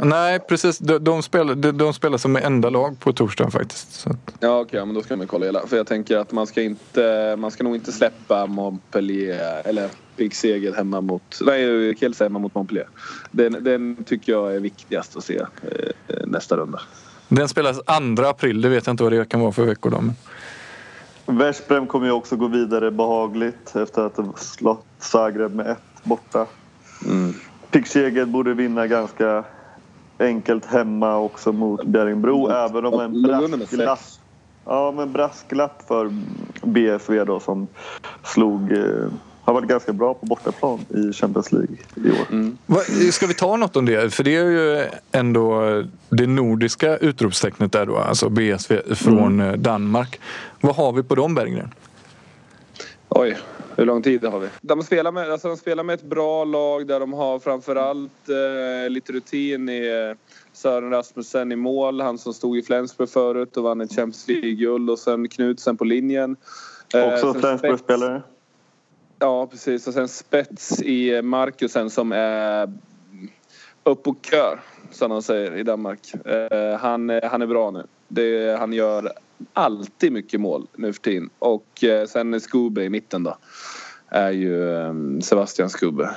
Nej, 0.00 0.38
precis. 0.38 0.78
De, 0.78 0.98
de, 0.98 1.22
spelar, 1.22 1.54
de, 1.54 1.72
de 1.72 1.92
spelar 1.94 2.18
som 2.18 2.36
enda 2.36 2.70
lag 2.70 3.00
på 3.00 3.12
torsdagen 3.12 3.50
faktiskt. 3.50 3.92
Så 3.92 4.10
att, 4.10 4.34
Ja 4.40 4.60
okej, 4.60 4.86
men 4.86 4.94
då 4.94 5.02
ska 5.02 5.16
man 5.16 5.26
kolla 5.26 5.46
hela. 5.46 5.66
För 5.66 5.76
jag 5.76 5.86
tänker 5.86 6.16
att 6.16 6.32
man 6.32 6.46
ska 6.46 6.62
inte... 6.62 7.36
Man 7.38 7.50
ska 7.50 7.64
nog 7.64 7.74
inte 7.74 7.92
släppa 7.92 8.46
Montpellier 8.46 9.62
eller 9.64 9.88
Big 10.18 10.34
Seger 10.34 10.74
hemma 10.74 11.00
mot... 11.00 11.40
Nej, 11.40 11.94
Kielce 11.94 12.24
hemma 12.24 12.38
mot 12.38 12.54
Montpellier. 12.54 12.88
Den, 13.30 13.64
den 13.64 14.04
tycker 14.04 14.32
jag 14.32 14.54
är 14.54 14.60
viktigast 14.60 15.16
att 15.16 15.24
se 15.24 15.38
eh, 15.38 16.16
nästa 16.26 16.56
runda. 16.56 16.80
den 17.28 17.48
spelas 17.48 17.76
2 18.16 18.24
april. 18.24 18.60
Det 18.60 18.68
vet 18.68 18.86
jag 18.86 18.92
inte 18.92 19.02
vad 19.02 19.12
det 19.12 19.28
kan 19.28 19.40
vara 19.40 19.52
för 19.52 19.64
veckor. 19.64 19.90
Då. 19.90 20.02
Veszprem 21.32 21.86
kommer 21.86 22.06
ju 22.06 22.12
också 22.12 22.36
gå 22.36 22.46
vidare 22.46 22.90
behagligt 22.90 23.76
efter 23.76 24.02
att 24.02 24.16
ha 24.16 24.32
slått 24.36 24.86
Zagreb 24.98 25.54
med 25.54 25.70
ett 25.70 26.04
borta. 26.04 26.46
Mm. 27.06 27.34
Pick 27.70 27.86
borde 28.26 28.54
vinna 28.54 28.86
ganska 28.86 29.44
enkelt 30.18 30.66
hemma 30.66 31.16
också 31.16 31.52
mot 31.52 31.84
Bjärringbro 31.84 32.50
även 32.50 32.86
om 32.86 33.00
en 33.00 33.22
brasklapp, 33.22 34.00
ja, 34.64 34.92
men 34.96 35.12
brasklapp 35.12 35.82
för 35.88 36.10
BSV 36.62 37.24
då 37.24 37.40
som 37.40 37.66
slog 38.24 38.72
eh, 38.72 39.08
har 39.48 39.54
varit 39.54 39.68
ganska 39.68 39.92
bra 39.92 40.14
på 40.14 40.26
bortaplan 40.26 40.78
i 40.88 41.12
Champions 41.12 41.52
League 41.52 41.76
i 41.94 42.10
år. 42.10 42.52
Va, 42.66 42.80
ska 43.12 43.26
vi 43.26 43.34
ta 43.34 43.56
något 43.56 43.76
om 43.76 43.84
det? 43.84 44.14
För 44.14 44.24
det 44.24 44.36
är 44.36 44.44
ju 44.44 44.86
ändå 45.12 45.62
det 46.08 46.26
nordiska 46.26 46.96
utropstecknet 46.96 47.72
där 47.72 47.86
då, 47.86 47.96
alltså 47.96 48.28
BSV 48.28 48.94
från 48.94 49.40
eh, 49.40 49.52
Danmark. 49.52 50.20
Vad 50.60 50.76
har 50.76 50.92
vi 50.92 51.02
på 51.02 51.14
dem 51.14 51.34
Berggren? 51.34 51.74
Oj, 53.08 53.36
hur 53.76 53.84
lång 53.84 54.02
tid 54.02 54.24
har 54.24 54.40
vi? 54.40 54.48
De 54.60 54.82
spelar 54.82 55.12
med, 55.12 55.30
alltså 55.30 55.48
de 55.48 55.56
spelar 55.56 55.84
med 55.84 55.94
ett 55.94 56.02
bra 56.02 56.44
lag 56.44 56.86
där 56.86 57.00
de 57.00 57.12
har 57.12 57.38
framförallt 57.38 58.28
eh, 58.28 58.90
lite 58.90 59.12
rutin 59.12 59.68
i 59.68 60.08
eh, 60.10 60.16
Sören 60.52 60.90
Rasmussen 60.90 61.52
i 61.52 61.56
mål. 61.56 62.00
Han 62.00 62.18
som 62.18 62.34
stod 62.34 62.58
i 62.58 62.62
Flensburg 62.62 63.10
förut 63.10 63.56
och 63.56 63.62
vann 63.62 63.80
ett 63.80 63.90
Champions 63.90 64.28
League-guld. 64.28 64.90
Och 64.90 64.98
sen 64.98 65.28
Knutsen 65.28 65.76
på 65.76 65.84
linjen. 65.84 66.36
Eh, 66.94 67.14
Också 67.14 67.34
Flensburg-spelare. 67.34 68.22
Ja, 69.18 69.46
precis. 69.46 69.86
Och 69.86 69.94
sen 69.94 70.08
spets 70.08 70.82
i 70.82 71.22
Markusen 71.22 71.90
som 71.90 72.12
är 72.12 72.72
upp 73.82 74.06
och 74.08 74.16
kör, 74.30 74.60
som 74.90 75.10
de 75.10 75.22
säger 75.22 75.56
i 75.56 75.62
Danmark. 75.62 76.14
Eh, 76.26 76.78
han, 76.78 77.20
han 77.22 77.42
är 77.42 77.46
bra 77.46 77.70
nu. 77.70 77.86
Det, 78.08 78.58
han 78.58 78.72
gör 78.72 79.12
alltid 79.52 80.12
mycket 80.12 80.40
mål 80.40 80.66
nu 80.76 80.92
för 80.92 81.00
tiden. 81.00 81.30
Och 81.38 81.84
eh, 81.84 82.06
sen 82.06 82.40
Skube 82.40 82.84
i 82.84 82.90
mitten 82.90 83.22
då. 83.22 83.36
Är 84.08 84.30
ju 84.30 84.74
ehm, 84.74 85.16
eh, 85.16 85.20
Sebastian 85.20 85.70
Skube. 85.70 86.10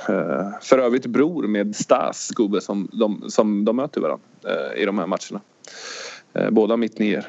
För 0.62 0.78
övrigt 0.78 1.06
bror 1.06 1.46
med 1.46 1.76
Stas 1.76 2.26
Skube 2.26 2.60
som 2.60 2.88
de, 2.92 3.30
som 3.30 3.64
de 3.64 3.76
möter 3.76 4.00
varandra 4.00 4.26
eh, 4.44 4.82
i 4.82 4.84
de 4.84 4.98
här 4.98 5.06
matcherna. 5.06 5.40
Båda 6.32 6.50
båda 6.50 6.76
mittnior. 6.76 7.24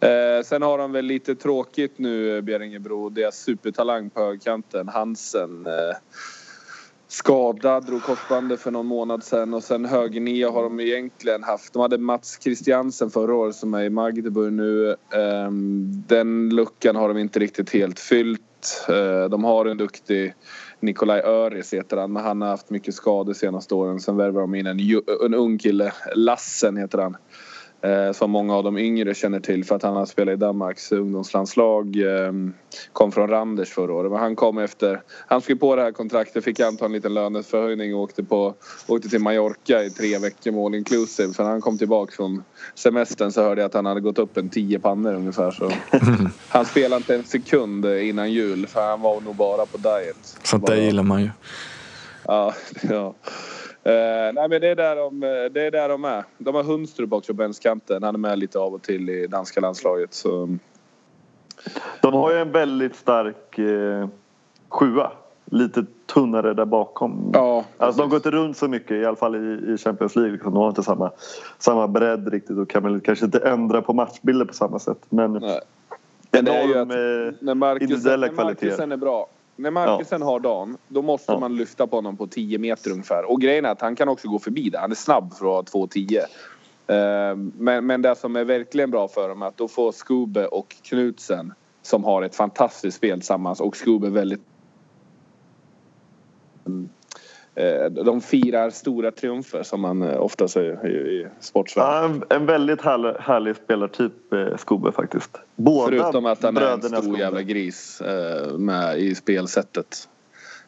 Eh, 0.00 0.44
sen 0.44 0.62
har 0.62 0.78
de 0.78 0.92
väl 0.92 1.04
lite 1.04 1.34
tråkigt 1.34 1.98
nu, 1.98 2.36
eh, 2.36 2.42
Bjerringebro. 2.42 3.08
Deras 3.08 3.42
supertalang 3.42 4.10
på 4.10 4.20
högkanten, 4.20 4.88
Hansen. 4.88 5.66
Eh, 5.66 5.96
skadad, 7.08 7.86
drog 7.86 8.02
korsbandet 8.02 8.60
för 8.60 8.70
någon 8.70 8.86
månad 8.86 9.24
sedan 9.24 9.54
och 9.54 9.64
sen 9.64 9.84
högernia 9.84 10.50
har 10.50 10.62
de 10.62 10.80
egentligen 10.80 11.42
haft. 11.42 11.72
De 11.72 11.82
hade 11.82 11.98
Mats 11.98 12.38
Christiansen 12.42 13.10
förra 13.10 13.34
året 13.34 13.54
som 13.54 13.74
är 13.74 13.84
i 13.84 13.90
Magdeburg 13.90 14.52
nu. 14.52 14.90
Eh, 14.90 15.50
den 16.06 16.48
luckan 16.48 16.96
har 16.96 17.08
de 17.08 17.18
inte 17.18 17.38
riktigt 17.38 17.70
helt 17.70 18.00
fyllt. 18.00 18.86
Eh, 18.88 19.30
de 19.30 19.44
har 19.44 19.66
en 19.66 19.76
duktig 19.76 20.34
Nikolaj 20.80 21.20
Öris 21.20 21.72
heter 21.72 21.96
han 21.96 22.12
men 22.12 22.24
han 22.24 22.42
har 22.42 22.48
haft 22.48 22.70
mycket 22.70 22.94
skador 22.94 23.32
senaste 23.32 23.74
åren. 23.74 24.00
Sen 24.00 24.16
värvar 24.16 24.40
de 24.40 24.54
in 24.54 24.66
en, 24.66 24.78
en 25.24 25.34
ung 25.34 25.58
kille, 25.58 25.92
Lassen 26.14 26.76
heter 26.76 26.98
han. 26.98 27.16
Eh, 27.82 28.12
som 28.12 28.30
många 28.30 28.56
av 28.56 28.64
de 28.64 28.78
yngre 28.78 29.14
känner 29.14 29.40
till 29.40 29.64
för 29.64 29.76
att 29.76 29.82
han 29.82 29.96
har 29.96 30.06
spelat 30.06 30.32
i 30.32 30.36
Danmarks 30.36 30.92
ungdomslandslag. 30.92 31.96
Eh, 31.96 32.32
kom 32.92 33.12
från 33.12 33.28
Randers 33.28 33.68
förra 33.68 33.94
året. 33.94 34.12
Men 34.12 34.20
han 34.20 34.36
kom 34.36 34.58
efter... 34.58 35.02
Han 35.26 35.40
skrev 35.40 35.56
på 35.56 35.76
det 35.76 35.82
här 35.82 35.92
kontraktet, 35.92 36.44
fick 36.44 36.60
anta 36.60 36.84
en 36.84 36.92
liten 36.92 37.14
löneförhöjning 37.14 37.94
och 37.94 38.00
åkte, 38.00 38.24
på, 38.24 38.54
åkte 38.86 39.08
till 39.08 39.20
Mallorca 39.20 39.82
i 39.82 39.90
tre 39.90 40.18
veckor 40.18 40.52
med 40.52 40.64
all 40.64 40.74
inclusive. 40.74 41.32
För 41.32 41.42
när 41.42 41.50
han 41.50 41.60
kom 41.60 41.78
tillbaka 41.78 42.12
från 42.12 42.44
semestern 42.74 43.32
så 43.32 43.42
hörde 43.42 43.60
jag 43.60 43.68
att 43.68 43.74
han 43.74 43.86
hade 43.86 44.00
gått 44.00 44.18
upp 44.18 44.36
en 44.36 44.48
tio 44.48 44.78
pannor 44.78 45.14
ungefär. 45.14 45.50
Så. 45.50 45.72
han 46.48 46.64
spelade 46.64 46.96
inte 46.96 47.14
en 47.14 47.24
sekund 47.24 47.86
innan 47.86 48.32
jul 48.32 48.66
för 48.66 48.88
han 48.88 49.00
var 49.00 49.20
nog 49.20 49.36
bara 49.36 49.66
på 49.66 49.78
diet. 49.78 50.38
Sånt 50.42 50.66
där 50.66 50.76
gillar 50.76 51.02
man 51.02 51.22
ju. 51.22 51.30
Ja, 52.24 52.54
ja. 52.82 53.14
Eh, 53.82 54.32
nej 54.34 54.48
men 54.48 54.60
det 54.60 54.68
är, 54.68 54.76
där 54.76 54.96
de, 54.96 55.20
det 55.52 55.66
är 55.66 55.70
där 55.70 55.88
de 55.88 56.04
är. 56.04 56.24
De 56.38 56.54
har 56.54 56.62
Hundstrup 56.62 57.12
också 57.12 57.34
på 57.34 57.42
vänsterkanten. 57.42 58.02
Han 58.02 58.14
är 58.14 58.18
med 58.18 58.38
lite 58.38 58.58
av 58.58 58.74
och 58.74 58.82
till 58.82 59.10
i 59.10 59.26
danska 59.26 59.60
landslaget. 59.60 60.14
Så, 60.14 60.56
De 62.02 62.14
har 62.14 62.32
ju 62.32 62.38
en 62.38 62.52
väldigt 62.52 62.96
stark 62.96 63.58
eh, 63.58 64.08
sjua. 64.68 65.12
Lite 65.52 65.84
tunnare 66.06 66.54
där 66.54 66.64
bakom. 66.64 67.30
ja, 67.34 67.64
Alltså 67.78 68.00
de 68.00 68.10
går 68.10 68.16
inte 68.16 68.30
runt 68.30 68.56
så 68.56 68.68
mycket 68.68 68.90
i 68.90 69.04
alla 69.04 69.16
fall 69.16 69.36
i, 69.36 69.72
i 69.72 69.78
Champions 69.78 70.16
League. 70.16 70.32
Liksom. 70.32 70.54
De 70.54 70.60
har 70.60 70.68
inte 70.68 70.82
samma, 70.82 71.10
samma 71.58 71.88
bredd 71.88 72.32
riktigt 72.32 72.58
och 72.58 72.70
kan 72.70 72.82
väl 72.82 73.00
kanske 73.00 73.24
inte 73.24 73.38
ändra 73.38 73.82
på 73.82 73.92
matchbilder 73.92 74.44
på 74.44 74.54
samma 74.54 74.78
sätt. 74.78 74.98
Men 75.08 75.32
nej. 75.32 75.60
Men 76.30 76.44
det 76.44 76.52
är 76.52 76.66
ju 76.66 76.78
att 76.78 76.90
eh, 76.90 77.54
när 77.54 77.82
individuella 77.82 78.26
när. 78.26 78.44
Marcusen 78.44 78.92
är 78.92 78.96
bra. 78.96 79.26
När 79.60 79.70
Marcusen 79.70 80.22
har 80.22 80.40
dagen, 80.40 80.76
då 80.88 81.02
måste 81.02 81.32
Ja. 81.32 81.38
man 81.38 81.56
lyfta 81.56 81.86
på 81.86 81.96
honom 81.96 82.16
på 82.16 82.26
10 82.26 82.58
meter 82.58 82.90
ungefär. 82.90 83.30
Och 83.30 83.40
grejen 83.40 83.64
är 83.64 83.68
att 83.68 83.80
han 83.80 83.96
kan 83.96 84.08
också 84.08 84.28
gå 84.28 84.38
förbi 84.38 84.70
det. 84.70 84.78
Han 84.78 84.90
är 84.90 84.94
snabb 84.94 85.34
för 85.34 85.58
att 85.60 85.68
ha 85.72 85.80
2,10. 85.86 86.18
Eh, 86.86 87.36
Men, 87.36 87.86
men 87.86 88.02
det 88.02 88.16
som 88.16 88.36
är 88.36 88.44
verkligen 88.44 88.90
bra 88.90 89.08
för 89.08 89.28
dem 89.28 89.42
är 89.42 89.46
att 89.46 89.56
då 89.56 89.68
får 89.68 89.92
Skube 89.92 90.46
och 90.46 90.76
Knutsen 90.82 91.52
som 91.82 92.04
har 92.04 92.22
ett 92.22 92.34
fantastiskt 92.34 92.96
spel 92.96 93.18
tillsammans 93.18 93.60
och 93.60 93.76
Skube 93.76 94.10
väldigt 94.10 94.42
De 98.04 98.20
firar 98.20 98.70
stora 98.70 99.10
triumfer 99.10 99.62
som 99.62 99.80
man 99.80 100.02
eh, 100.02 100.20
ofta 100.20 100.48
säger 100.48 100.86
i, 100.86 100.90
i 100.90 101.26
sportsvärlden. 101.40 102.22
Ja, 102.28 102.34
en, 102.36 102.40
en 102.40 102.46
väldigt 102.46 102.82
härlig, 102.82 103.12
härlig 103.20 103.56
spelartyp, 103.56 104.32
eh, 104.32 104.56
Skobbe 104.56 104.92
faktiskt. 104.92 105.40
Båda 105.56 105.86
Förutom 105.90 106.26
att 106.26 106.42
han 106.42 106.56
är 106.56 106.62
en 106.72 106.82
stor 106.82 107.02
Skobbe. 107.02 107.18
jävla 107.18 107.42
gris 107.42 108.00
eh, 108.00 108.58
med 108.58 108.98
i 108.98 109.14
spelsättet. 109.14 110.08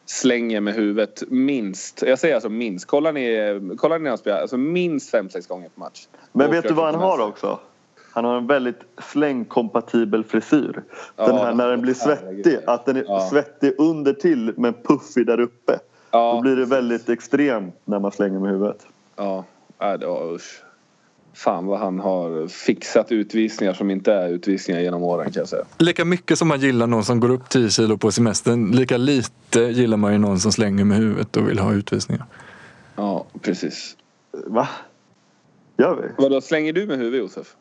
Slänger 0.05 0.61
med 0.61 0.73
huvudet 0.73 1.23
minst, 1.27 2.01
jag 2.07 2.19
säger 2.19 2.35
alltså 2.35 2.49
minst, 2.49 2.85
kollar 2.87 3.11
ni, 3.11 3.29
när 3.99 4.09
han 4.09 4.17
spelar, 4.17 4.41
alltså 4.41 4.57
minst 4.57 5.13
5-6 5.13 5.47
gånger 5.49 5.69
per 5.69 5.79
match. 5.79 6.07
Men 6.31 6.47
Och 6.47 6.53
vet 6.53 6.67
du 6.67 6.73
vad 6.73 6.85
han 6.85 6.95
har 6.95 7.27
också? 7.27 7.59
Han 8.11 8.25
har 8.25 8.37
en 8.37 8.47
väldigt 8.47 8.79
slängkompatibel 9.11 10.23
frisyr. 10.23 10.73
Den 11.15 11.35
Ja, 11.35 11.43
här 11.45 11.53
när 11.53 11.67
den 11.67 11.81
blir 11.81 11.93
svettig, 11.93 12.57
att 12.67 12.85
den 12.85 12.97
är 12.97 13.03
Ja. 13.07 13.27
svettig 13.31 13.75
under 13.77 14.13
till 14.13 14.53
men 14.57 14.73
puffig 14.73 15.25
där 15.27 15.39
uppe. 15.39 15.79
Ja, 16.13 16.33
Då 16.33 16.41
blir 16.41 16.55
det 16.55 16.65
väldigt 16.65 17.09
extremt 17.09 17.75
när 17.85 17.99
man 17.99 18.11
slänger 18.11 18.39
med 18.39 18.51
huvudet. 18.51 18.87
Ja, 19.15 19.45
nej, 19.79 19.99
det 19.99 20.05
var 20.05 20.33
usch. 20.35 20.63
Fan 21.33 21.65
vad 21.65 21.79
han 21.79 21.99
har 21.99 22.47
fixat 22.47 23.11
utvisningar 23.11 23.73
som 23.73 23.91
inte 23.91 24.13
är 24.13 24.29
utvisningar 24.29 24.81
genom 24.81 25.03
åren 25.03 25.31
kan 25.31 25.41
jag 25.41 25.47
säga. 25.47 25.65
Lika 25.77 26.05
mycket 26.05 26.37
som 26.37 26.47
man 26.47 26.59
gillar 26.59 26.87
någon 26.87 27.03
som 27.03 27.19
går 27.19 27.29
upp 27.29 27.49
10 27.49 27.69
kilo 27.69 27.97
på 27.97 28.11
semestern, 28.11 28.71
lika 28.71 28.97
lite 28.97 29.59
gillar 29.59 29.97
man 29.97 30.11
ju 30.11 30.17
någon 30.17 30.39
som 30.39 30.51
slänger 30.51 30.83
med 30.83 30.97
huvudet 30.97 31.37
och 31.37 31.49
vill 31.49 31.59
ha 31.59 31.73
utvisningar. 31.73 32.25
Ja, 32.95 33.25
precis. 33.41 33.97
Va? 34.47 34.67
Gör 35.77 35.95
vi? 35.95 36.23
Vadå, 36.23 36.41
slänger 36.41 36.73
du 36.73 36.85
med 36.85 36.97
huvudet 36.97 37.19
Josef? 37.19 37.55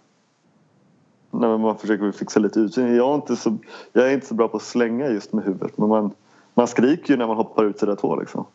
Nej, 1.31 1.51
men 1.51 1.61
man 1.61 1.79
försöker 1.79 2.05
väl 2.05 2.13
fixa 2.13 2.41
lite 2.41 2.61
utseende. 2.61 2.95
Jag 2.95 3.11
är, 3.11 3.15
inte 3.15 3.37
så, 3.37 3.59
jag 3.93 4.09
är 4.09 4.15
inte 4.15 4.27
så 4.27 4.35
bra 4.35 4.49
på 4.49 4.57
att 4.57 4.63
slänga 4.63 5.09
just 5.09 5.33
med 5.33 5.45
huvudet. 5.45 5.79
Men 5.79 5.89
man, 5.89 6.11
man 6.55 6.69
skriker 6.69 7.13
ju 7.15 7.17
när 7.17 7.27
man 7.27 7.37
hoppar 7.37 7.65
ut 7.65 7.79
sida 7.79 7.97
två 7.97 8.17
liksom. 8.17 8.47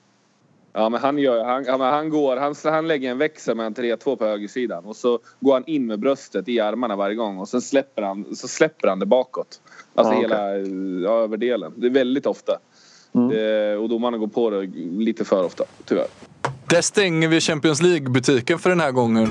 Ja 0.74 0.90
men 0.90 1.02
han 1.02 1.18
gör 1.18 1.44
han, 1.44 1.64
ja, 1.66 1.78
men 1.78 1.94
han 1.94 2.10
går, 2.10 2.38
han, 2.38 2.56
han 2.64 2.88
lägger 2.88 3.12
en 3.12 3.18
växel 3.18 3.58
med 3.58 3.66
en 3.66 3.76
3-2 3.76 4.16
på 4.16 4.26
högersidan 4.26 4.86
och 4.86 4.96
så 4.96 5.20
går 5.40 5.54
han 5.54 5.64
in 5.66 5.86
med 5.86 6.00
bröstet 6.00 6.50
i 6.50 6.60
armarna 6.60 6.96
varje 6.96 7.16
gång 7.16 7.38
och 7.38 7.50
sen 7.50 7.62
släpper 7.62 8.02
han, 8.02 8.36
så 8.36 8.48
släpper 8.48 8.88
han 8.88 9.00
det 9.00 9.06
bakåt. 9.06 9.62
Alltså 9.96 10.14
Ja, 10.14 10.20
hela 10.20 10.58
ja, 11.08 11.24
överdelen. 11.24 11.74
Det 11.76 11.88
är 11.88 11.92
väldigt 11.92 12.26
ofta. 12.26 12.60
Mm. 13.14 13.32
Eh, 13.32 13.82
och 13.82 13.90
domarna 13.90 14.18
går 14.18 14.28
på 14.28 14.50
det 14.50 14.66
lite 14.98 15.26
för 15.26 15.44
ofta, 15.44 15.64
tyvärr. 15.86 16.08
Där 16.70 16.82
stänger 16.82 17.28
vi 17.28 17.40
Champions 17.40 17.82
League-butiken 17.82 18.60
för 18.60 18.70
den 18.70 18.80
här 18.80 18.92
gången. 18.92 19.28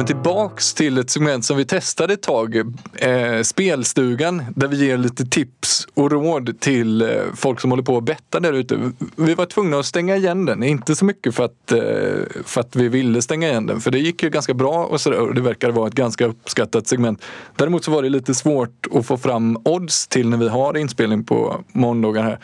Välkommen 0.00 0.22
tillbaks 0.22 0.74
till 0.74 0.98
ett 0.98 1.10
segment 1.10 1.44
som 1.44 1.56
vi 1.56 1.64
testade 1.64 2.14
ett 2.14 2.22
tag. 2.22 2.56
Eh, 2.94 3.42
spelstugan, 3.42 4.44
där 4.56 4.68
vi 4.68 4.86
ger 4.86 4.98
lite 4.98 5.24
tips 5.26 5.88
och 5.94 6.10
råd 6.10 6.60
till 6.60 7.02
eh, 7.02 7.08
folk 7.34 7.60
som 7.60 7.70
håller 7.70 7.82
på 7.82 7.96
att 7.96 8.04
betta 8.04 8.40
där 8.40 8.52
ute. 8.52 8.92
Vi 9.16 9.34
var 9.34 9.46
tvungna 9.46 9.78
att 9.78 9.86
stänga 9.86 10.16
igen 10.16 10.46
den. 10.46 10.62
Inte 10.62 10.94
så 10.94 11.04
mycket 11.04 11.34
för 11.34 11.44
att, 11.44 11.72
eh, 11.72 12.42
för 12.44 12.60
att 12.60 12.76
vi 12.76 12.88
ville 12.88 13.22
stänga 13.22 13.48
igen 13.48 13.66
den, 13.66 13.80
för 13.80 13.90
det 13.90 13.98
gick 13.98 14.22
ju 14.22 14.30
ganska 14.30 14.54
bra 14.54 14.84
och, 14.84 15.00
så 15.00 15.14
och 15.14 15.34
det 15.34 15.40
verkar 15.40 15.70
vara 15.70 15.88
ett 15.88 15.94
ganska 15.94 16.26
uppskattat 16.26 16.86
segment. 16.86 17.24
Däremot 17.56 17.84
så 17.84 17.90
var 17.90 18.02
det 18.02 18.08
lite 18.08 18.34
svårt 18.34 18.86
att 18.94 19.06
få 19.06 19.16
fram 19.16 19.58
odds 19.64 20.08
till 20.08 20.28
när 20.28 20.36
vi 20.36 20.48
har 20.48 20.76
inspelning 20.76 21.24
på 21.24 21.64
måndagar 21.72 22.22
här. 22.22 22.38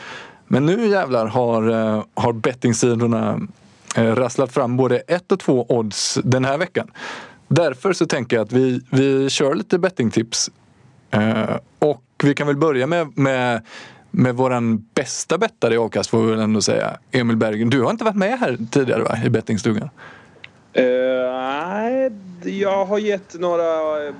Men 0.48 0.66
nu 0.66 0.86
jävlar 0.86 1.26
har, 1.26 1.70
eh, 1.70 2.04
har 2.14 2.32
bettingsidorna 2.32 3.40
eh, 3.96 4.14
rasslat 4.14 4.52
fram 4.52 4.76
både 4.76 4.98
ett 4.98 5.32
och 5.32 5.40
två 5.40 5.66
odds 5.68 6.18
den 6.24 6.44
här 6.44 6.59
veckan. 6.59 6.90
Därför 7.49 7.92
så 7.92 8.07
tänker 8.07 8.36
jag 8.36 8.44
att 8.44 8.53
vi, 8.53 8.80
vi 8.90 9.30
kör 9.30 9.55
lite 9.55 9.78
bettingtips. 9.78 10.51
Eh, 11.11 11.57
och 11.78 12.03
vi 12.22 12.34
kan 12.34 12.47
väl 12.47 12.57
börja 12.57 12.86
med, 12.86 13.18
med, 13.18 13.62
med 14.11 14.34
våran 14.34 14.86
bästa 14.94 15.38
bettare 15.38 15.74
i 15.74 15.76
avkast 15.76 16.11
får 16.11 16.22
vi 16.22 16.30
väl 16.30 16.40
ändå 16.40 16.62
säga. 16.62 16.97
Emil 17.12 17.36
Bergen. 17.36 17.70
Du 17.70 17.82
har 17.82 17.90
inte 17.90 18.05
varit 18.05 18.16
med 18.16 18.38
här 18.38 18.59
tidigare 18.70 19.03
va? 19.03 19.18
i 19.24 19.30
bettingstugan? 19.30 19.90
Uh, 20.78 20.82
nej, 21.32 22.11
jag 22.47 22.84
har 22.84 22.99
gett 22.99 23.40
några 23.40 23.99
uh, 24.09 24.14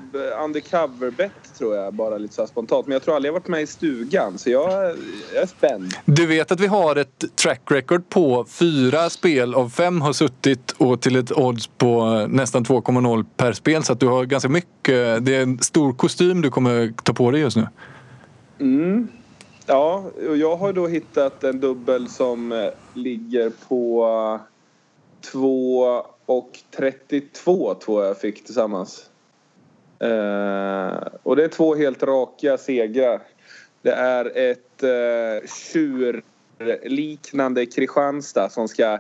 undercover-bett 0.45 1.55
tror 1.59 1.77
jag, 1.77 1.95
bara 1.95 2.19
lite 2.19 2.35
så 2.35 2.47
spontant. 2.47 2.87
Men 2.87 2.93
jag 2.93 3.03
tror 3.03 3.17
aldrig 3.17 3.29
jag 3.29 3.33
varit 3.33 3.49
med 3.49 3.63
i 3.63 3.67
stugan, 3.67 4.39
så 4.39 4.51
jag, 4.51 4.73
jag 5.35 5.43
är 5.43 5.47
spänd. 5.47 5.95
Du 6.05 6.27
vet 6.27 6.53
att 6.53 6.61
vi 6.61 6.67
har 6.67 6.97
ett 6.97 7.37
track 7.37 7.63
record 7.71 8.09
på 8.09 8.45
fyra 8.49 9.11
spel 9.11 9.55
av 9.55 9.69
fem 9.69 10.01
har 10.01 10.13
suttit 10.13 10.71
och 10.79 11.01
till 11.01 11.17
ett 11.17 11.33
odds 11.33 11.67
på 11.67 12.27
nästan 12.29 12.65
2,0 12.65 13.27
per 13.37 13.53
spel. 13.53 13.83
Så 13.83 13.93
att 13.93 14.01
du 14.01 14.07
har 14.07 14.25
ganska 14.25 14.49
mycket, 14.49 15.25
det 15.27 15.35
är 15.35 15.43
en 15.43 15.59
stor 15.59 15.93
kostym 15.93 16.43
du 16.43 16.51
kommer 16.51 16.93
ta 17.03 17.13
på 17.13 17.31
dig 17.31 17.41
just 17.41 17.57
nu. 17.57 17.69
Mm. 18.61 19.09
Ja, 19.67 20.05
och 20.29 20.37
jag 20.37 20.57
har 20.57 20.73
då 20.73 20.87
hittat 20.87 21.45
en 21.45 21.61
dubbel 21.61 22.09
som 22.09 22.53
eh, 22.53 22.69
ligger 22.95 23.53
på 23.69 24.41
2 25.33 26.07
och 26.27 26.59
32 26.71 27.75
tror 27.75 28.05
jag 28.05 28.21
fick 28.21 28.45
tillsammans. 28.45 29.11
Eh, 29.99 30.99
och 31.23 31.37
det 31.37 31.45
är 31.45 31.49
två 31.49 31.75
helt 31.75 32.03
raka 32.03 32.59
segrar. 32.59 33.23
Det 33.83 33.93
är 33.93 34.37
ett 34.37 34.83
eh, 34.83 35.49
tjurliknande 35.73 37.67
Kristianstad 37.67 38.49
som 38.49 38.69
ska 38.69 38.99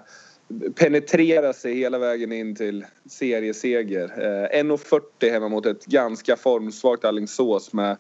penetrera 0.74 1.52
sig 1.52 1.74
hela 1.74 1.98
vägen 1.98 2.32
in 2.32 2.54
till 2.54 2.84
serieseger. 3.10 4.12
Eh, 4.18 4.62
1,40 4.62 5.30
hemma 5.30 5.48
mot 5.48 5.66
ett 5.66 5.86
ganska 5.86 6.36
formsvagt 6.36 7.04
Alingsås 7.04 7.72
med 7.72 7.96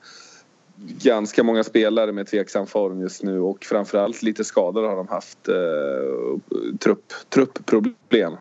ganska 1.02 1.42
många 1.42 1.64
spelare 1.64 2.12
med 2.12 2.26
tveksam 2.26 2.66
form 2.66 3.00
just 3.00 3.22
nu 3.22 3.40
och 3.40 3.64
framförallt 3.64 4.22
lite 4.22 4.44
skador 4.44 4.82
har 4.82 4.96
de 4.96 5.08
haft. 5.08 5.48
Eh, 5.48 5.54
trupp, 6.78 7.12
truppproblem. 7.28 8.36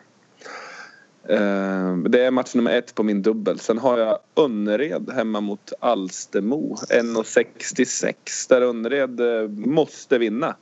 Eh, 1.29 1.97
det 1.97 2.25
är 2.25 2.31
match 2.31 2.55
nummer 2.55 2.77
ett 2.77 2.95
på 2.95 3.03
min 3.03 3.21
dubbel. 3.21 3.59
Sen 3.59 3.77
har 3.77 3.97
jag 3.97 4.19
Önnered 4.35 5.09
hemma 5.09 5.41
mot 5.41 5.73
Alstermo. 5.79 6.75
1,66 6.89 8.15
där 8.49 8.61
Önnered 8.61 9.19
eh, 9.19 9.49
måste 9.49 10.17
vinna. 10.17 10.55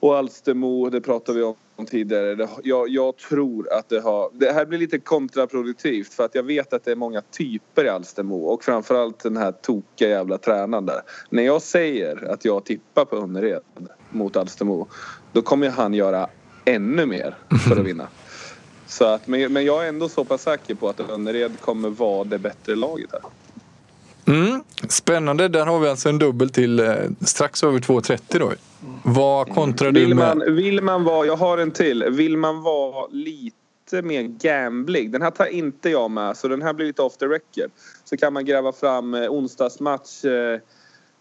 Och 0.00 0.16
Alstermo, 0.16 0.90
det 0.90 1.00
pratade 1.00 1.38
vi 1.38 1.44
om 1.76 1.86
tidigare. 1.86 2.48
Jag, 2.62 2.88
jag, 2.88 3.16
tror 3.16 3.72
att 3.72 3.88
det 3.88 4.00
har... 4.00 4.30
Det 4.32 4.52
här 4.52 4.66
blir 4.66 4.78
lite 4.78 4.98
kontraproduktivt 4.98 6.14
för 6.14 6.24
att 6.24 6.34
jag 6.34 6.42
vet 6.42 6.72
att 6.72 6.84
det 6.84 6.90
är 6.90 6.96
många 6.96 7.20
typer 7.20 7.84
i 7.84 7.88
Alstermo 7.88 8.36
och 8.36 8.64
framförallt 8.64 9.22
den 9.22 9.36
här 9.36 9.52
tokiga 9.52 10.08
jävla 10.08 10.38
tränaren 10.38 10.86
där. 10.86 11.00
När 11.30 11.42
jag 11.42 11.62
säger 11.62 12.32
att 12.32 12.44
jag 12.44 12.64
tippar 12.64 13.04
på 13.04 13.16
Önnered 13.16 13.62
mot 14.10 14.36
Alstermo 14.36 14.88
då 15.32 15.42
kommer 15.42 15.70
han 15.70 15.94
göra 15.94 16.28
ännu 16.64 17.06
mer 17.06 17.36
för 17.68 17.76
att 17.76 17.86
vinna. 17.86 18.08
Så 18.94 19.04
att, 19.04 19.26
men, 19.26 19.52
men 19.52 19.64
jag 19.64 19.84
är 19.84 19.88
ändå 19.88 20.08
så 20.08 20.24
pass 20.24 20.42
säker 20.42 20.74
på 20.74 20.88
att 20.88 21.00
Önnered 21.00 21.60
kommer 21.60 21.88
vara 21.88 22.24
det 22.24 22.38
bättre 22.38 22.74
laget 22.74 23.10
här. 23.12 23.22
Mm, 24.26 24.62
spännande. 24.88 25.48
Där 25.48 25.66
har 25.66 25.80
vi 25.80 25.88
alltså 25.88 26.08
en 26.08 26.18
dubbel 26.18 26.50
till 26.50 26.80
eh, 26.80 26.94
strax 27.20 27.64
över 27.64 27.78
2,30 27.78 28.38
då. 28.38 28.52
Vad 29.04 29.54
kontrar 29.54 29.92
vill 29.92 30.08
du 30.08 30.14
med? 30.14 30.36
Man, 30.36 30.54
vill 30.56 30.82
man 30.82 31.04
vara, 31.04 31.26
jag 31.26 31.36
har 31.36 31.58
en 31.58 31.70
till. 31.70 32.04
Vill 32.10 32.36
man 32.36 32.62
vara 32.62 33.06
lite 33.10 34.02
mer 34.02 34.22
gamblig. 34.22 35.10
Den 35.12 35.22
här 35.22 35.30
tar 35.30 35.46
inte 35.46 35.90
jag 35.90 36.10
med 36.10 36.36
så 36.36 36.48
den 36.48 36.62
här 36.62 36.72
blir 36.72 36.86
lite 36.86 37.02
off 37.02 37.16
the 37.16 37.26
record. 37.26 37.70
Så 38.04 38.16
kan 38.16 38.32
man 38.32 38.44
gräva 38.44 38.72
fram 38.72 39.14
eh, 39.14 39.30
onsdagsmatch 39.30 40.24
eh, 40.24 40.60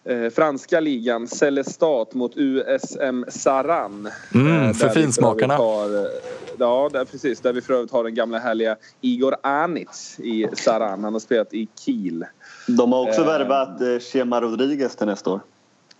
eh, 0.05 0.29
franska 0.29 0.79
ligan 0.79 1.27
Celestat 1.27 2.13
mot 2.13 2.31
USM 2.35 3.25
Saran. 3.27 4.09
Mm, 4.33 4.63
Eh, 4.63 4.73
för 4.73 4.89
finsmakarna. 4.89 5.55
Har, 5.55 5.95
eh, 5.95 6.11
ja, 6.57 6.89
där, 6.93 7.05
precis. 7.05 7.39
Där 7.39 7.53
vi 7.53 7.61
för 7.61 7.73
övrigt 7.73 7.91
har 7.91 8.03
den 8.03 8.15
gamla 8.15 8.39
härliga 8.39 8.77
Igor 9.01 9.35
Anic 9.43 10.19
i 10.19 10.47
Saran. 10.53 11.03
Han 11.03 11.13
har 11.13 11.19
spelat 11.19 11.53
i 11.53 11.67
Kiel. 11.79 12.25
De 12.67 12.91
har 12.91 13.01
också 13.07 13.21
Eh. 13.21 13.27
värvat 13.27 13.81
eh, 13.81 13.99
Chema 13.99 14.41
Rodriguez 14.41 14.95
till 14.95 15.07
nästa 15.07 15.29
år. 15.29 15.41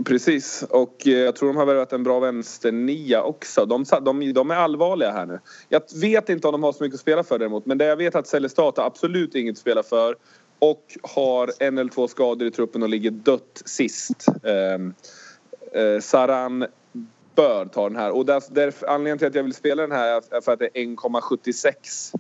Precis, 0.06 0.64
och 0.70 1.08
eh, 1.08 1.14
jag 1.14 1.36
tror 1.36 1.48
de 1.48 1.58
har 1.58 1.66
värvat 1.66 1.94
en 1.94 2.04
bra 2.04 2.20
vänsternia 2.20 3.22
också. 3.22 3.66
De, 3.66 3.86
de, 4.02 4.34
de 4.34 4.52
är 4.52 4.56
allvarliga 4.56 5.12
här 5.12 5.26
nu. 5.26 5.40
Jag 5.70 5.82
vet 6.02 6.30
inte 6.30 6.48
om 6.48 6.52
de 6.52 6.64
har 6.64 6.72
så 6.72 6.84
mycket 6.84 6.96
att 6.96 7.02
spela 7.02 7.24
för 7.24 7.40
däremot 7.40 7.66
men 7.66 7.78
det 7.78 7.86
jag 7.86 7.96
vet 7.96 8.16
att 8.16 8.28
Celestat 8.28 8.78
har 8.78 8.86
absolut 8.86 9.36
inget 9.36 9.52
att 9.52 9.58
spela 9.58 9.84
för 9.84 10.16
och 10.60 10.98
har 11.16 11.52
en 11.60 11.78
eller 11.78 11.92
två 11.92 12.08
skador 12.08 12.48
i 12.48 12.52
truppen 12.52 12.84
och 12.84 12.90
ligger 12.90 13.12
dött 13.12 13.62
sist. 13.66 14.26
Um, 14.76 14.94
uh, 15.82 16.00
Saran 16.00 16.66
bör 17.36 17.66
ta 17.66 17.90
den 17.90 17.98
här 17.98 18.12
och 18.12 18.26
där, 18.26 18.44
där, 18.50 18.74
anledningen 18.88 19.18
till 19.18 19.28
att 19.28 19.36
jag 19.36 19.44
vill 19.44 19.54
spela 19.54 19.82
den 19.82 19.92
här 19.92 20.24
är 20.32 20.42
för 20.42 20.52
att 20.52 20.60
det 20.60 20.70
är 20.74 20.86
1,76 20.86 22.14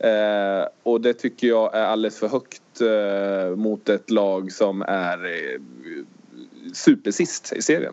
Eh, 0.00 0.68
och 0.82 1.00
det 1.00 1.14
tycker 1.14 1.46
jag 1.46 1.74
är 1.74 1.84
alldeles 1.84 2.18
för 2.18 2.28
högt 2.28 2.80
eh, 2.80 3.56
mot 3.56 3.88
ett 3.88 4.10
lag 4.10 4.52
som 4.52 4.82
är 4.82 5.24
eh, 5.24 5.60
supersist 6.72 7.52
i 7.52 7.62
serien. 7.62 7.92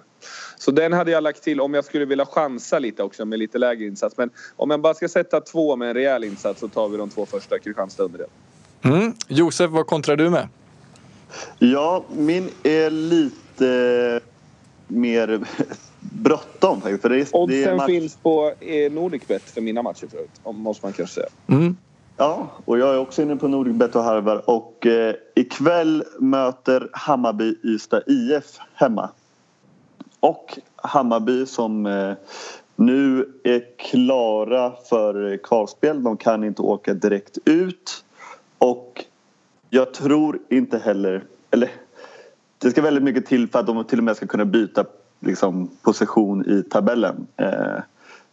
Så 0.58 0.72
den 0.72 0.94
hade 0.94 1.12
jag 1.12 1.24
lagt 1.24 1.44
till 1.44 1.62
om 1.62 1.74
jag 1.74 1.86
skulle 1.86 2.06
vilja 2.06 2.26
chansa 2.26 2.80
lite 2.80 3.04
också 3.04 3.26
med 3.26 3.40
lite 3.40 3.58
lägre 3.58 3.86
insats. 3.86 4.18
Men 4.18 4.30
om 4.56 4.72
jag 4.72 4.82
bara 4.82 4.94
ska 4.94 5.10
sätta 5.10 5.42
två 5.42 5.76
med 5.76 5.88
en 5.88 5.94
rejäl 5.94 6.24
insats 6.24 6.60
så 6.60 6.68
tar 6.68 6.90
vi 6.90 6.98
de 6.98 7.10
två 7.10 7.26
första 7.26 7.60
Kristianstad 7.60 8.04
under 8.04 8.20
det. 8.20 8.28
Mm. 8.90 9.14
Josef, 9.28 9.72
vad 9.72 9.88
kontrar 9.88 10.16
du 10.16 10.30
med? 10.30 10.48
Ja, 11.60 12.06
min 12.10 12.50
är 12.64 12.90
lite 12.90 14.20
mer 14.88 15.42
bråttom 16.18 16.82
faktiskt. 16.82 17.02
För 17.02 17.10
det 17.10 17.16
är, 17.16 17.20
det 17.20 17.32
är 17.32 17.38
Oddsen 17.42 17.78
match... 17.78 17.86
finns 17.86 18.16
på 18.16 18.52
eh, 18.60 18.92
Nordicbet 18.92 19.42
för 19.44 19.62
mina 19.62 19.82
matcher 19.82 20.08
förut. 20.12 20.30
om- 20.44 20.60
Måste 20.62 20.86
man 20.86 20.94
kanske 20.94 21.16
säga. 21.16 21.28
Mm. 21.48 21.78
Ja, 22.18 22.48
och 22.66 22.80
jag 22.80 22.94
är 22.94 22.98
också 23.00 23.22
inne 23.22 23.36
på 23.36 23.48
Nordicbet 23.48 23.96
och 23.96 24.04
harvar. 24.04 24.50
Och 24.50 24.86
eh, 24.86 25.16
ikväll 25.36 26.04
möter 26.20 26.90
Hammarby 26.94 27.56
Ystad 27.64 28.02
IF 28.08 28.60
hemma. 28.74 29.10
Och 30.20 30.60
Hammarby 30.76 31.46
som 31.46 31.86
eh, 31.86 32.14
nu 32.76 33.34
är 33.44 33.64
klara 33.78 34.74
för 34.90 35.38
kvalspel. 35.44 36.04
De 36.04 36.18
kan 36.18 36.44
inte 36.44 36.62
åka 36.62 36.94
direkt 36.94 37.38
ut. 37.46 38.04
Och 38.58 39.06
jag 39.70 39.94
tror 39.94 40.40
inte 40.50 40.78
heller... 40.78 41.24
Eller 41.52 41.70
det 42.58 42.72
ska 42.72 42.82
väldigt 42.82 43.04
mycket 43.04 43.26
till 43.26 43.48
för 43.48 43.60
att 43.60 43.68
de 43.68 43.84
till 43.84 43.98
och 43.98 44.04
med 44.04 44.16
ska 44.18 44.28
kunna 44.28 44.46
byta 44.46 44.86
liksom, 45.20 45.70
position 45.82 46.50
i 46.50 46.64
tabellen. 46.64 47.28
Eh, 47.38 47.82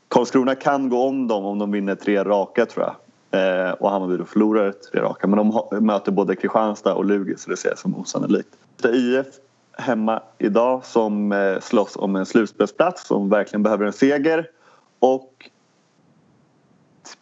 Karlskrona 0.09 0.55
kan 0.55 0.89
gå 0.89 1.03
om 1.03 1.29
dem 1.29 1.45
om 1.45 1.59
de 1.59 1.73
vinner 1.73 1.95
tre 1.95 2.25
raka 2.25 2.67
tror 2.67 2.85
jag. 2.85 2.95
Eh, 3.35 3.73
och 3.73 3.91
Hammarby 3.91 4.17
då 4.17 4.25
förlorar 4.25 4.73
tre 4.73 5.01
raka. 5.01 5.27
Men 5.27 5.37
de 5.37 5.51
har, 5.51 5.81
möter 5.81 6.13
både 6.13 6.37
Kristianstad 6.37 6.95
och 6.95 7.05
Lugi 7.05 7.35
så 7.37 7.51
det 7.51 7.57
ser 7.57 7.69
jag 7.69 7.79
som 7.79 7.97
osannolikt. 7.97 8.49
IF 8.85 9.27
hemma 9.73 10.23
idag 10.39 10.85
som 10.85 11.33
eh, 11.33 11.61
slåss 11.61 11.97
om 11.97 12.17
en 12.17 12.27
slutspelsplats 12.27 13.07
som 13.07 13.29
verkligen 13.29 13.63
behöver 13.63 13.87
en 13.87 13.93
seger. 13.93 14.51
Och 14.99 15.51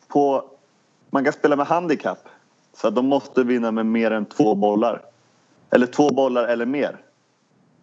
på, 0.09 0.45
man 1.11 1.25
kan 1.25 1.33
spela 1.33 1.57
med 1.57 1.67
handikapp. 1.67 2.29
Så 2.77 2.89
att 2.89 2.95
de 2.95 3.07
måste 3.07 3.43
vinna 3.43 3.71
med 3.71 3.87
mer 3.87 4.11
än 4.11 4.25
två 4.25 4.55
bollar. 4.55 5.03
Eller 5.71 5.87
två 5.87 6.11
bollar 6.11 6.45
eller 6.45 6.67
mer. 6.67 6.97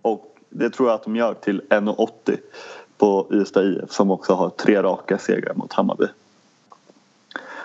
Och 0.01 0.38
det 0.49 0.69
tror 0.69 0.89
jag 0.89 0.95
att 0.95 1.03
de 1.03 1.15
gör 1.15 1.33
till 1.33 1.61
1,80 1.69 2.37
på 2.97 3.27
Ystad 3.33 3.63
IF 3.63 3.91
som 3.91 4.11
också 4.11 4.33
har 4.33 4.49
tre 4.49 4.83
raka 4.83 5.17
segrar 5.17 5.53
mot 5.53 5.73
Hammarby. 5.73 6.05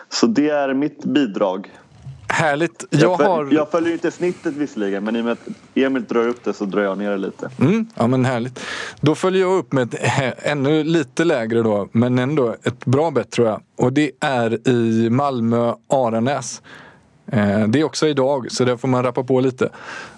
Så 0.08 0.26
det 0.26 0.48
är 0.50 0.74
mitt 0.74 1.04
bidrag. 1.04 1.70
Härligt. 2.28 2.84
Jag 2.90 3.00
Jag, 3.02 3.18
föl- 3.18 3.26
har... 3.26 3.48
jag 3.52 3.70
följer 3.70 3.92
inte 3.92 4.10
snittet 4.10 4.54
visserligen 4.54 5.04
men 5.04 5.16
i 5.16 5.20
och 5.20 5.24
med 5.24 5.32
att 5.32 5.48
Emil 5.74 6.04
drar 6.04 6.28
upp 6.28 6.44
det 6.44 6.52
så 6.52 6.64
drar 6.64 6.82
jag 6.82 6.98
ner 6.98 7.10
det 7.10 7.16
lite. 7.16 7.50
Mm, 7.60 7.86
ja 7.94 8.06
men 8.06 8.24
härligt. 8.24 8.60
Då 9.00 9.14
följer 9.14 9.40
jag 9.42 9.58
upp 9.58 9.72
med 9.72 9.94
ett 9.94 10.38
ännu 10.42 10.84
lite 10.84 11.24
lägre 11.24 11.62
då, 11.62 11.88
men 11.92 12.18
ändå 12.18 12.56
ett 12.62 12.84
bra 12.84 13.10
bett 13.10 13.30
tror 13.30 13.48
jag. 13.48 13.60
Och 13.76 13.92
det 13.92 14.10
är 14.20 14.68
i 14.68 15.10
Malmö-Aranäs. 15.10 16.62
Eh, 16.64 16.83
Eh, 17.26 17.68
det 17.68 17.80
är 17.80 17.84
också 17.84 18.08
idag, 18.08 18.52
så 18.52 18.64
där 18.64 18.76
får 18.76 18.88
man 18.88 19.02
rappa 19.02 19.24
på 19.24 19.40
lite. 19.40 19.70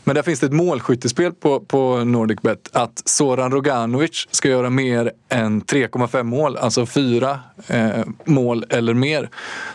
Men 0.04 0.14
där 0.14 0.22
finns 0.22 0.40
det 0.40 0.46
ett 0.46 0.52
målskyttespel 0.52 1.32
på, 1.32 1.60
på 1.60 2.04
NordicBet 2.04 2.70
att 2.72 3.02
Zoran 3.04 3.52
Roganovic 3.52 4.28
ska 4.30 4.48
göra 4.48 4.70
mer 4.70 5.12
än 5.28 5.62
3,5 5.62 6.22
mål, 6.22 6.56
alltså 6.56 6.86
fyra 6.86 7.40
eh, 7.66 8.04
mål 8.24 8.64
eller 8.70 8.94
mer. 8.94 9.30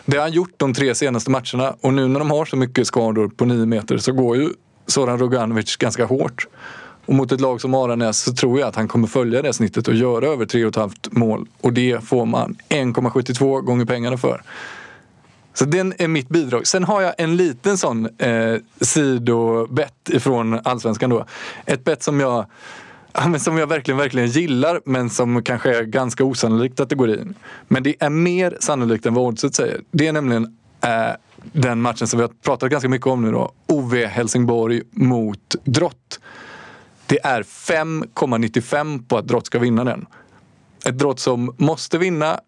Det 0.06 0.18
har 0.18 0.24
han 0.24 0.32
gjort 0.32 0.54
de 0.58 0.74
tre 0.74 0.96
senaste 0.96 1.32
matcherna 1.32 1.76
och 1.82 1.94
nu 1.94 2.08
när 2.08 2.20
de 2.20 2.32
har 2.32 2.46
så 2.46 2.58
mycket 2.58 2.88
skador 2.88 3.28
på 3.28 3.46
9 3.46 3.66
meter 3.66 3.98
så 3.98 4.12
går 4.12 4.38
ju 4.38 4.50
Zoran 4.88 5.20
Roganovic 5.20 5.76
ganska 5.76 6.06
hårt. 6.06 6.48
Och 7.06 7.14
mot 7.14 7.32
ett 7.32 7.42
lag 7.42 7.62
som 7.62 7.74
Aranäs 7.74 8.20
så 8.20 8.34
tror 8.34 8.60
jag 8.60 8.70
att 8.70 8.76
han 8.76 8.88
kommer 8.88 9.08
följa 9.08 9.42
det 9.42 9.54
snittet 9.54 9.88
och 9.88 9.94
göra 9.94 10.26
över 10.26 10.46
3,5 10.46 10.92
mål. 11.12 11.48
Och 11.62 11.74
det 11.74 12.04
får 12.04 12.26
man 12.26 12.56
1,72 12.70 13.62
gånger 13.62 13.86
pengarna 13.86 14.18
för. 14.18 14.42
Så 15.54 15.66
den 15.66 15.94
är 15.98 16.08
mitt 16.08 16.30
bidrag. 16.30 16.68
Sen 16.68 16.84
har 16.84 17.02
jag 17.02 17.14
en 17.18 17.38
liten 17.38 17.78
sån 17.78 18.10
eh, 18.18 18.56
sidobett 18.82 20.10
ifrån 20.10 20.60
Allsvenskan 20.64 21.10
då. 21.10 21.26
Ett 21.66 21.84
bett 21.84 22.04
som 22.04 22.20
jag, 22.20 22.46
som 23.40 23.58
jag 23.58 23.68
verkligen, 23.68 23.98
verkligen 23.98 24.28
gillar 24.30 24.82
men 24.86 25.10
som 25.10 25.44
kanske 25.44 25.78
är 25.78 25.84
ganska 25.84 26.24
osannolikt 26.24 26.80
att 26.80 26.90
det 26.90 26.96
går 26.96 27.10
in. 27.10 27.36
Men 27.68 27.84
det 27.84 27.96
är 28.00 28.10
mer 28.10 28.58
sannolikt 28.60 29.06
än 29.06 29.14
vad 29.14 29.26
oddset 29.26 29.56
säger. 29.56 29.82
Det 29.92 30.08
är 30.08 30.14
nämligen 30.14 30.58
eh, 30.82 31.16
den 31.52 31.82
matchen 31.82 32.08
som 32.08 32.18
vi 32.20 32.24
har 32.24 32.32
pratat 32.44 32.72
ganska 32.72 32.90
mycket 32.90 33.08
om 33.08 33.22
nu 33.22 33.32
då. 33.32 33.52
OV 33.68 33.96
Helsingborg 33.96 34.82
mot 34.92 35.56
Drott. 35.64 36.20
Det 37.06 37.20
är 37.24 37.44
5,95 37.44 39.08
på 39.08 39.18
att 39.18 39.28
Drott 39.28 39.46
ska 39.46 39.60
vinna 39.60 39.84
den. 39.84 40.06
Ett 40.86 40.98
Drott 40.98 41.20
som 41.20 41.56
måste 41.58 41.98
vinna 41.98 42.40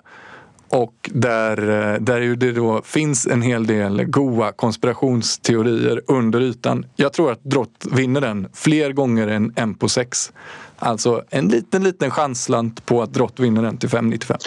och 0.70 1.10
där, 1.14 1.58
eh, 1.58 2.00
där 2.00 2.36
det 2.36 2.52
då 2.52 2.82
finns 2.82 3.28
en 3.28 3.42
hel 3.42 3.68
del 3.68 4.04
goa 4.04 4.52
konspirationsteorier 4.52 6.02
under 6.08 6.42
ytan. 6.42 6.86
Jag 6.96 7.14
tror 7.14 7.32
att 7.32 7.44
Drott 7.44 7.86
vinner 7.92 8.22
den 8.22 8.48
fler 8.54 8.92
gånger 8.92 9.28
än 9.28 9.54
en 9.56 9.74
på 9.76 9.90
sex. 9.90 10.32
Alltså 10.78 11.24
en 11.30 11.48
liten, 11.48 11.84
liten 11.84 12.12
chanslant 12.12 12.86
på 12.86 13.02
att 13.02 13.14
Drott 13.14 13.40
vinner 13.40 13.62
den 13.62 13.78
till 13.78 13.90
5,95. 13.90 14.38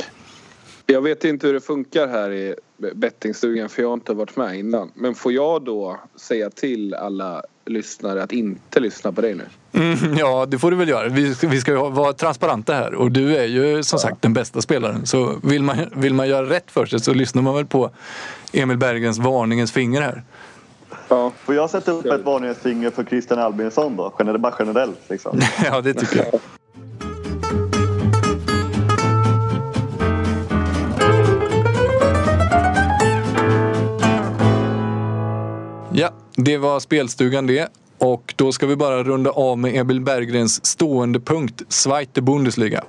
Jag 0.86 1.02
vet 1.02 1.24
inte 1.24 1.46
hur 1.46 1.54
det 1.54 1.60
funkar 1.60 2.08
här 2.08 2.32
i 2.32 2.54
bettingstugan 2.94 3.68
för 3.68 3.82
jag 3.82 3.88
har 3.88 3.94
inte 3.94 4.14
varit 4.14 4.36
med 4.36 4.58
innan. 4.58 4.90
Men 4.94 5.14
får 5.14 5.32
jag 5.32 5.64
då 5.64 6.00
säga 6.16 6.50
till 6.50 6.94
alla 6.94 7.42
lyssnare 7.64 8.22
att 8.22 8.32
inte 8.32 8.80
lyssna 8.80 9.12
på 9.12 9.20
dig 9.20 9.34
nu? 9.34 9.44
Mm, 9.76 10.16
ja, 10.18 10.46
det 10.46 10.58
får 10.58 10.70
du 10.70 10.76
väl 10.76 10.88
göra. 10.88 11.08
Vi, 11.08 11.34
vi 11.42 11.60
ska 11.60 11.70
ju 11.70 11.90
vara 11.90 12.12
transparenta 12.12 12.74
här 12.74 12.94
och 12.94 13.10
du 13.10 13.36
är 13.36 13.44
ju 13.44 13.82
som 13.82 13.98
sagt 13.98 14.22
den 14.22 14.32
bästa 14.32 14.60
spelaren. 14.60 15.06
Så 15.06 15.34
vill 15.42 15.62
man, 15.62 15.76
vill 15.94 16.14
man 16.14 16.28
göra 16.28 16.50
rätt 16.50 16.70
för 16.70 16.86
sig 16.86 17.00
så 17.00 17.14
lyssnar 17.14 17.42
man 17.42 17.54
väl 17.54 17.66
på 17.66 17.90
Emil 18.52 18.76
Bergens 18.76 19.18
varningens 19.18 19.72
finger 19.72 20.02
här. 20.02 20.22
Ja. 21.08 21.32
Får 21.44 21.54
jag 21.54 21.70
sätta 21.70 21.92
upp 21.92 22.06
ett 22.06 22.24
varningens 22.24 22.58
finger 22.58 22.90
för 22.90 23.04
Christian 23.04 23.38
Albinsson 23.38 23.96
då? 23.96 24.38
Bara 24.38 24.54
generellt 24.58 25.00
liksom. 25.08 25.40
ja, 25.64 25.80
det 25.80 25.94
tycker 25.94 26.16
jag. 26.16 26.40
Ja, 35.92 36.10
det 36.36 36.58
var 36.58 36.80
spelstugan 36.80 37.46
det. 37.46 37.68
Och 37.98 38.34
då 38.36 38.52
ska 38.52 38.66
vi 38.66 38.76
bara 38.76 39.02
runda 39.02 39.30
av 39.30 39.58
med 39.58 39.76
Emil 39.76 40.00
Berggrens 40.00 40.66
stående 40.66 41.20
punkt, 41.20 41.62
Zweite 41.68 42.22
Bundesliga. 42.22 42.84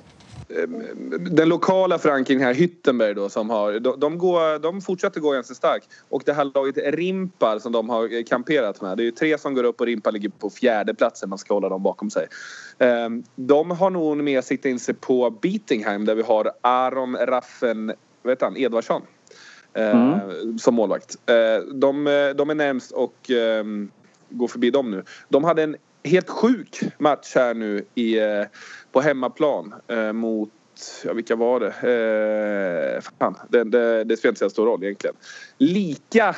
Den 1.19 1.49
lokala 1.49 1.99
förankringen 1.99 2.43
här, 2.43 2.53
Hyttenberg 2.53 3.13
då, 3.13 3.29
som 3.29 3.49
har, 3.49 3.79
de, 3.79 3.99
de, 3.99 4.17
går, 4.17 4.59
de 4.59 4.81
fortsätter 4.81 5.19
gå 5.19 5.31
ganska 5.31 5.53
starkt. 5.53 5.87
Och 6.09 6.21
det 6.25 6.33
här 6.33 6.51
laget 6.55 6.77
Rimpar 6.77 7.59
som 7.59 7.71
de 7.71 7.89
har 7.89 8.27
kamperat 8.27 8.81
med. 8.81 8.97
Det 8.97 9.03
är 9.03 9.05
ju 9.05 9.11
tre 9.11 9.37
som 9.37 9.53
går 9.53 9.63
upp 9.63 9.81
och 9.81 9.87
Rimpar 9.87 10.11
ligger 10.11 10.29
på 10.29 10.49
fjärde 10.49 10.93
platsen. 10.93 11.29
Man 11.29 11.37
ska 11.37 11.53
hålla 11.53 11.69
dem 11.69 11.83
bakom 11.83 12.09
sig. 12.09 12.27
Ehm, 12.79 13.23
de 13.35 13.71
har 13.71 13.89
nog 13.89 14.17
mer 14.17 14.41
siktat 14.41 14.69
in 14.69 14.79
sig 14.79 14.93
på 14.93 15.29
Beatingheim 15.29 16.05
där 16.05 16.15
vi 16.15 16.21
har 16.21 16.51
Aron 16.61 17.15
Raffen, 17.15 17.93
vet 18.23 18.41
han, 18.41 18.57
Edvardsson. 18.57 19.01
Mm. 19.73 20.59
Som 20.59 20.75
målvakt. 20.75 21.15
Ehm, 21.25 21.79
de, 21.79 22.03
de 22.37 22.49
är 22.49 22.55
närmst 22.55 22.91
och 22.91 23.31
ehm, 23.31 23.91
gå 24.29 24.47
förbi 24.47 24.71
dem 24.71 24.91
nu. 24.91 25.03
De 25.29 25.43
hade 25.43 25.63
en 25.63 25.75
helt 26.03 26.29
sjuk 26.29 26.81
match 26.97 27.35
här 27.35 27.53
nu 27.53 27.85
i, 27.95 28.19
eh, 28.19 28.43
på 28.91 29.01
hemmaplan 29.01 29.73
eh, 29.87 30.13
mot 30.13 30.49
Ja, 31.03 31.13
vilka 31.13 31.35
var 31.35 31.59
det? 31.59 31.67
Eh, 31.67 33.01
fan, 33.19 33.35
det, 33.49 33.63
det, 33.63 34.03
det 34.03 34.17
spelar 34.17 34.31
inte 34.31 34.39
så 34.39 34.49
stor 34.49 34.65
roll 34.65 34.83
egentligen. 34.83 35.15
Lika 35.57 36.35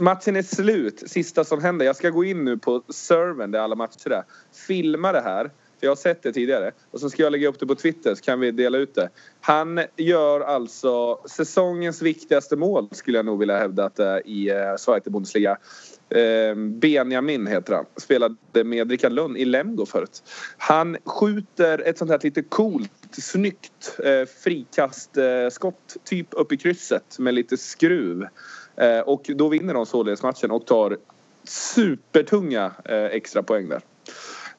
Matchen 0.00 0.36
är 0.36 0.42
slut. 0.42 1.02
Sista 1.06 1.44
som 1.44 1.62
händer. 1.62 1.86
Jag 1.86 1.96
ska 1.96 2.10
gå 2.10 2.24
in 2.24 2.44
nu 2.44 2.58
på 2.58 2.82
servern 2.88 3.50
där 3.50 3.58
alla 3.58 3.74
matcher 3.74 4.10
är. 4.10 4.24
Filma 4.66 5.12
det 5.12 5.20
här. 5.20 5.44
För 5.44 5.86
jag 5.86 5.90
har 5.90 5.96
sett 5.96 6.22
det 6.22 6.32
tidigare. 6.32 6.72
Och 6.90 7.00
så 7.00 7.10
ska 7.10 7.22
jag 7.22 7.32
lägga 7.32 7.48
upp 7.48 7.60
det 7.60 7.66
på 7.66 7.74
Twitter 7.74 8.14
så 8.14 8.22
kan 8.22 8.40
vi 8.40 8.50
dela 8.50 8.78
ut 8.78 8.94
det. 8.94 9.10
Han 9.40 9.80
gör 9.96 10.40
alltså 10.40 11.20
säsongens 11.28 12.02
viktigaste 12.02 12.56
mål 12.56 12.88
skulle 12.92 13.18
jag 13.18 13.26
nog 13.26 13.38
vilja 13.38 13.58
hävda 13.58 13.84
att 13.84 13.96
det 13.96 14.04
är 14.04 14.28
i 14.28 14.50
eh, 14.50 14.76
Zweite 14.78 15.10
Bundesliga. 15.10 15.56
Eh, 16.14 16.54
Benjamin 16.54 17.46
heter 17.46 17.74
han. 17.74 17.84
Spelade 17.96 18.64
med 18.64 18.90
Rickard 18.90 19.12
Lund 19.12 19.36
i 19.36 19.44
Lemgo 19.44 19.86
förut. 19.86 20.22
Han 20.56 20.96
skjuter 21.04 21.78
ett 21.78 21.98
sånt 21.98 22.10
här 22.10 22.20
lite 22.22 22.42
coolt, 22.42 22.90
snyggt 23.12 23.98
eh, 24.04 24.28
frikastskott. 24.42 25.96
typ 26.04 26.28
upp 26.30 26.52
i 26.52 26.56
krysset 26.56 27.18
med 27.18 27.34
lite 27.34 27.56
skruv. 27.56 28.26
Eh, 28.76 29.00
och 29.00 29.22
då 29.34 29.48
vinner 29.48 29.74
de 29.74 29.86
således 29.86 30.22
matchen 30.22 30.50
och 30.50 30.66
tar 30.66 30.96
supertunga 31.44 32.72
eh, 32.84 33.04
extra 33.04 33.42
poäng 33.42 33.68
där. 33.68 33.80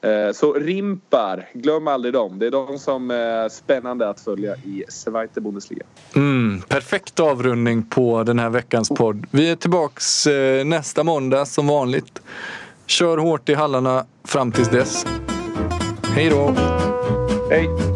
Eh, 0.06 0.32
så 0.32 0.52
Rimpar, 0.52 1.48
glöm 1.52 1.88
aldrig 1.88 2.14
dem. 2.14 2.38
Det 2.38 2.46
är 2.46 2.50
de 2.50 2.78
som 2.78 3.10
är 3.10 3.48
spännande 3.48 4.08
att 4.08 4.20
följa 4.20 4.54
i 4.56 4.84
Zweite 4.88 5.40
Bundesliga. 5.40 5.82
Mm, 6.16 6.60
perfekt 6.68 7.20
avrundning 7.20 7.82
på 7.82 8.22
den 8.22 8.38
här 8.38 8.50
veckans 8.50 8.88
podd. 8.88 9.26
Vi 9.30 9.50
är 9.50 9.56
tillbaks 9.56 10.26
eh, 10.26 10.64
nästa 10.64 11.04
måndag 11.04 11.46
som 11.46 11.66
vanligt. 11.66 12.22
Kör 12.86 13.18
hårt 13.18 13.48
i 13.48 13.54
hallarna 13.54 14.04
fram 14.24 14.52
tills 14.52 14.68
dess. 14.68 15.06
Hej 16.14 16.30
då! 16.30 16.54
Hej! 17.50 17.95